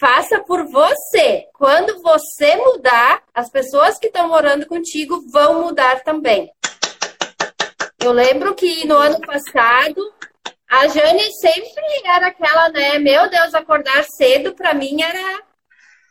Faça 0.00 0.42
por 0.44 0.64
você. 0.64 1.46
Quando 1.52 2.00
você 2.00 2.56
mudar, 2.56 3.22
as 3.34 3.50
pessoas 3.50 3.98
que 3.98 4.06
estão 4.06 4.28
morando 4.28 4.66
contigo 4.66 5.22
vão 5.30 5.62
mudar 5.62 6.02
também. 6.02 6.50
Eu 8.02 8.10
lembro 8.10 8.54
que 8.54 8.86
no 8.86 8.96
ano 8.96 9.20
passado, 9.20 10.00
a 10.66 10.88
Jane 10.88 11.30
sempre 11.34 11.82
era 12.06 12.28
aquela, 12.28 12.70
né? 12.70 12.98
Meu 12.98 13.28
Deus, 13.28 13.52
acordar 13.52 14.02
cedo 14.16 14.54
para 14.54 14.72
mim 14.72 15.02
era. 15.02 15.42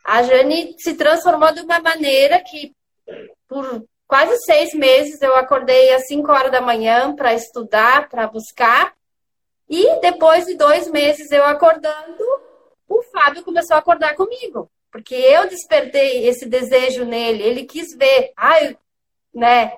A 0.04 0.22
Jane 0.22 0.76
se 0.78 0.94
transformou 0.94 1.52
de 1.52 1.62
uma 1.62 1.80
maneira 1.80 2.40
que, 2.48 2.72
por 3.48 3.84
quase 4.06 4.36
seis 4.44 4.72
meses, 4.72 5.20
eu 5.20 5.34
acordei 5.34 5.92
às 5.92 6.06
5 6.06 6.30
horas 6.30 6.52
da 6.52 6.60
manhã 6.60 7.12
para 7.16 7.34
estudar, 7.34 8.08
para 8.08 8.28
buscar. 8.28 8.94
E 9.68 10.00
depois 10.00 10.46
de 10.46 10.54
dois 10.54 10.88
meses 10.88 11.30
eu 11.32 11.44
acordando, 11.44 12.39
o 12.90 13.02
Fábio 13.04 13.44
começou 13.44 13.76
a 13.76 13.78
acordar 13.78 14.16
comigo, 14.16 14.68
porque 14.90 15.14
eu 15.14 15.48
despertei 15.48 16.26
esse 16.26 16.44
desejo 16.44 17.04
nele, 17.04 17.42
ele 17.42 17.64
quis 17.64 17.94
ver, 17.96 18.32
ai, 18.36 18.76
né? 19.32 19.74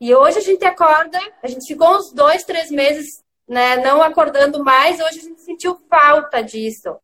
E 0.00 0.14
hoje 0.14 0.38
a 0.38 0.42
gente 0.42 0.64
acorda, 0.64 1.18
a 1.42 1.48
gente 1.48 1.66
ficou 1.66 1.96
uns 1.96 2.12
dois, 2.12 2.44
três 2.44 2.70
meses, 2.70 3.22
né, 3.48 3.76
não 3.76 4.00
acordando 4.00 4.62
mais, 4.64 5.00
hoje 5.00 5.18
a 5.18 5.22
gente 5.22 5.42
sentiu 5.42 5.76
falta 5.90 6.42
disso, 6.42 6.96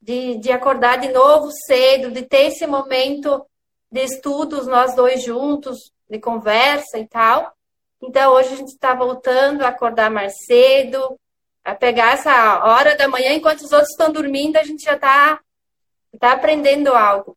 de, 0.00 0.36
de 0.36 0.52
acordar 0.52 0.98
de 0.98 1.08
novo 1.08 1.50
cedo, 1.66 2.10
de 2.10 2.22
ter 2.22 2.48
esse 2.48 2.66
momento 2.66 3.44
de 3.90 4.04
estudos, 4.04 4.66
nós 4.66 4.94
dois 4.94 5.22
juntos, 5.22 5.90
de 6.08 6.18
conversa 6.18 6.98
e 6.98 7.06
tal. 7.06 7.52
Então, 8.00 8.34
hoje 8.34 8.52
a 8.52 8.56
gente 8.56 8.72
está 8.72 8.94
voltando 8.94 9.62
a 9.62 9.68
acordar 9.68 10.10
mais 10.10 10.32
cedo, 10.44 11.18
a 11.64 11.74
pegar 11.74 12.12
essa 12.12 12.64
hora 12.64 12.96
da 12.96 13.08
manhã, 13.08 13.32
enquanto 13.32 13.60
os 13.60 13.72
outros 13.72 13.90
estão 13.90 14.12
dormindo, 14.12 14.56
a 14.56 14.62
gente 14.62 14.82
já 14.82 14.94
está 14.94 15.40
tá 16.18 16.32
aprendendo 16.32 16.94
algo. 16.94 17.36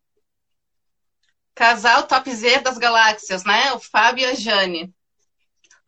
Casal 1.53 2.03
top 2.03 2.33
Z 2.33 2.59
das 2.59 2.77
galáxias, 2.77 3.43
né? 3.43 3.73
O 3.73 3.79
Fábio 3.79 4.23
e 4.23 4.31
a 4.31 4.33
Jane. 4.33 4.93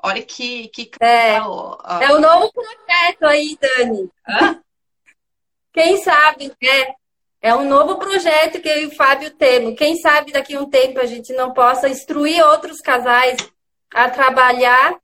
Olha 0.06 0.22
que, 0.22 0.68
que 0.68 0.92
é, 1.00 1.38
é 1.38 1.42
o 1.42 2.20
novo 2.20 2.52
projeto 2.52 3.24
aí, 3.24 3.58
Dani. 3.60 4.12
Hã? 4.28 4.62
Quem 5.72 6.04
sabe, 6.04 6.52
né? 6.62 6.94
É 7.42 7.56
um 7.56 7.68
novo 7.68 7.98
projeto 7.98 8.62
que 8.62 8.68
eu 8.68 8.82
e 8.82 8.86
o 8.88 8.96
Fábio 8.96 9.32
temos. 9.32 9.78
Quem 9.78 9.96
sabe 9.96 10.34
daqui 10.34 10.56
a 10.56 10.62
um 10.62 10.70
tempo 10.70 11.00
a 11.00 11.06
gente 11.06 11.32
não 11.34 11.54
possa 11.54 11.88
instruir 11.88 12.46
outros 12.46 12.82
casais 12.82 13.38
a 13.94 14.10
trabalhar, 14.10 14.98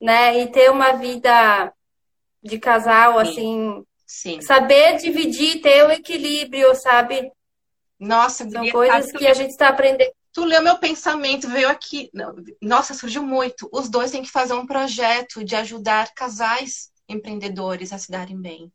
né? 0.00 0.38
E 0.40 0.50
ter 0.50 0.70
uma 0.70 0.92
vida 0.92 1.72
de 2.46 2.58
casal, 2.58 3.14
Sim. 3.14 3.30
assim. 3.30 3.86
Sim. 4.06 4.40
Saber 4.40 4.98
dividir, 4.98 5.60
ter 5.60 5.84
o 5.84 5.90
equilíbrio, 5.90 6.74
sabe? 6.76 7.30
Nossa, 7.98 8.48
são 8.48 8.70
coisas 8.70 9.10
que 9.10 9.26
a 9.26 9.34
gente 9.34 9.50
está 9.50 9.68
aprendendo. 9.68 10.10
Tu 10.32 10.44
leu 10.44 10.62
meu 10.62 10.78
pensamento, 10.78 11.48
veio 11.48 11.68
aqui. 11.68 12.10
Nossa, 12.62 12.94
surgiu 12.94 13.22
muito. 13.22 13.68
Os 13.72 13.88
dois 13.88 14.10
têm 14.10 14.22
que 14.22 14.30
fazer 14.30 14.52
um 14.52 14.66
projeto 14.66 15.42
de 15.42 15.56
ajudar 15.56 16.12
casais 16.14 16.92
empreendedores 17.08 17.92
a 17.92 17.98
se 17.98 18.10
darem 18.10 18.40
bem. 18.40 18.70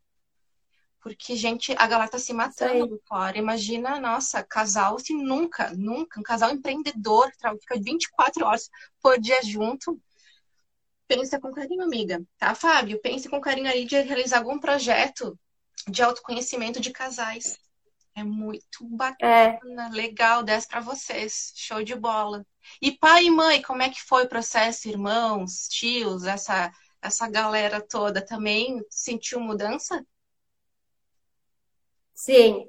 Porque, 1.01 1.35
gente, 1.35 1.73
a 1.77 1.87
galera 1.87 2.09
tá 2.09 2.19
se 2.19 2.33
matando 2.33 2.99
fora. 3.07 3.37
Imagina, 3.37 3.99
nossa, 3.99 4.43
casal 4.43 4.95
assim, 4.95 5.15
nunca, 5.15 5.71
nunca, 5.75 6.19
um 6.19 6.23
casal 6.23 6.51
empreendedor, 6.51 7.31
fica 7.59 7.79
24 7.79 8.45
horas 8.45 8.69
por 9.01 9.19
dia 9.19 9.41
junto, 9.43 9.99
pensa 11.13 11.41
com 11.41 11.51
carinho, 11.51 11.83
amiga, 11.83 12.23
tá, 12.37 12.55
Fábio? 12.55 13.01
Pense 13.01 13.27
com 13.27 13.41
carinho 13.41 13.69
aí 13.69 13.83
de 13.83 13.99
realizar 13.99 14.37
algum 14.37 14.57
projeto 14.57 15.37
de 15.85 16.01
autoconhecimento 16.01 16.79
de 16.79 16.89
casais. 16.89 17.59
É 18.15 18.23
muito 18.23 18.87
bacana, 18.87 19.87
é. 19.87 19.89
legal, 19.89 20.41
10 20.41 20.65
para 20.67 20.79
vocês. 20.79 21.51
Show 21.53 21.83
de 21.83 21.95
bola. 21.95 22.45
E 22.81 22.93
pai 22.93 23.25
e 23.25 23.29
mãe, 23.29 23.61
como 23.61 23.81
é 23.81 23.89
que 23.89 24.01
foi 24.01 24.23
o 24.23 24.29
processo? 24.29 24.87
Irmãos, 24.87 25.67
tios, 25.67 26.23
essa, 26.23 26.71
essa 27.01 27.27
galera 27.27 27.81
toda 27.81 28.25
também 28.25 28.81
sentiu 28.89 29.41
mudança? 29.41 30.05
Sim. 32.13 32.67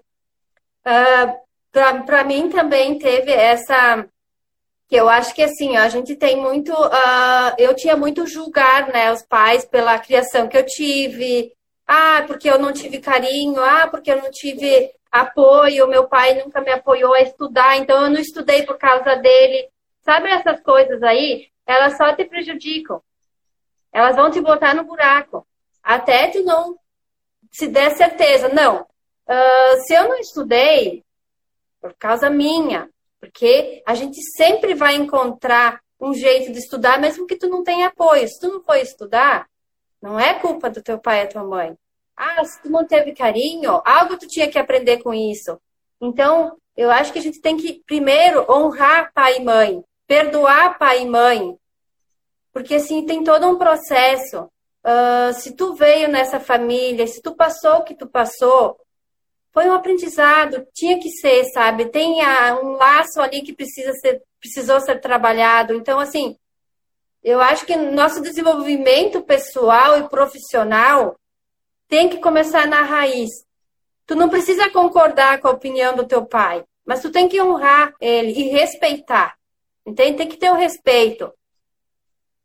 Uh, 0.85 2.05
Para 2.05 2.25
mim 2.25 2.49
também 2.49 2.99
teve 2.99 3.31
essa 3.31 4.05
que 4.93 4.97
eu 4.97 5.09
acho 5.09 5.35
que 5.35 5.43
assim, 5.43 5.75
a 5.75 5.89
gente 5.89 6.15
tem 6.15 6.37
muito, 6.37 6.71
uh, 6.71 7.55
eu 7.57 7.75
tinha 7.75 7.97
muito 7.97 8.27
julgar, 8.27 8.89
né, 8.89 9.11
os 9.11 9.23
pais 9.23 9.65
pela 9.65 9.99
criação 9.99 10.47
que 10.47 10.55
eu 10.59 10.67
tive, 10.67 11.51
ah, 11.87 12.23
porque 12.27 12.47
eu 12.51 12.59
não 12.59 12.75
tive 12.75 13.01
carinho, 13.01 13.59
ah, 13.65 13.89
porque 13.89 14.13
eu 14.13 14.21
não 14.21 14.31
tive 14.31 14.93
apoio, 15.11 15.89
meu 15.89 16.07
pai 16.09 16.35
nunca 16.35 16.61
me 16.61 16.71
apoiou 16.71 17.15
a 17.15 17.23
estudar, 17.23 17.79
então 17.79 18.03
eu 18.03 18.11
não 18.11 18.21
estudei 18.21 18.67
por 18.67 18.77
causa 18.77 19.17
dele. 19.17 19.67
Sabe 20.03 20.29
essas 20.29 20.61
coisas 20.61 21.03
aí? 21.03 21.49
Elas 21.67 21.97
só 21.97 22.15
te 22.15 22.27
prejudicam. 22.27 23.01
Elas 23.91 24.15
vão 24.15 24.31
te 24.31 24.43
botar 24.43 24.75
no 24.75 24.85
buraco. 24.85 25.47
Até 25.83 26.29
tu 26.29 26.43
não 26.45 26.77
se 27.51 27.67
der 27.67 27.97
certeza. 27.97 28.51
Não. 28.51 28.83
Uh, 29.27 29.81
se 29.87 29.95
eu 29.95 30.07
não 30.07 30.19
estudei, 30.19 31.03
por 31.81 31.95
causa 31.95 32.29
minha, 32.29 32.91
porque 33.23 33.85
a 33.87 33.95
gente 33.95 34.21
sempre 34.37 34.75
vai 34.75 34.97
encontrar 34.97 35.81
um 36.01 36.13
jeito 36.13 36.51
de 36.51 36.59
estudar, 36.59 37.01
mesmo 37.01 37.25
que 37.25 37.37
tu 37.37 37.49
não 37.49 37.63
tenha 37.63 37.87
apoio. 37.87 38.27
Se 38.27 38.41
tu 38.41 38.49
não 38.49 38.61
for 38.65 38.75
estudar, 38.75 39.47
não 40.03 40.19
é 40.19 40.35
culpa 40.35 40.69
do 40.69 40.83
teu 40.83 40.99
pai 40.99 41.23
e 41.23 41.29
tua 41.29 41.45
mãe. 41.45 41.73
Ah, 42.17 42.45
se 42.45 42.61
tu 42.61 42.69
não 42.69 42.85
teve 42.85 43.13
carinho, 43.13 43.81
algo 43.85 44.17
tu 44.17 44.27
tinha 44.27 44.51
que 44.51 44.59
aprender 44.59 45.05
com 45.05 45.15
isso. 45.15 45.57
Então, 46.01 46.57
eu 46.77 46.91
acho 46.91 47.13
que 47.13 47.21
a 47.21 47.23
gente 47.23 47.41
tem 47.41 47.57
que 47.57 47.81
primeiro 47.87 48.45
honrar 48.51 49.13
pai 49.15 49.37
e 49.37 49.45
mãe, 49.45 49.85
perdoar 50.05 50.77
pai 50.77 51.03
e 51.03 51.09
mãe, 51.09 51.57
porque 52.53 52.75
assim 52.75 53.07
tem 53.07 53.23
todo 53.23 53.47
um 53.47 53.57
processo. 53.57 54.51
Uh, 54.85 55.33
se 55.35 55.55
tu 55.55 55.75
veio 55.75 56.09
nessa 56.09 56.41
família, 56.41 57.07
se 57.07 57.23
tu 57.23 57.37
passou 57.37 57.77
o 57.77 57.85
que 57.85 57.95
tu 57.95 58.09
passou, 58.09 58.77
foi 59.53 59.69
um 59.69 59.75
aprendizado, 59.75 60.67
tinha 60.73 60.99
que 60.99 61.11
ser, 61.11 61.45
sabe? 61.53 61.87
Tem 61.87 62.23
a, 62.23 62.59
um 62.61 62.73
laço 62.73 63.21
ali 63.21 63.43
que 63.43 63.55
precisa 63.55 63.93
ser, 63.95 64.23
precisou 64.41 64.81
ser 64.81 64.99
trabalhado. 65.01 65.75
Então, 65.75 66.01
assim, 66.01 66.37
eu 67.23 67.41
acho 67.41 67.67
que 67.67 67.77
nosso 67.77 68.23
desenvolvimento 68.23 69.23
pessoal 69.23 69.99
e 69.99 70.09
profissional 70.09 71.17
tem 71.87 72.09
que 72.09 72.19
começar 72.19 72.67
na 72.67 72.83
raiz. 72.83 73.31
Tu 74.07 74.15
não 74.15 74.31
precisa 74.31 74.71
concordar 74.71 75.41
com 75.41 75.49
a 75.49 75.53
opinião 75.53 75.95
do 75.95 76.07
teu 76.07 76.25
pai, 76.25 76.65
mas 76.85 77.03
tu 77.03 77.11
tem 77.11 77.29
que 77.29 77.41
honrar 77.41 77.95
ele 78.01 78.33
e 78.33 78.49
respeitar. 78.49 79.37
Entende? 79.85 80.17
Tem 80.17 80.29
que 80.29 80.37
ter 80.37 80.51
o 80.51 80.57
respeito. 80.57 81.33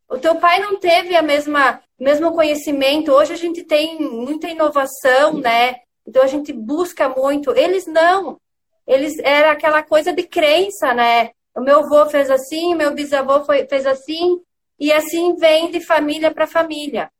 O 0.10 0.18
teu 0.18 0.36
pai 0.36 0.60
não 0.60 0.78
teve 0.78 1.16
a 1.16 1.22
mesma 1.22 1.82
mesmo 2.00 2.34
conhecimento. 2.34 3.12
Hoje 3.12 3.34
a 3.34 3.38
gente 3.38 3.64
tem 3.64 4.00
muita 4.00 4.48
inovação, 4.48 5.34
né? 5.40 5.78
Então 6.08 6.24
a 6.24 6.28
gente 6.28 6.54
busca 6.54 7.10
muito. 7.10 7.52
Eles 7.56 7.86
não. 7.86 8.40
Eles 8.88 9.20
era 9.20 9.52
aquela 9.52 9.84
coisa 9.84 10.14
de 10.14 10.24
crença, 10.24 10.94
né? 10.94 11.32
O 11.54 11.60
meu 11.60 11.80
avô 11.80 12.10
fez 12.10 12.32
assim, 12.32 12.74
meu 12.74 12.94
bisavô 12.94 13.44
foi, 13.44 13.68
fez 13.68 13.86
assim, 13.86 14.40
e 14.80 14.94
assim 14.94 15.36
vem 15.36 15.70
de 15.70 15.82
família 15.82 16.32
para 16.32 16.48
família, 16.48 17.12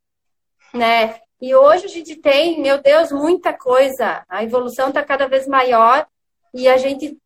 né? 0.72 1.20
E 1.40 1.54
hoje 1.54 1.84
a 1.84 1.88
gente 1.88 2.16
tem, 2.16 2.60
meu 2.60 2.80
Deus, 2.80 3.12
muita 3.12 3.52
coisa. 3.52 4.24
A 4.28 4.42
evolução 4.42 4.88
está 4.88 5.04
cada 5.04 5.28
vez 5.28 5.46
maior 5.46 6.06
e 6.54 6.68
a 6.68 6.76
gente, 6.78 7.18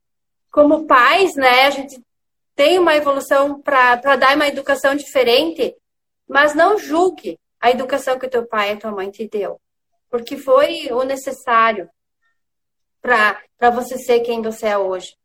como 0.50 0.86
pais, 0.86 1.36
né, 1.36 1.66
a 1.66 1.70
gente 1.70 2.02
tem 2.56 2.78
uma 2.78 2.96
evolução 2.96 3.60
para 3.60 4.16
dar 4.16 4.34
uma 4.34 4.48
educação 4.48 4.94
diferente, 4.94 5.74
mas 6.28 6.54
não 6.54 6.76
julgue 6.76 7.38
a 7.60 7.70
educação 7.70 8.18
que 8.18 8.26
o 8.26 8.30
teu 8.30 8.46
pai 8.46 8.72
e 8.72 8.76
tua 8.76 8.90
mãe 8.90 9.10
te 9.10 9.28
deu 9.28 9.61
porque 10.12 10.36
foi 10.36 10.92
o 10.92 11.04
necessário 11.04 11.88
para 13.00 13.70
você 13.70 13.96
ser 13.96 14.20
quem 14.20 14.42
você 14.42 14.66
é 14.66 14.78
hoje. 14.78 15.16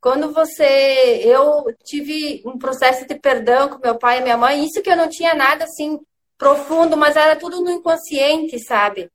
Quando 0.00 0.32
você. 0.34 1.22
Eu 1.24 1.64
tive 1.82 2.42
um 2.44 2.58
processo 2.58 3.06
de 3.06 3.18
perdão 3.18 3.70
com 3.70 3.78
meu 3.78 3.98
pai 3.98 4.18
e 4.18 4.22
minha 4.22 4.36
mãe, 4.36 4.62
isso 4.62 4.82
que 4.82 4.90
eu 4.90 4.96
não 4.96 5.08
tinha 5.08 5.34
nada 5.34 5.64
assim 5.64 5.98
profundo, 6.36 6.94
mas 6.94 7.16
era 7.16 7.36
tudo 7.36 7.62
no 7.62 7.70
inconsciente, 7.70 8.60
sabe? 8.60 9.10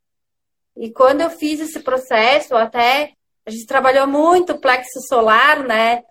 E 0.76 0.91
quando 0.91 1.22
eu 1.22 1.30
fiz 1.30 1.59
esse 1.59 1.80
processo, 1.82 2.55
até 2.55 3.14
a 3.45 3.51
gente 3.51 3.68
trabalhou 3.68 4.07
muito 4.07 4.53
o 4.53 4.59
plexo 4.59 4.99
solar, 5.07 5.64
né? 5.64 6.01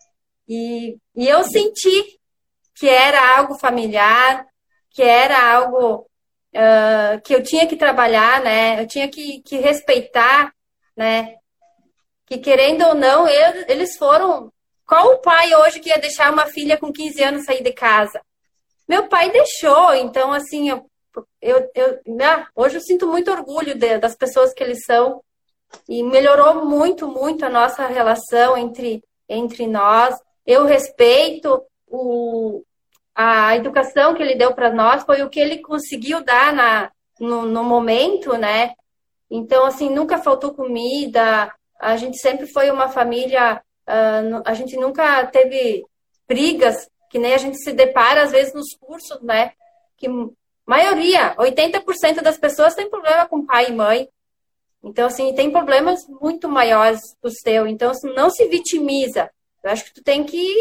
E, 0.48 0.96
e 1.16 1.28
eu 1.28 1.42
senti 1.42 2.20
que 2.76 2.88
era 2.88 3.36
algo 3.36 3.58
familiar, 3.58 4.46
que 4.90 5.02
era 5.02 5.54
algo 5.54 6.08
uh, 6.54 7.20
que 7.22 7.34
eu 7.34 7.42
tinha 7.42 7.66
que 7.66 7.76
trabalhar, 7.76 8.40
né? 8.42 8.80
Eu 8.82 8.86
tinha 8.86 9.08
que, 9.08 9.40
que 9.42 9.56
respeitar, 9.58 10.52
né? 10.96 11.36
Que 12.26 12.38
querendo 12.38 12.86
ou 12.86 12.94
não, 12.94 13.28
eu, 13.28 13.64
eles 13.68 13.96
foram. 13.96 14.52
Qual 14.86 15.14
o 15.14 15.18
pai 15.18 15.54
hoje 15.54 15.80
que 15.80 15.88
ia 15.88 15.98
deixar 15.98 16.32
uma 16.32 16.46
filha 16.46 16.76
com 16.76 16.92
15 16.92 17.22
anos 17.22 17.44
sair 17.44 17.62
de 17.62 17.72
casa? 17.72 18.20
Meu 18.86 19.08
pai 19.08 19.30
deixou, 19.30 19.94
então 19.94 20.32
assim, 20.32 20.68
eu, 20.68 20.84
eu, 21.40 21.70
eu 21.74 22.00
né? 22.06 22.46
hoje 22.54 22.76
eu 22.76 22.80
sinto 22.80 23.06
muito 23.06 23.30
orgulho 23.30 23.74
de, 23.74 23.98
das 23.98 24.14
pessoas 24.14 24.52
que 24.52 24.62
eles 24.62 24.84
são 24.84 25.22
e 25.88 26.02
melhorou 26.02 26.66
muito, 26.66 27.08
muito 27.08 27.44
a 27.44 27.48
nossa 27.48 27.86
relação 27.86 28.56
entre, 28.56 29.02
entre 29.28 29.66
nós. 29.66 30.18
Eu 30.44 30.66
respeito 30.66 31.64
o, 31.86 32.62
a 33.14 33.56
educação 33.56 34.14
que 34.14 34.22
ele 34.22 34.34
deu 34.34 34.54
para 34.54 34.72
nós 34.72 35.04
foi 35.04 35.22
o 35.22 35.28
que 35.28 35.40
ele 35.40 35.58
conseguiu 35.58 36.24
dar 36.24 36.52
na, 36.52 36.90
no, 37.20 37.42
no, 37.42 37.62
momento, 37.62 38.36
né? 38.36 38.74
Então, 39.30 39.64
assim, 39.66 39.90
nunca 39.90 40.18
faltou 40.18 40.54
comida, 40.54 41.52
a 41.80 41.96
gente 41.96 42.18
sempre 42.18 42.46
foi 42.46 42.70
uma 42.70 42.88
família, 42.88 43.62
uh, 43.86 44.42
a 44.44 44.54
gente 44.54 44.76
nunca 44.76 45.26
teve 45.26 45.84
brigas, 46.26 46.88
que 47.10 47.18
nem 47.18 47.34
a 47.34 47.38
gente 47.38 47.58
se 47.58 47.72
depara 47.72 48.22
às 48.22 48.30
vezes 48.30 48.54
nos 48.54 48.74
cursos, 48.74 49.20
né? 49.20 49.52
Que 49.96 50.08
maioria, 50.66 51.34
80% 51.36 52.22
das 52.22 52.38
pessoas 52.38 52.74
tem 52.74 52.88
problema 52.88 53.26
com 53.26 53.44
pai 53.44 53.68
e 53.68 53.72
mãe. 53.72 54.08
Então, 54.82 55.06
assim, 55.06 55.34
tem 55.34 55.50
problemas 55.50 56.06
muito 56.08 56.48
maiores 56.48 57.00
os 57.22 57.34
teus. 57.34 57.68
Então, 57.68 57.90
assim, 57.90 58.12
não 58.14 58.30
se 58.30 58.46
vitimiza. 58.48 59.30
Eu 59.62 59.70
acho 59.70 59.84
que 59.84 59.94
tu 59.94 60.02
tem 60.02 60.24
que 60.24 60.56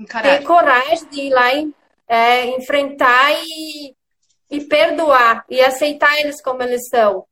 Encarar. 0.00 0.38
ter 0.38 0.44
coragem 0.44 1.08
de 1.10 1.20
ir 1.20 1.30
lá 1.30 1.52
e 1.52 1.74
é, 2.08 2.46
enfrentar 2.56 3.32
e, 3.44 3.94
e 4.50 4.64
perdoar 4.64 5.44
e 5.48 5.60
aceitar 5.60 6.18
eles 6.18 6.40
como 6.40 6.62
eles 6.62 6.88
são. 6.88 7.26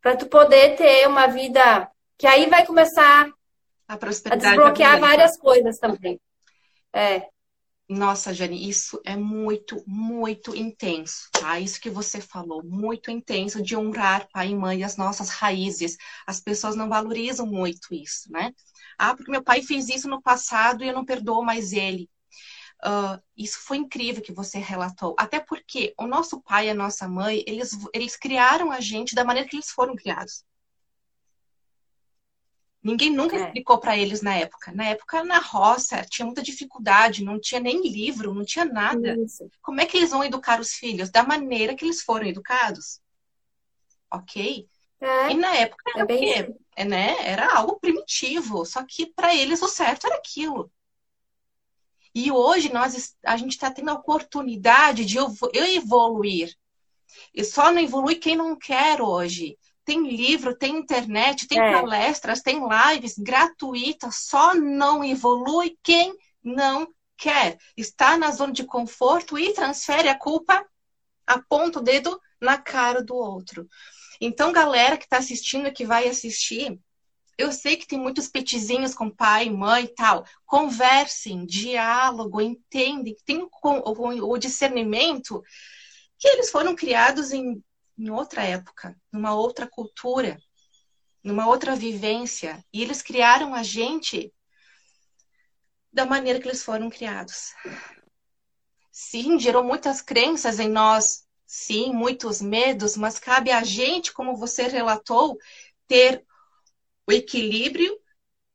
Para 0.00 0.16
tu 0.16 0.26
poder 0.26 0.76
ter 0.76 1.08
uma 1.08 1.26
vida 1.26 1.90
que 2.16 2.26
aí 2.26 2.48
vai 2.48 2.64
começar 2.64 3.28
a, 3.88 3.94
a 3.94 4.36
desbloquear 4.36 5.00
várias 5.00 5.36
coisas 5.36 5.78
também. 5.78 6.20
É. 6.92 7.26
Nossa, 7.88 8.32
Jane, 8.32 8.68
isso 8.68 9.00
é 9.04 9.16
muito, 9.16 9.82
muito 9.86 10.56
intenso, 10.56 11.28
tá? 11.32 11.58
Isso 11.58 11.80
que 11.80 11.90
você 11.90 12.20
falou, 12.20 12.62
muito 12.64 13.10
intenso 13.10 13.60
de 13.60 13.76
honrar 13.76 14.28
pai 14.32 14.48
e 14.48 14.54
mãe, 14.54 14.84
as 14.84 14.96
nossas 14.96 15.28
raízes. 15.30 15.96
As 16.26 16.40
pessoas 16.40 16.76
não 16.76 16.88
valorizam 16.88 17.46
muito 17.46 17.92
isso, 17.92 18.30
né? 18.30 18.52
Ah, 18.96 19.14
porque 19.14 19.30
meu 19.30 19.42
pai 19.42 19.62
fez 19.62 19.88
isso 19.88 20.08
no 20.08 20.22
passado 20.22 20.84
e 20.84 20.88
eu 20.88 20.94
não 20.94 21.04
perdoo 21.04 21.42
mais 21.42 21.72
ele. 21.72 22.08
Uh, 22.84 23.22
isso 23.36 23.60
foi 23.60 23.76
incrível 23.76 24.22
que 24.22 24.32
você 24.32 24.58
relatou. 24.58 25.14
Até 25.16 25.38
porque 25.38 25.94
o 25.96 26.06
nosso 26.06 26.40
pai 26.40 26.66
e 26.66 26.70
a 26.70 26.74
nossa 26.74 27.06
mãe, 27.06 27.44
eles, 27.46 27.78
eles 27.94 28.16
criaram 28.16 28.72
a 28.72 28.80
gente 28.80 29.14
da 29.14 29.24
maneira 29.24 29.48
que 29.48 29.54
eles 29.54 29.70
foram 29.70 29.94
criados. 29.94 30.44
Ninguém 32.82 33.10
nunca 33.10 33.36
é. 33.36 33.44
explicou 33.44 33.78
para 33.78 33.96
eles 33.96 34.20
na 34.22 34.34
época. 34.34 34.72
Na 34.72 34.86
época, 34.86 35.22
na 35.22 35.38
roça, 35.38 36.04
tinha 36.04 36.26
muita 36.26 36.42
dificuldade, 36.42 37.22
não 37.22 37.38
tinha 37.38 37.60
nem 37.60 37.80
livro, 37.88 38.34
não 38.34 38.44
tinha 38.44 38.64
nada. 38.64 39.16
Isso. 39.16 39.48
Como 39.62 39.80
é 39.80 39.86
que 39.86 39.96
eles 39.96 40.10
vão 40.10 40.24
educar 40.24 40.60
os 40.60 40.72
filhos? 40.72 41.08
Da 41.08 41.22
maneira 41.22 41.76
que 41.76 41.84
eles 41.84 42.02
foram 42.02 42.26
educados. 42.26 43.00
Ok? 44.10 44.68
É. 45.00 45.30
E 45.30 45.34
na 45.34 45.54
época 45.54 45.84
era 45.94 46.00
é 46.00 46.04
o 46.04 46.06
quê? 46.06 46.54
É, 46.74 46.84
né? 46.84 47.16
Era 47.20 47.56
algo 47.56 47.78
primitivo. 47.78 48.64
Só 48.64 48.84
que 48.84 49.06
para 49.06 49.32
eles 49.32 49.62
o 49.62 49.68
certo 49.68 50.08
era 50.08 50.16
aquilo. 50.16 50.68
E 52.14 52.30
hoje 52.30 52.72
nós, 52.72 53.16
a 53.24 53.36
gente 53.36 53.52
está 53.52 53.70
tendo 53.70 53.90
a 53.90 53.94
oportunidade 53.94 55.04
de 55.04 55.16
eu, 55.16 55.32
evoluir. 55.52 56.54
E 57.34 57.44
só 57.44 57.72
não 57.72 57.80
evolui 57.80 58.16
quem 58.16 58.36
não 58.36 58.56
quer 58.56 59.00
hoje. 59.00 59.58
Tem 59.84 60.08
livro, 60.08 60.56
tem 60.56 60.76
internet, 60.76 61.48
tem 61.48 61.58
é. 61.58 61.72
palestras, 61.72 62.40
tem 62.40 62.60
lives 62.60 63.18
gratuitas, 63.18 64.26
só 64.28 64.54
não 64.54 65.02
evolui 65.02 65.76
quem 65.82 66.14
não 66.42 66.86
quer. 67.16 67.58
Está 67.76 68.16
na 68.16 68.30
zona 68.30 68.52
de 68.52 68.64
conforto 68.64 69.38
e 69.38 69.52
transfere 69.52 70.08
a 70.08 70.18
culpa, 70.18 70.64
aponta 71.26 71.78
o 71.78 71.82
dedo 71.82 72.20
na 72.40 72.58
cara 72.58 73.02
do 73.02 73.14
outro. 73.14 73.68
Então, 74.20 74.52
galera 74.52 74.96
que 74.96 75.04
está 75.04 75.18
assistindo, 75.18 75.72
que 75.72 75.84
vai 75.84 76.08
assistir, 76.08 76.78
eu 77.38 77.52
sei 77.52 77.76
que 77.76 77.86
tem 77.86 77.98
muitos 77.98 78.28
petizinhos 78.28 78.94
com 78.94 79.10
pai, 79.10 79.48
mãe 79.50 79.84
e 79.84 79.94
tal. 79.94 80.24
Conversem, 80.46 81.46
diálogo, 81.46 82.40
entendem, 82.40 83.16
tem 83.24 83.48
o, 83.62 84.38
discernimento 84.38 85.42
que 86.18 86.28
eles 86.28 86.50
foram 86.50 86.74
criados 86.74 87.32
em, 87.32 87.62
em 87.98 88.10
outra 88.10 88.42
época, 88.42 88.96
numa 89.12 89.34
outra 89.34 89.66
cultura. 89.66 90.38
numa 91.24 91.46
outra 91.46 91.76
vivência, 91.76 92.64
e 92.72 92.82
eles 92.82 93.00
criaram 93.02 93.54
a 93.54 93.62
gente 93.62 94.32
da 95.92 96.04
maneira 96.04 96.40
que 96.40 96.48
eles 96.48 96.64
foram 96.64 96.90
criados. 96.90 97.54
Sim, 98.90 99.38
gerou 99.38 99.64
muitas 99.64 100.00
crenças 100.02 100.58
em 100.58 100.68
nós, 100.68 101.24
sim, 101.46 101.92
muitos 101.92 102.42
medos, 102.42 102.96
mas 102.96 103.18
cabe 103.18 103.50
a 103.50 103.62
gente, 103.62 104.12
como 104.12 104.36
você 104.36 104.66
relatou, 104.68 105.38
ter 105.86 106.24
o 107.06 107.12
equilíbrio, 107.12 107.98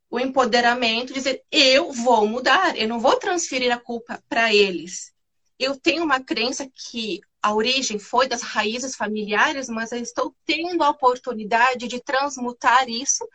o 0.10 0.20
empoderamento, 0.20 1.14
dizer 1.14 1.44
eu 1.52 1.92
vou 1.92 2.28
mudar, 2.28 2.78
eu 2.78 2.88
não 2.88 3.00
vou 3.00 3.18
transferir 3.18 3.74
a 3.74 3.80
culpa 3.80 4.24
para 4.30 4.54
eles. 4.54 5.14
Eu 5.60 5.78
tenho 5.78 6.04
uma 6.04 6.24
crença 6.24 6.70
que 6.74 7.20
a 7.42 7.54
origem 7.54 7.98
foi 7.98 8.28
das 8.28 8.42
raízes 8.42 8.96
familiares, 8.96 9.68
mas 9.70 9.92
eu 9.92 10.00
estou 10.00 10.36
tendo 10.46 10.84
a 10.84 10.90
oportunidade 10.90 11.88
de 11.88 12.02
transmutar 12.02 12.88
isso 12.90 13.28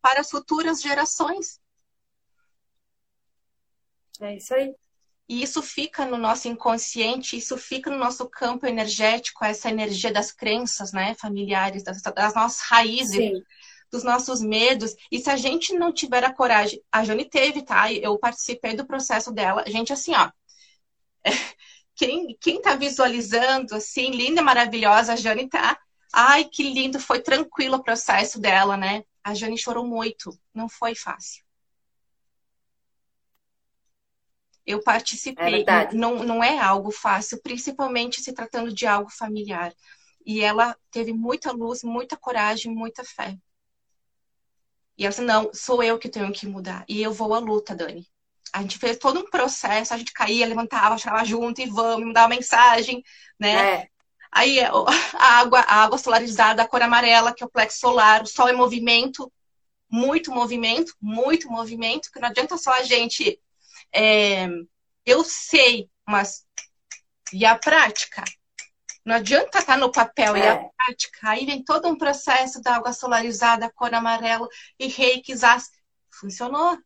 para 0.00 0.20
as 0.20 0.30
futuras 0.30 0.80
gerações. 0.80 1.60
É 4.20 4.36
isso 4.36 4.54
aí. 4.54 4.74
E 5.28 5.42
isso 5.42 5.62
fica 5.62 6.06
no 6.06 6.16
nosso 6.16 6.48
inconsciente, 6.48 7.36
isso 7.36 7.58
fica 7.58 7.90
no 7.90 7.98
nosso 7.98 8.26
campo 8.28 8.66
energético, 8.66 9.44
essa 9.44 9.68
energia 9.68 10.10
das 10.10 10.32
crenças, 10.32 10.90
né, 10.90 11.14
familiares, 11.14 11.82
das, 11.82 12.00
das 12.00 12.34
nossas 12.34 12.62
raízes, 12.62 13.16
Sim. 13.16 13.44
Dos 13.90 14.02
nossos 14.02 14.40
medos. 14.40 14.94
E 15.10 15.18
se 15.18 15.30
a 15.30 15.36
gente 15.36 15.74
não 15.74 15.92
tiver 15.92 16.24
a 16.24 16.32
coragem, 16.32 16.82
a 16.90 17.04
Jane 17.04 17.24
teve, 17.24 17.62
tá? 17.62 17.92
Eu 17.92 18.18
participei 18.18 18.74
do 18.74 18.86
processo 18.86 19.32
dela. 19.32 19.64
A 19.66 19.70
gente, 19.70 19.92
assim, 19.92 20.12
ó. 20.14 20.30
Quem, 21.94 22.36
quem 22.40 22.62
tá 22.62 22.76
visualizando, 22.76 23.74
assim, 23.74 24.12
linda, 24.12 24.40
maravilhosa, 24.40 25.14
a 25.14 25.16
Jane 25.16 25.48
tá. 25.48 25.76
Ai, 26.12 26.44
que 26.44 26.62
lindo, 26.62 27.00
foi 27.00 27.20
tranquilo 27.20 27.76
o 27.76 27.82
processo 27.82 28.40
dela, 28.40 28.76
né? 28.76 29.02
A 29.24 29.34
Jane 29.34 29.58
chorou 29.58 29.84
muito, 29.84 30.30
não 30.54 30.68
foi 30.68 30.94
fácil. 30.94 31.44
Eu 34.64 34.82
participei. 34.82 35.64
É 35.66 35.92
não, 35.92 36.22
não 36.22 36.44
é 36.44 36.58
algo 36.58 36.90
fácil, 36.90 37.40
principalmente 37.42 38.20
se 38.20 38.32
tratando 38.32 38.72
de 38.72 38.86
algo 38.86 39.10
familiar. 39.10 39.74
E 40.24 40.42
ela 40.42 40.76
teve 40.90 41.12
muita 41.12 41.50
luz, 41.52 41.82
muita 41.82 42.16
coragem, 42.16 42.72
muita 42.74 43.02
fé. 43.02 43.36
E 44.98 45.04
ela 45.04 45.10
disse, 45.10 45.22
não, 45.22 45.50
sou 45.54 45.82
eu 45.82 45.98
que 45.98 46.08
tenho 46.08 46.32
que 46.32 46.46
mudar. 46.46 46.84
E 46.88 47.00
eu 47.00 47.12
vou 47.12 47.32
à 47.32 47.38
luta, 47.38 47.74
Dani. 47.74 48.06
A 48.52 48.62
gente 48.62 48.78
fez 48.78 48.98
todo 48.98 49.20
um 49.20 49.30
processo, 49.30 49.94
a 49.94 49.98
gente 49.98 50.12
caía, 50.12 50.46
levantava, 50.46 50.98
chegava 50.98 51.24
junto 51.24 51.60
e 51.60 51.66
vamos, 51.66 52.06
me 52.06 52.12
dava 52.12 52.28
mensagem, 52.28 53.02
né? 53.38 53.74
É. 53.74 53.88
Aí 54.32 54.58
a 55.14 55.38
água, 55.38 55.60
a 55.60 55.84
água 55.84 55.98
solarizada, 55.98 56.62
a 56.62 56.66
cor 56.66 56.82
amarela, 56.82 57.32
que 57.32 57.42
é 57.42 57.46
o 57.46 57.50
plexo 57.50 57.78
solar, 57.78 58.22
o 58.22 58.26
sol 58.26 58.48
em 58.48 58.56
movimento, 58.56 59.32
muito 59.88 60.32
movimento, 60.32 60.92
muito 61.00 61.48
movimento, 61.48 62.10
que 62.12 62.20
não 62.20 62.28
adianta 62.28 62.58
só 62.58 62.72
a 62.72 62.82
gente 62.82 63.40
é, 63.94 64.48
eu 65.04 65.24
sei, 65.24 65.88
mas 66.06 66.44
e 67.32 67.44
a 67.44 67.56
prática? 67.56 68.24
Não 69.08 69.14
adianta 69.14 69.58
estar 69.58 69.72
tá 69.72 69.76
no 69.78 69.90
papel 69.90 70.36
é. 70.36 70.38
e 70.38 70.42
a 70.42 70.52
é. 70.52 70.70
prática. 70.76 71.30
Aí 71.30 71.46
vem 71.46 71.64
todo 71.64 71.88
um 71.88 71.96
processo 71.96 72.60
da 72.60 72.76
água 72.76 72.92
solarizada, 72.92 73.72
cor 73.72 73.94
amarelo 73.94 74.46
e 74.78 74.86
reiki, 74.86 75.32
Funcionou. 76.10 76.76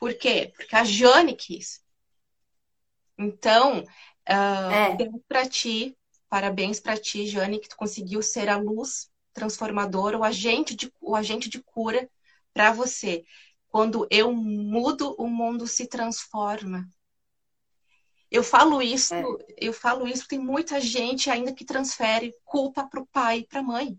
Por 0.00 0.14
quê? 0.14 0.52
Porque 0.56 0.74
a 0.74 0.82
Jane 0.82 1.36
quis. 1.36 1.80
Então, 3.16 3.82
uh, 3.82 4.72
é. 4.72 4.96
para 5.28 5.48
ti, 5.48 5.96
parabéns 6.28 6.80
para 6.80 6.96
ti, 6.96 7.24
Jane, 7.28 7.60
que 7.60 7.68
tu 7.68 7.76
conseguiu 7.76 8.20
ser 8.20 8.48
a 8.48 8.56
luz 8.56 9.12
transformadora, 9.32 10.18
o 10.18 10.24
agente 10.24 10.74
de, 10.74 10.92
o 11.00 11.14
agente 11.14 11.48
de 11.48 11.62
cura 11.62 12.10
para 12.52 12.72
você. 12.72 13.24
Quando 13.68 14.08
eu 14.10 14.32
mudo, 14.32 15.14
o 15.16 15.28
mundo 15.28 15.68
se 15.68 15.86
transforma. 15.86 16.84
Eu 18.30 18.44
falo 18.44 18.80
isso, 18.80 19.12
é. 19.12 19.24
eu 19.56 19.72
falo 19.72 20.06
isso, 20.06 20.28
tem 20.28 20.38
muita 20.38 20.80
gente 20.80 21.28
ainda 21.28 21.52
que 21.52 21.64
transfere 21.64 22.32
culpa 22.44 22.86
para 22.86 23.00
o 23.00 23.06
pai 23.06 23.38
e 23.38 23.46
para 23.46 23.60
a 23.60 23.62
mãe. 23.62 23.98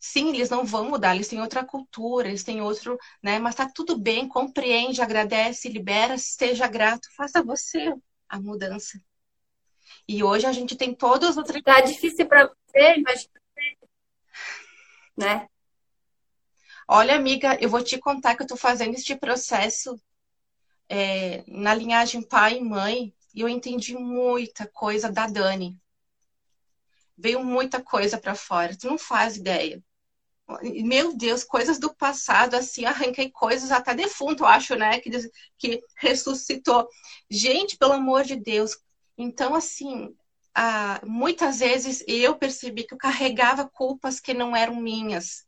Sim, 0.00 0.30
eles 0.30 0.50
não 0.50 0.64
vão 0.64 0.88
mudar, 0.88 1.14
eles 1.14 1.28
têm 1.28 1.40
outra 1.40 1.64
cultura, 1.64 2.28
eles 2.28 2.44
têm 2.44 2.60
outro, 2.60 2.96
né? 3.22 3.38
Mas 3.38 3.54
tá 3.54 3.68
tudo 3.72 3.98
bem, 3.98 4.28
compreende, 4.28 5.02
agradece, 5.02 5.68
libera, 5.68 6.16
seja 6.18 6.66
grato, 6.66 7.08
faça 7.16 7.42
você 7.42 7.94
a 8.28 8.40
mudança. 8.40 9.00
E 10.06 10.22
hoje 10.22 10.46
a 10.46 10.52
gente 10.52 10.76
tem 10.76 10.94
todos 10.94 11.30
os 11.30 11.36
outros. 11.36 11.62
Tá 11.62 11.80
difícil 11.80 12.26
para 12.26 12.46
você, 12.46 13.00
mas 13.02 13.28
né? 15.16 15.48
Olha, 16.86 17.16
amiga, 17.16 17.58
eu 17.60 17.68
vou 17.68 17.82
te 17.82 17.98
contar 17.98 18.34
que 18.34 18.42
eu 18.42 18.44
estou 18.44 18.56
fazendo 18.56 18.94
este 18.94 19.16
processo 19.16 20.00
é, 20.88 21.44
na 21.46 21.74
linhagem 21.74 22.22
pai 22.22 22.58
e 22.58 22.64
mãe 22.64 23.14
e 23.34 23.40
eu 23.40 23.48
entendi 23.48 23.94
muita 23.96 24.66
coisa 24.66 25.10
da 25.10 25.26
Dani. 25.26 25.78
Veio 27.16 27.44
muita 27.44 27.82
coisa 27.82 28.18
para 28.18 28.34
fora, 28.34 28.76
tu 28.76 28.86
não 28.86 28.98
faz 28.98 29.36
ideia. 29.36 29.82
Meu 30.62 31.14
Deus, 31.14 31.44
coisas 31.44 31.78
do 31.78 31.94
passado, 31.94 32.54
assim, 32.54 32.86
arranquei 32.86 33.30
coisas 33.30 33.70
até 33.70 33.94
defunto, 33.94 34.46
acho, 34.46 34.74
né? 34.76 34.98
Que, 34.98 35.10
que 35.58 35.82
ressuscitou. 35.96 36.88
Gente, 37.28 37.76
pelo 37.76 37.92
amor 37.92 38.24
de 38.24 38.34
Deus. 38.34 38.78
Então, 39.16 39.54
assim, 39.54 40.16
ah, 40.54 41.00
muitas 41.04 41.58
vezes 41.58 42.02
eu 42.06 42.36
percebi 42.36 42.84
que 42.84 42.94
eu 42.94 42.98
carregava 42.98 43.68
culpas 43.68 44.20
que 44.20 44.32
não 44.32 44.56
eram 44.56 44.76
minhas 44.76 45.46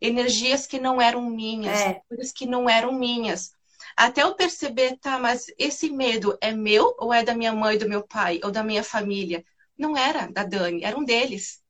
energias 0.00 0.66
que 0.66 0.78
não 0.78 1.00
eram 1.00 1.28
minhas, 1.28 1.80
é. 1.80 2.02
coisas 2.08 2.32
que 2.32 2.46
não 2.46 2.68
eram 2.68 2.92
minhas. 2.92 3.52
Até 3.98 4.22
eu 4.22 4.34
perceber, 4.36 4.96
tá, 4.98 5.18
mas 5.18 5.46
esse 5.58 5.90
medo 5.90 6.38
é 6.40 6.52
meu 6.52 6.94
ou 6.98 7.12
é 7.12 7.24
da 7.24 7.34
minha 7.34 7.52
mãe, 7.52 7.76
do 7.76 7.88
meu 7.88 8.06
pai 8.06 8.38
ou 8.44 8.50
da 8.52 8.62
minha 8.62 8.84
família? 8.84 9.44
Não 9.76 9.96
era 9.96 10.28
da 10.28 10.44
Dani, 10.44 10.84
era 10.84 10.96
um 10.96 11.04
deles. 11.04 11.60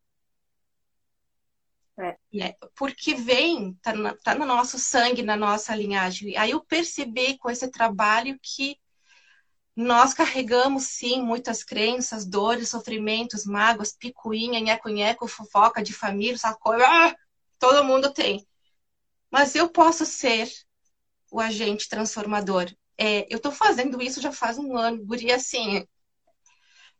É. 1.98 2.16
É, 2.40 2.56
porque 2.76 3.14
vem, 3.14 3.74
tá, 3.82 3.94
na, 3.94 4.14
tá 4.14 4.34
no 4.34 4.44
nosso 4.44 4.78
sangue, 4.78 5.22
na 5.22 5.36
nossa 5.36 5.74
linhagem. 5.74 6.36
Aí 6.36 6.50
eu 6.50 6.60
percebi 6.62 7.38
com 7.38 7.50
esse 7.50 7.70
trabalho 7.70 8.38
que 8.42 8.78
nós 9.74 10.12
carregamos, 10.12 10.84
sim, 10.84 11.22
muitas 11.22 11.64
crenças, 11.64 12.26
dores, 12.26 12.68
sofrimentos, 12.68 13.46
mágoas, 13.46 13.96
picuinha, 13.96 14.60
nheco-nheco, 14.60 15.26
fofoca 15.26 15.82
de 15.82 15.94
família, 15.94 16.34
essa 16.34 16.54
coisa. 16.54 16.84
Ah! 16.86 17.16
Todo 17.58 17.84
mundo 17.84 18.12
tem. 18.12 18.46
Mas 19.30 19.54
eu 19.54 19.70
posso 19.70 20.04
ser 20.06 20.50
o 21.30 21.40
agente 21.40 21.88
transformador. 21.88 22.66
É, 22.96 23.32
eu 23.32 23.36
estou 23.36 23.52
fazendo 23.52 24.02
isso 24.02 24.20
já 24.20 24.32
faz 24.32 24.58
um 24.58 24.76
ano, 24.76 25.04
Guri, 25.04 25.30
assim, 25.32 25.86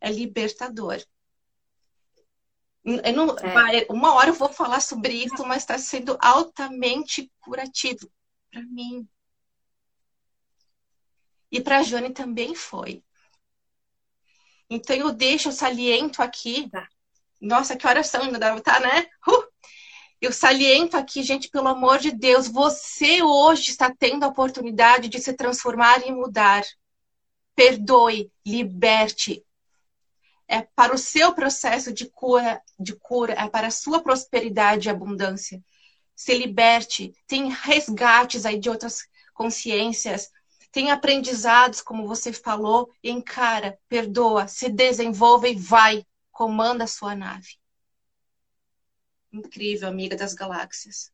é 0.01 0.11
libertador. 0.11 1.03
Não, 2.85 3.37
é. 3.37 3.87
Uma 3.91 4.15
hora 4.15 4.31
eu 4.31 4.35
vou 4.35 4.51
falar 4.51 4.81
sobre 4.81 5.13
isso, 5.13 5.45
mas 5.47 5.59
está 5.59 5.79
sendo 5.79 6.17
altamente 6.21 7.31
curativo 7.41 8.11
para 8.51 8.63
mim. 8.63 9.07
E 11.51 11.61
para 11.61 11.79
a 11.79 11.83
Jane 11.83 12.13
também 12.13 12.55
foi. 12.55 13.03
Então 14.71 14.97
eu 14.97 15.13
deixo, 15.13 15.49
eu 15.49 15.53
saliento 15.53 16.23
aqui. 16.23 16.69
Tá. 16.71 16.89
Nossa, 17.41 17.77
que 17.77 17.87
horas 17.87 18.07
são? 18.09 18.23
Ainda 18.23 18.39
deve 18.39 18.59
estar, 18.59 18.75
tá, 18.75 18.81
né? 18.81 19.07
Uh! 19.27 19.48
Eu 20.21 20.33
saliento 20.33 20.97
aqui, 20.97 21.23
gente, 21.23 21.49
pelo 21.49 21.69
amor 21.69 22.01
de 22.01 22.11
Deus, 22.11 22.49
você 22.49 23.23
hoje 23.23 23.71
está 23.71 23.95
tendo 23.95 24.25
a 24.25 24.29
oportunidade 24.29 25.09
de 25.09 25.21
se 25.21 25.33
transformar 25.33 26.05
e 26.05 26.11
mudar. 26.11 26.65
Perdoe, 27.55 28.33
liberte. 28.45 29.45
É 30.49 30.63
para 30.63 30.93
o 30.93 30.99
seu 30.99 31.33
processo 31.35 31.93
de 31.93 32.07
cura, 32.11 32.61
de 32.77 32.97
cura, 32.97 33.35
é 33.35 33.49
para 33.49 33.69
a 33.69 33.71
sua 33.71 34.03
prosperidade 34.03 34.89
e 34.89 34.91
abundância. 34.91 35.63
Se 36.17 36.37
liberte, 36.37 37.15
tem 37.29 37.51
resgates 37.51 38.45
aí 38.45 38.59
de 38.59 38.69
outras 38.69 39.07
consciências, 39.33 40.31
tem 40.73 40.91
aprendizados, 40.91 41.81
como 41.81 42.09
você 42.09 42.33
falou, 42.33 42.91
encara, 43.05 43.79
perdoa, 43.89 44.49
se 44.49 44.69
desenvolve 44.69 45.51
e 45.51 45.55
vai, 45.55 46.05
comanda 46.33 46.85
a 46.85 46.89
sua 46.89 47.15
nave 47.15 47.59
incrível, 49.33 49.89
amiga 49.89 50.17
das 50.17 50.35
galáxias. 50.35 51.11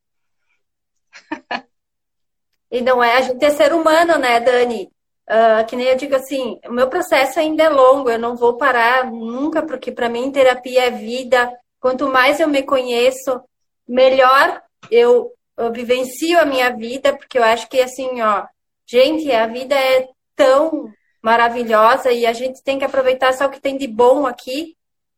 e 2.71 2.81
não 2.81 3.03
é 3.03 3.17
a 3.17 3.21
gente 3.21 3.43
é 3.43 3.49
ser 3.49 3.73
humano, 3.73 4.17
né, 4.17 4.39
Dani? 4.39 4.91
Uh, 5.27 5.65
que 5.67 5.75
nem 5.75 5.87
eu 5.87 5.95
digo 5.95 6.15
assim, 6.15 6.59
o 6.67 6.71
meu 6.71 6.87
processo 6.87 7.39
ainda 7.39 7.63
é 7.63 7.69
longo, 7.69 8.11
eu 8.11 8.19
não 8.19 8.35
vou 8.35 8.57
parar 8.57 9.11
nunca, 9.11 9.63
porque 9.63 9.91
para 9.91 10.07
mim 10.07 10.31
terapia 10.31 10.85
é 10.85 10.91
vida. 10.91 11.51
Quanto 11.79 12.07
mais 12.07 12.39
eu 12.39 12.47
me 12.47 12.61
conheço, 12.61 13.41
melhor 13.87 14.61
eu, 14.91 15.31
eu 15.57 15.71
vivencio 15.71 16.39
a 16.39 16.45
minha 16.45 16.75
vida, 16.75 17.15
porque 17.15 17.39
eu 17.39 17.43
acho 17.43 17.67
que 17.67 17.81
assim, 17.81 18.21
ó, 18.21 18.45
gente, 18.85 19.31
a 19.31 19.47
vida 19.47 19.75
é 19.75 20.07
tão 20.35 20.91
maravilhosa 21.21 22.11
e 22.11 22.25
a 22.25 22.33
gente 22.33 22.61
tem 22.63 22.77
que 22.77 22.85
aproveitar 22.85 23.33
só 23.33 23.47
o 23.47 23.49
que 23.49 23.59
tem 23.59 23.77
de 23.77 23.87
bom 23.87 24.27
aqui 24.27 24.75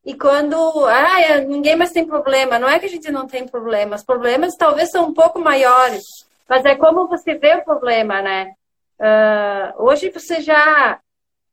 e 0.08 0.16
quando 0.16 0.56
ah, 0.86 1.42
ninguém 1.42 1.76
mais 1.76 1.92
tem 1.92 2.08
problema, 2.08 2.58
não 2.58 2.70
é 2.70 2.80
que 2.80 2.86
a 2.86 2.90
gente 2.90 3.12
não 3.12 3.28
tem 3.28 3.46
problemas, 3.46 4.06
problemas 4.06 4.56
talvez 4.56 4.90
são 4.90 5.10
um 5.10 5.14
pouco 5.14 5.38
maiores, 5.38 6.02
mas 6.48 6.64
é 6.64 6.76
como 6.76 7.10
você 7.10 7.36
vê 7.36 7.56
o 7.56 7.66
problema, 7.66 8.22
né? 8.22 8.54
Uh, 8.98 9.84
hoje 9.84 10.10
você 10.10 10.40
já 10.40 10.98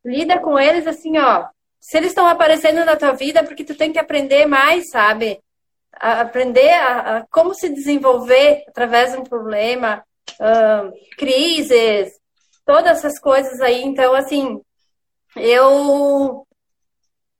lida 0.04 0.38
com 0.38 0.56
eles 0.56 0.86
assim, 0.86 1.18
ó. 1.18 1.48
Se 1.80 1.96
eles 1.96 2.10
estão 2.10 2.28
aparecendo 2.28 2.84
na 2.84 2.94
tua 2.94 3.10
vida, 3.10 3.40
é 3.40 3.42
porque 3.42 3.64
tu 3.64 3.74
tem 3.74 3.92
que 3.92 3.98
aprender 3.98 4.46
mais, 4.46 4.88
sabe? 4.88 5.40
A 5.92 6.20
aprender 6.20 6.70
a, 6.74 7.16
a, 7.16 7.26
como 7.26 7.54
se 7.54 7.68
desenvolver 7.68 8.62
através 8.68 9.10
de 9.10 9.18
um 9.18 9.24
problema, 9.24 10.04
uh, 10.38 10.92
crises, 11.18 12.12
todas 12.64 12.98
essas 12.98 13.18
coisas 13.18 13.60
aí. 13.60 13.82
Então, 13.82 14.14
assim, 14.14 14.60
eu 15.34 16.46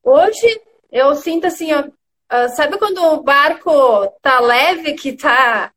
hoje 0.03 0.74
eu 0.95 1.17
sinto 1.17 1.49
assim, 1.49 1.75
ó, 1.75 1.81
uh, 1.81 2.49
sabe 2.55 2.79
quando 2.79 2.99
o 3.03 3.21
barco 3.21 4.07
tá 4.23 4.39
leve, 4.39 4.95
que 4.95 5.13
tá 5.15 5.73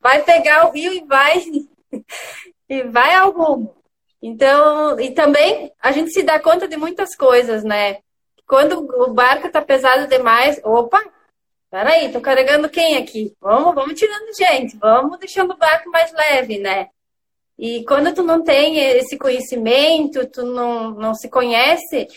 vai 0.00 0.22
pegar 0.22 0.66
o 0.66 0.72
rio 0.72 0.90
e 0.90 1.04
vai 1.04 1.44
e 2.66 2.82
vai 2.84 3.14
ao 3.14 3.30
rumo. 3.30 3.76
Então, 4.22 4.98
e 4.98 5.10
também 5.10 5.70
a 5.78 5.92
gente 5.92 6.12
se 6.12 6.22
dá 6.22 6.40
conta 6.40 6.66
de 6.66 6.78
muitas 6.78 7.14
coisas, 7.14 7.62
né? 7.62 7.98
Quando 8.46 8.78
o 8.78 9.12
barco 9.12 9.50
tá 9.50 9.60
pesado 9.60 10.06
demais, 10.06 10.58
opa, 10.64 11.02
peraí, 11.70 12.10
tô 12.10 12.22
carregando 12.22 12.70
quem 12.70 12.96
aqui? 12.96 13.36
Vamos, 13.38 13.74
vamos 13.74 14.00
tirando 14.00 14.34
gente, 14.34 14.78
vamos 14.78 15.18
deixando 15.18 15.52
o 15.52 15.58
barco 15.58 15.90
mais 15.90 16.10
leve, 16.10 16.58
né? 16.58 16.88
E 17.58 17.84
quando 17.84 18.14
tu 18.14 18.22
não 18.22 18.42
tem 18.42 18.78
esse 18.78 19.18
conhecimento, 19.18 20.26
tu 20.26 20.42
não, 20.42 20.92
não 20.92 21.14
se 21.14 21.28
conhece, 21.28 22.08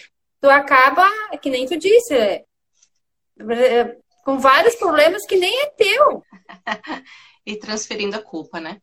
tu 0.45 0.51
acaba, 0.51 1.09
que 1.41 1.49
nem 1.49 1.65
tu 1.65 1.75
disse, 1.75 2.13
é, 2.13 2.45
com 4.23 4.37
vários 4.37 4.75
problemas 4.75 5.25
que 5.25 5.35
nem 5.35 5.61
é 5.61 5.65
teu. 5.71 6.23
e 7.43 7.57
transferindo 7.57 8.15
a 8.15 8.21
culpa, 8.21 8.59
né? 8.59 8.79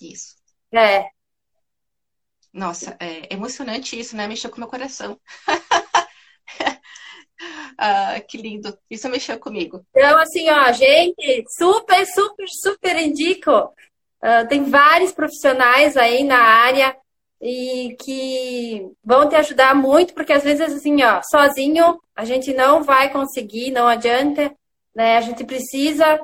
Isso. 0.00 0.36
É. 0.72 1.08
Nossa, 2.52 2.96
é 3.00 3.34
emocionante 3.34 3.98
isso, 3.98 4.16
né? 4.16 4.28
Mexeu 4.28 4.48
com 4.50 4.60
meu 4.60 4.68
coração. 4.68 5.20
ah, 7.78 8.20
que 8.20 8.38
lindo. 8.38 8.78
Isso 8.88 9.08
mexeu 9.08 9.40
comigo. 9.40 9.84
Então, 9.90 10.18
assim, 10.18 10.48
ó, 10.50 10.70
gente, 10.72 11.44
super, 11.48 12.06
super, 12.06 12.46
super 12.48 12.96
indico. 12.96 13.74
Uh, 14.22 14.46
tem 14.48 14.70
vários 14.70 15.10
profissionais 15.12 15.96
aí 15.96 16.22
na 16.22 16.38
área 16.38 16.96
e 17.42 17.96
que 18.00 18.88
vão 19.04 19.28
te 19.28 19.34
ajudar 19.34 19.74
muito, 19.74 20.14
porque 20.14 20.32
às 20.32 20.44
vezes, 20.44 20.72
assim, 20.72 21.02
ó, 21.02 21.20
sozinho 21.24 22.00
a 22.14 22.24
gente 22.24 22.54
não 22.54 22.84
vai 22.84 23.10
conseguir, 23.10 23.72
não 23.72 23.88
adianta, 23.88 24.54
né? 24.94 25.16
A 25.16 25.20
gente 25.20 25.42
precisa 25.42 26.20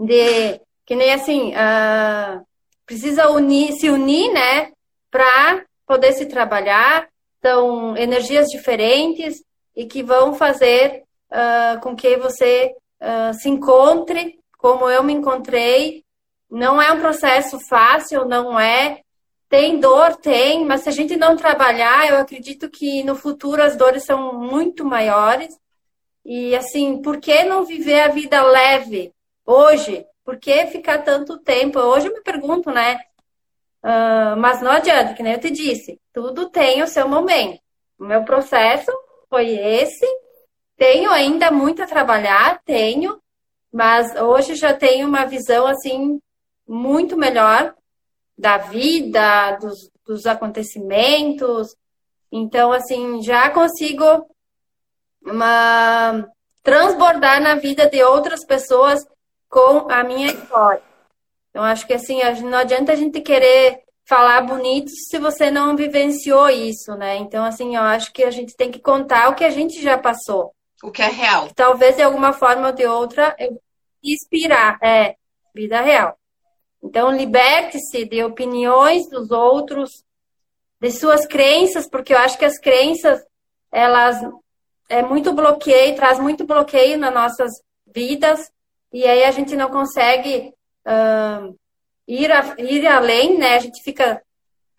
de, 0.00 0.58
que 0.86 0.96
nem 0.96 1.12
assim, 1.12 1.52
uh, 1.52 2.42
precisa 2.86 3.28
unir, 3.30 3.74
se 3.74 3.90
unir, 3.90 4.32
né, 4.32 4.72
para 5.10 5.62
poder 5.86 6.12
se 6.12 6.24
trabalhar. 6.24 7.06
São 7.42 7.94
energias 7.94 8.46
diferentes 8.48 9.44
e 9.76 9.84
que 9.84 10.02
vão 10.02 10.32
fazer 10.32 11.02
uh, 11.30 11.78
com 11.82 11.94
que 11.94 12.16
você 12.16 12.74
uh, 13.02 13.34
se 13.34 13.50
encontre 13.50 14.38
como 14.56 14.88
eu 14.88 15.02
me 15.02 15.12
encontrei. 15.12 16.02
Não 16.50 16.80
é 16.80 16.90
um 16.90 17.00
processo 17.00 17.58
fácil, 17.68 18.24
não 18.24 18.58
é. 18.58 19.02
Tem 19.56 19.78
dor, 19.78 20.16
tem, 20.16 20.64
mas 20.64 20.80
se 20.80 20.88
a 20.88 20.92
gente 20.92 21.16
não 21.16 21.36
trabalhar, 21.36 22.08
eu 22.08 22.16
acredito 22.16 22.68
que 22.68 23.04
no 23.04 23.14
futuro 23.14 23.62
as 23.62 23.76
dores 23.76 24.02
são 24.02 24.36
muito 24.36 24.84
maiores. 24.84 25.56
E 26.24 26.56
assim, 26.56 27.00
por 27.00 27.20
que 27.20 27.44
não 27.44 27.64
viver 27.64 28.00
a 28.00 28.08
vida 28.08 28.42
leve 28.42 29.14
hoje? 29.46 30.04
Por 30.24 30.40
que 30.40 30.66
ficar 30.66 31.04
tanto 31.04 31.38
tempo? 31.38 31.78
Hoje 31.78 32.08
eu 32.08 32.14
me 32.14 32.20
pergunto, 32.20 32.72
né? 32.72 32.98
Uh, 33.80 34.36
mas 34.38 34.60
não 34.60 34.72
adianta, 34.72 35.14
que 35.14 35.22
nem 35.22 35.34
eu 35.34 35.40
te 35.40 35.52
disse, 35.52 36.00
tudo 36.12 36.50
tem 36.50 36.82
o 36.82 36.88
seu 36.88 37.08
momento. 37.08 37.60
O 37.96 38.04
meu 38.04 38.24
processo 38.24 38.90
foi 39.30 39.50
esse. 39.50 40.04
Tenho 40.76 41.12
ainda 41.12 41.52
muito 41.52 41.80
a 41.80 41.86
trabalhar, 41.86 42.60
tenho, 42.64 43.22
mas 43.72 44.16
hoje 44.16 44.56
já 44.56 44.74
tenho 44.74 45.06
uma 45.06 45.24
visão 45.26 45.64
assim 45.64 46.20
muito 46.66 47.16
melhor 47.16 47.72
da 48.36 48.58
vida, 48.58 49.52
dos, 49.60 49.90
dos 50.06 50.26
acontecimentos. 50.26 51.76
Então, 52.30 52.72
assim, 52.72 53.22
já 53.22 53.50
consigo 53.50 54.26
uma, 55.24 56.26
transbordar 56.62 57.40
na 57.40 57.54
vida 57.54 57.88
de 57.88 58.02
outras 58.02 58.44
pessoas 58.44 59.06
com 59.48 59.90
a 59.90 60.02
minha 60.02 60.28
história. 60.28 60.82
Então, 61.50 61.62
acho 61.62 61.86
que 61.86 61.94
assim, 61.94 62.18
não 62.42 62.58
adianta 62.58 62.92
a 62.92 62.96
gente 62.96 63.20
querer 63.20 63.84
falar 64.04 64.40
bonito 64.42 64.90
se 64.90 65.18
você 65.18 65.50
não 65.50 65.76
vivenciou 65.76 66.50
isso, 66.50 66.94
né? 66.96 67.16
Então, 67.16 67.44
assim, 67.44 67.76
eu 67.76 67.82
acho 67.82 68.12
que 68.12 68.24
a 68.24 68.30
gente 68.30 68.56
tem 68.56 68.70
que 68.70 68.80
contar 68.80 69.28
o 69.28 69.34
que 69.34 69.44
a 69.44 69.50
gente 69.50 69.80
já 69.80 69.96
passou. 69.96 70.52
O 70.82 70.90
que 70.90 71.00
é 71.00 71.08
real. 71.08 71.48
Talvez 71.54 71.96
de 71.96 72.02
alguma 72.02 72.32
forma 72.32 72.68
ou 72.68 72.74
de 72.74 72.84
outra 72.84 73.34
eu 73.38 73.58
inspirar. 74.02 74.78
É, 74.82 75.14
vida 75.54 75.80
real. 75.80 76.18
Então, 76.84 77.10
liberte-se 77.10 78.04
de 78.04 78.22
opiniões 78.22 79.08
dos 79.08 79.30
outros, 79.30 80.04
de 80.78 80.90
suas 80.90 81.26
crenças, 81.26 81.88
porque 81.88 82.12
eu 82.12 82.18
acho 82.18 82.36
que 82.36 82.44
as 82.44 82.58
crenças, 82.58 83.24
elas 83.72 84.20
é 84.88 85.02
muito 85.02 85.32
bloqueio, 85.32 85.96
traz 85.96 86.20
muito 86.20 86.44
bloqueio 86.44 86.98
nas 86.98 87.14
nossas 87.14 87.50
vidas, 87.86 88.52
e 88.92 89.04
aí 89.04 89.24
a 89.24 89.30
gente 89.30 89.56
não 89.56 89.70
consegue 89.70 90.52
uh, 90.86 91.58
ir, 92.06 92.30
a, 92.30 92.54
ir 92.58 92.86
além, 92.86 93.38
né? 93.38 93.54
A 93.54 93.60
gente 93.60 93.82
fica 93.82 94.22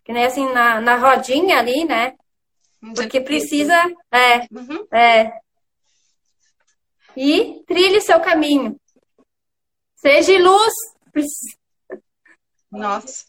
que 0.03 0.14
nem 0.14 0.26
assim 0.26 0.47
na, 0.53 0.80
na 0.80 0.97
rodinha 0.97 1.58
ali, 1.58 1.84
né? 1.86 2.14
Porque 2.93 3.20
precisa. 3.20 3.74
É, 4.12 4.41
uhum. 4.51 4.88
é. 4.93 5.34
E 7.18 7.64
trilhe 7.66 7.99
seu 8.01 8.20
caminho. 8.20 8.80
Seja 9.95 10.38
luz. 10.38 10.74
Nossa. 12.76 13.26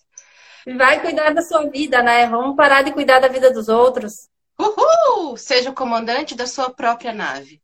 Vai 0.76 1.00
cuidar 1.00 1.32
da 1.32 1.42
sua 1.42 1.70
vida, 1.70 2.02
né? 2.02 2.26
Vamos 2.26 2.56
parar 2.56 2.82
de 2.82 2.92
cuidar 2.92 3.20
da 3.20 3.28
vida 3.28 3.52
dos 3.52 3.68
outros. 3.68 4.28
Uhul! 4.58 5.36
Seja 5.36 5.70
o 5.70 5.74
comandante 5.74 6.34
da 6.34 6.46
sua 6.46 6.70
própria 6.70 7.12
nave. 7.12 7.62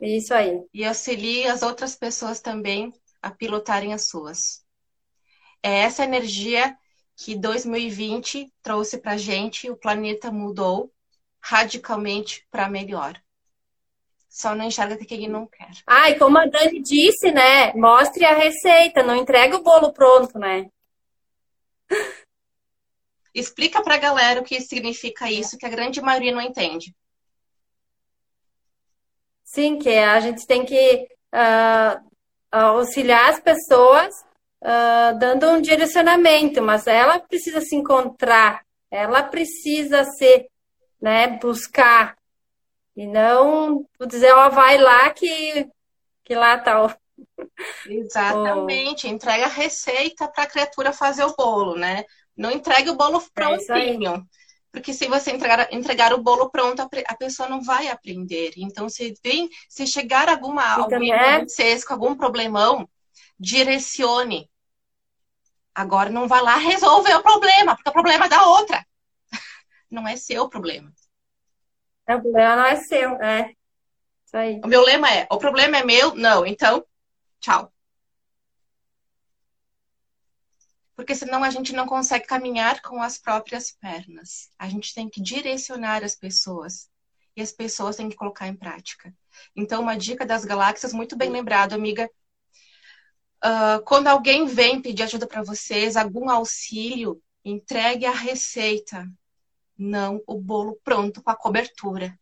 Isso 0.00 0.34
aí. 0.34 0.60
E 0.74 0.84
auxilie 0.84 1.46
as 1.46 1.62
outras 1.62 1.94
pessoas 1.94 2.40
também 2.40 2.92
a 3.22 3.30
pilotarem 3.30 3.94
as 3.94 4.08
suas. 4.08 4.64
É 5.62 5.82
essa 5.82 6.02
energia 6.02 6.76
que 7.16 7.36
2020 7.36 8.52
trouxe 8.60 8.98
para 8.98 9.16
gente, 9.16 9.70
o 9.70 9.76
planeta 9.76 10.32
mudou 10.32 10.92
radicalmente 11.40 12.44
para 12.50 12.68
melhor. 12.68 13.21
Só 14.32 14.54
não 14.54 14.64
enxerga 14.64 14.96
que 14.96 15.04
quem 15.04 15.28
não 15.28 15.46
quer. 15.46 15.68
Ai, 15.86 16.18
como 16.18 16.38
a 16.38 16.46
Dani 16.46 16.80
disse, 16.80 17.30
né? 17.30 17.74
Mostre 17.74 18.24
a 18.24 18.34
receita, 18.34 19.02
não 19.02 19.14
entrega 19.14 19.58
o 19.58 19.62
bolo 19.62 19.92
pronto, 19.92 20.38
né? 20.38 20.70
Explica 23.34 23.82
para 23.82 23.96
a 23.96 23.98
galera 23.98 24.40
o 24.40 24.42
que 24.42 24.58
significa 24.62 25.30
isso, 25.30 25.58
que 25.58 25.66
a 25.66 25.68
grande 25.68 26.00
maioria 26.00 26.32
não 26.32 26.40
entende. 26.40 26.94
Sim, 29.44 29.78
que 29.78 29.90
a 29.90 30.18
gente 30.20 30.46
tem 30.46 30.64
que 30.64 31.08
uh, 31.34 32.10
auxiliar 32.50 33.28
as 33.28 33.38
pessoas 33.38 34.14
uh, 34.62 35.18
dando 35.18 35.46
um 35.50 35.60
direcionamento, 35.60 36.62
mas 36.62 36.86
ela 36.86 37.20
precisa 37.20 37.60
se 37.60 37.76
encontrar, 37.76 38.64
ela 38.90 39.22
precisa 39.22 40.04
se 40.04 40.48
né, 40.98 41.38
buscar 41.38 42.16
e 42.96 43.06
não 43.06 43.86
dizer, 44.08 44.32
ó, 44.32 44.48
vai 44.50 44.78
lá 44.78 45.10
que, 45.10 45.68
que 46.24 46.34
lá 46.34 46.58
tá 46.58 46.84
o... 46.84 46.90
Exatamente, 47.86 49.08
entrega 49.08 49.46
a 49.46 49.48
receita 49.48 50.28
para 50.28 50.44
a 50.44 50.48
criatura 50.48 50.92
fazer 50.92 51.24
o 51.24 51.34
bolo, 51.34 51.76
né? 51.76 52.04
Não 52.36 52.50
entregue 52.50 52.90
o 52.90 52.96
bolo 52.96 53.18
é 53.18 53.30
prontinho. 53.32 54.14
É 54.14 54.22
porque 54.72 54.94
se 54.94 55.06
você 55.06 55.30
entregar, 55.30 55.68
entregar 55.70 56.14
o 56.14 56.22
bolo 56.22 56.50
pronto, 56.50 56.80
a, 56.80 57.16
pessoa 57.16 57.46
não 57.46 57.62
vai 57.62 57.88
aprender. 57.88 58.54
Então, 58.56 58.88
se, 58.88 59.14
vem, 59.22 59.48
se 59.68 59.86
chegar 59.86 60.30
alguma, 60.30 60.64
alguém 60.64 61.12
é. 61.12 61.44
vocês 61.44 61.84
com 61.84 61.92
algum 61.92 62.16
problemão, 62.16 62.88
direcione. 63.38 64.50
Agora 65.74 66.08
não 66.08 66.26
vai 66.26 66.40
lá 66.40 66.56
resolver 66.56 67.14
o 67.14 67.22
problema, 67.22 67.76
porque 67.76 67.90
o 67.90 67.92
problema 67.92 68.24
é 68.24 68.28
da 68.28 68.46
outra. 68.46 68.84
Não 69.90 70.06
é 70.06 70.16
seu 70.16 70.46
problema. 70.46 70.92
O 72.08 72.20
problema 72.20 72.56
não 72.56 72.66
é 72.66 72.76
seu, 72.76 73.10
é. 73.22 73.54
Isso 74.26 74.36
aí. 74.36 74.60
O 74.64 74.66
meu 74.66 74.82
lema 74.82 75.10
é: 75.10 75.26
o 75.30 75.38
problema 75.38 75.78
é 75.78 75.84
meu? 75.84 76.14
Não. 76.14 76.44
Então, 76.46 76.84
tchau. 77.40 77.72
Porque 80.96 81.14
senão 81.14 81.42
a 81.42 81.50
gente 81.50 81.72
não 81.72 81.86
consegue 81.86 82.26
caminhar 82.26 82.80
com 82.82 83.02
as 83.02 83.18
próprias 83.18 83.72
pernas. 83.72 84.50
A 84.58 84.68
gente 84.68 84.94
tem 84.94 85.08
que 85.08 85.20
direcionar 85.20 86.04
as 86.04 86.14
pessoas. 86.14 86.90
e 87.34 87.40
as 87.42 87.50
pessoas 87.50 87.96
têm 87.96 88.10
que 88.10 88.16
colocar 88.16 88.46
em 88.46 88.54
prática. 88.54 89.12
Então, 89.56 89.80
uma 89.82 89.96
dica 89.96 90.26
das 90.26 90.44
galáxias, 90.44 90.92
muito 90.92 91.16
bem 91.16 91.30
lembrado, 91.30 91.72
amiga. 91.72 92.10
Uh, 93.44 93.82
quando 93.84 94.06
alguém 94.08 94.46
vem 94.46 94.80
pedir 94.82 95.02
ajuda 95.02 95.26
para 95.26 95.42
vocês, 95.42 95.96
algum 95.96 96.28
auxílio, 96.30 97.20
entregue 97.44 98.06
a 98.06 98.12
receita, 98.12 99.08
não 99.76 100.22
o 100.26 100.38
bolo 100.38 100.78
pronto 100.84 101.22
com 101.22 101.30
a 101.30 101.36
cobertura. 101.36 102.18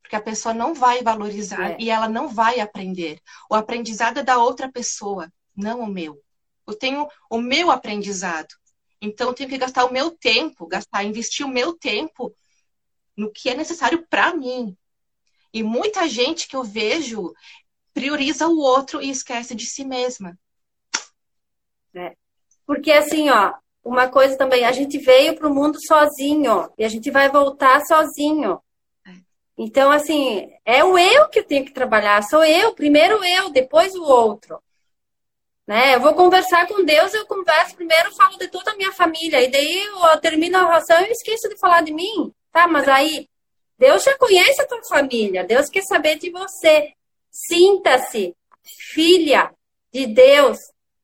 Porque 0.00 0.16
a 0.16 0.22
pessoa 0.22 0.54
não 0.54 0.74
vai 0.74 1.02
valorizar 1.02 1.72
é. 1.72 1.76
e 1.78 1.90
ela 1.90 2.08
não 2.08 2.28
vai 2.28 2.60
aprender. 2.60 3.20
O 3.50 3.54
aprendizado 3.54 4.18
é 4.18 4.22
da 4.22 4.38
outra 4.38 4.70
pessoa, 4.70 5.30
não 5.54 5.80
o 5.80 5.86
meu. 5.86 6.22
Eu 6.66 6.74
tenho 6.74 7.06
o 7.30 7.38
meu 7.38 7.70
aprendizado. 7.70 8.54
Então, 9.00 9.28
eu 9.28 9.34
tenho 9.34 9.48
que 9.48 9.58
gastar 9.58 9.84
o 9.84 9.92
meu 9.92 10.10
tempo, 10.10 10.66
gastar, 10.66 11.04
investir 11.04 11.46
o 11.46 11.48
meu 11.50 11.74
tempo 11.76 12.34
no 13.16 13.30
que 13.30 13.48
é 13.48 13.54
necessário 13.54 14.06
para 14.08 14.34
mim. 14.34 14.76
E 15.52 15.62
muita 15.62 16.08
gente 16.08 16.48
que 16.48 16.56
eu 16.56 16.64
vejo 16.64 17.32
prioriza 17.92 18.46
o 18.48 18.58
outro 18.58 19.02
e 19.02 19.10
esquece 19.10 19.54
de 19.54 19.66
si 19.66 19.84
mesma. 19.84 20.38
É. 21.94 22.16
Porque 22.66 22.92
assim, 22.92 23.28
ó, 23.28 23.54
uma 23.88 24.08
coisa 24.08 24.36
também, 24.36 24.64
a 24.64 24.72
gente 24.72 24.98
veio 24.98 25.34
para 25.34 25.48
o 25.48 25.54
mundo 25.54 25.78
sozinho 25.86 26.70
e 26.76 26.84
a 26.84 26.88
gente 26.88 27.10
vai 27.10 27.30
voltar 27.30 27.80
sozinho. 27.86 28.60
É. 29.06 29.12
Então, 29.56 29.90
assim, 29.90 30.48
é 30.64 30.84
o 30.84 30.98
eu 30.98 31.28
que 31.28 31.40
eu 31.40 31.44
tenho 31.44 31.64
que 31.64 31.72
trabalhar, 31.72 32.22
sou 32.22 32.44
eu, 32.44 32.74
primeiro 32.74 33.24
eu, 33.24 33.50
depois 33.50 33.94
o 33.94 34.02
outro. 34.02 34.62
Né? 35.66 35.94
Eu 35.94 36.00
vou 36.00 36.14
conversar 36.14 36.66
com 36.66 36.84
Deus, 36.84 37.12
eu 37.12 37.26
converso 37.26 37.76
primeiro, 37.76 38.14
falo 38.14 38.38
de 38.38 38.48
toda 38.48 38.72
a 38.72 38.76
minha 38.76 38.92
família, 38.92 39.42
e 39.42 39.50
daí 39.50 39.84
eu 39.84 40.20
termino 40.20 40.58
a 40.58 40.66
oração 40.66 41.00
e 41.00 41.10
esqueço 41.10 41.48
de 41.48 41.58
falar 41.58 41.82
de 41.82 41.92
mim. 41.92 42.32
Tá, 42.52 42.66
mas 42.66 42.88
aí 42.88 43.28
Deus 43.78 44.02
já 44.02 44.16
conhece 44.18 44.60
a 44.60 44.66
tua 44.66 44.82
família, 44.84 45.44
Deus 45.44 45.68
quer 45.68 45.82
saber 45.82 46.18
de 46.18 46.30
você. 46.30 46.92
Sinta-se 47.30 48.34
filha 48.92 49.50
de 49.92 50.06
Deus, 50.06 50.58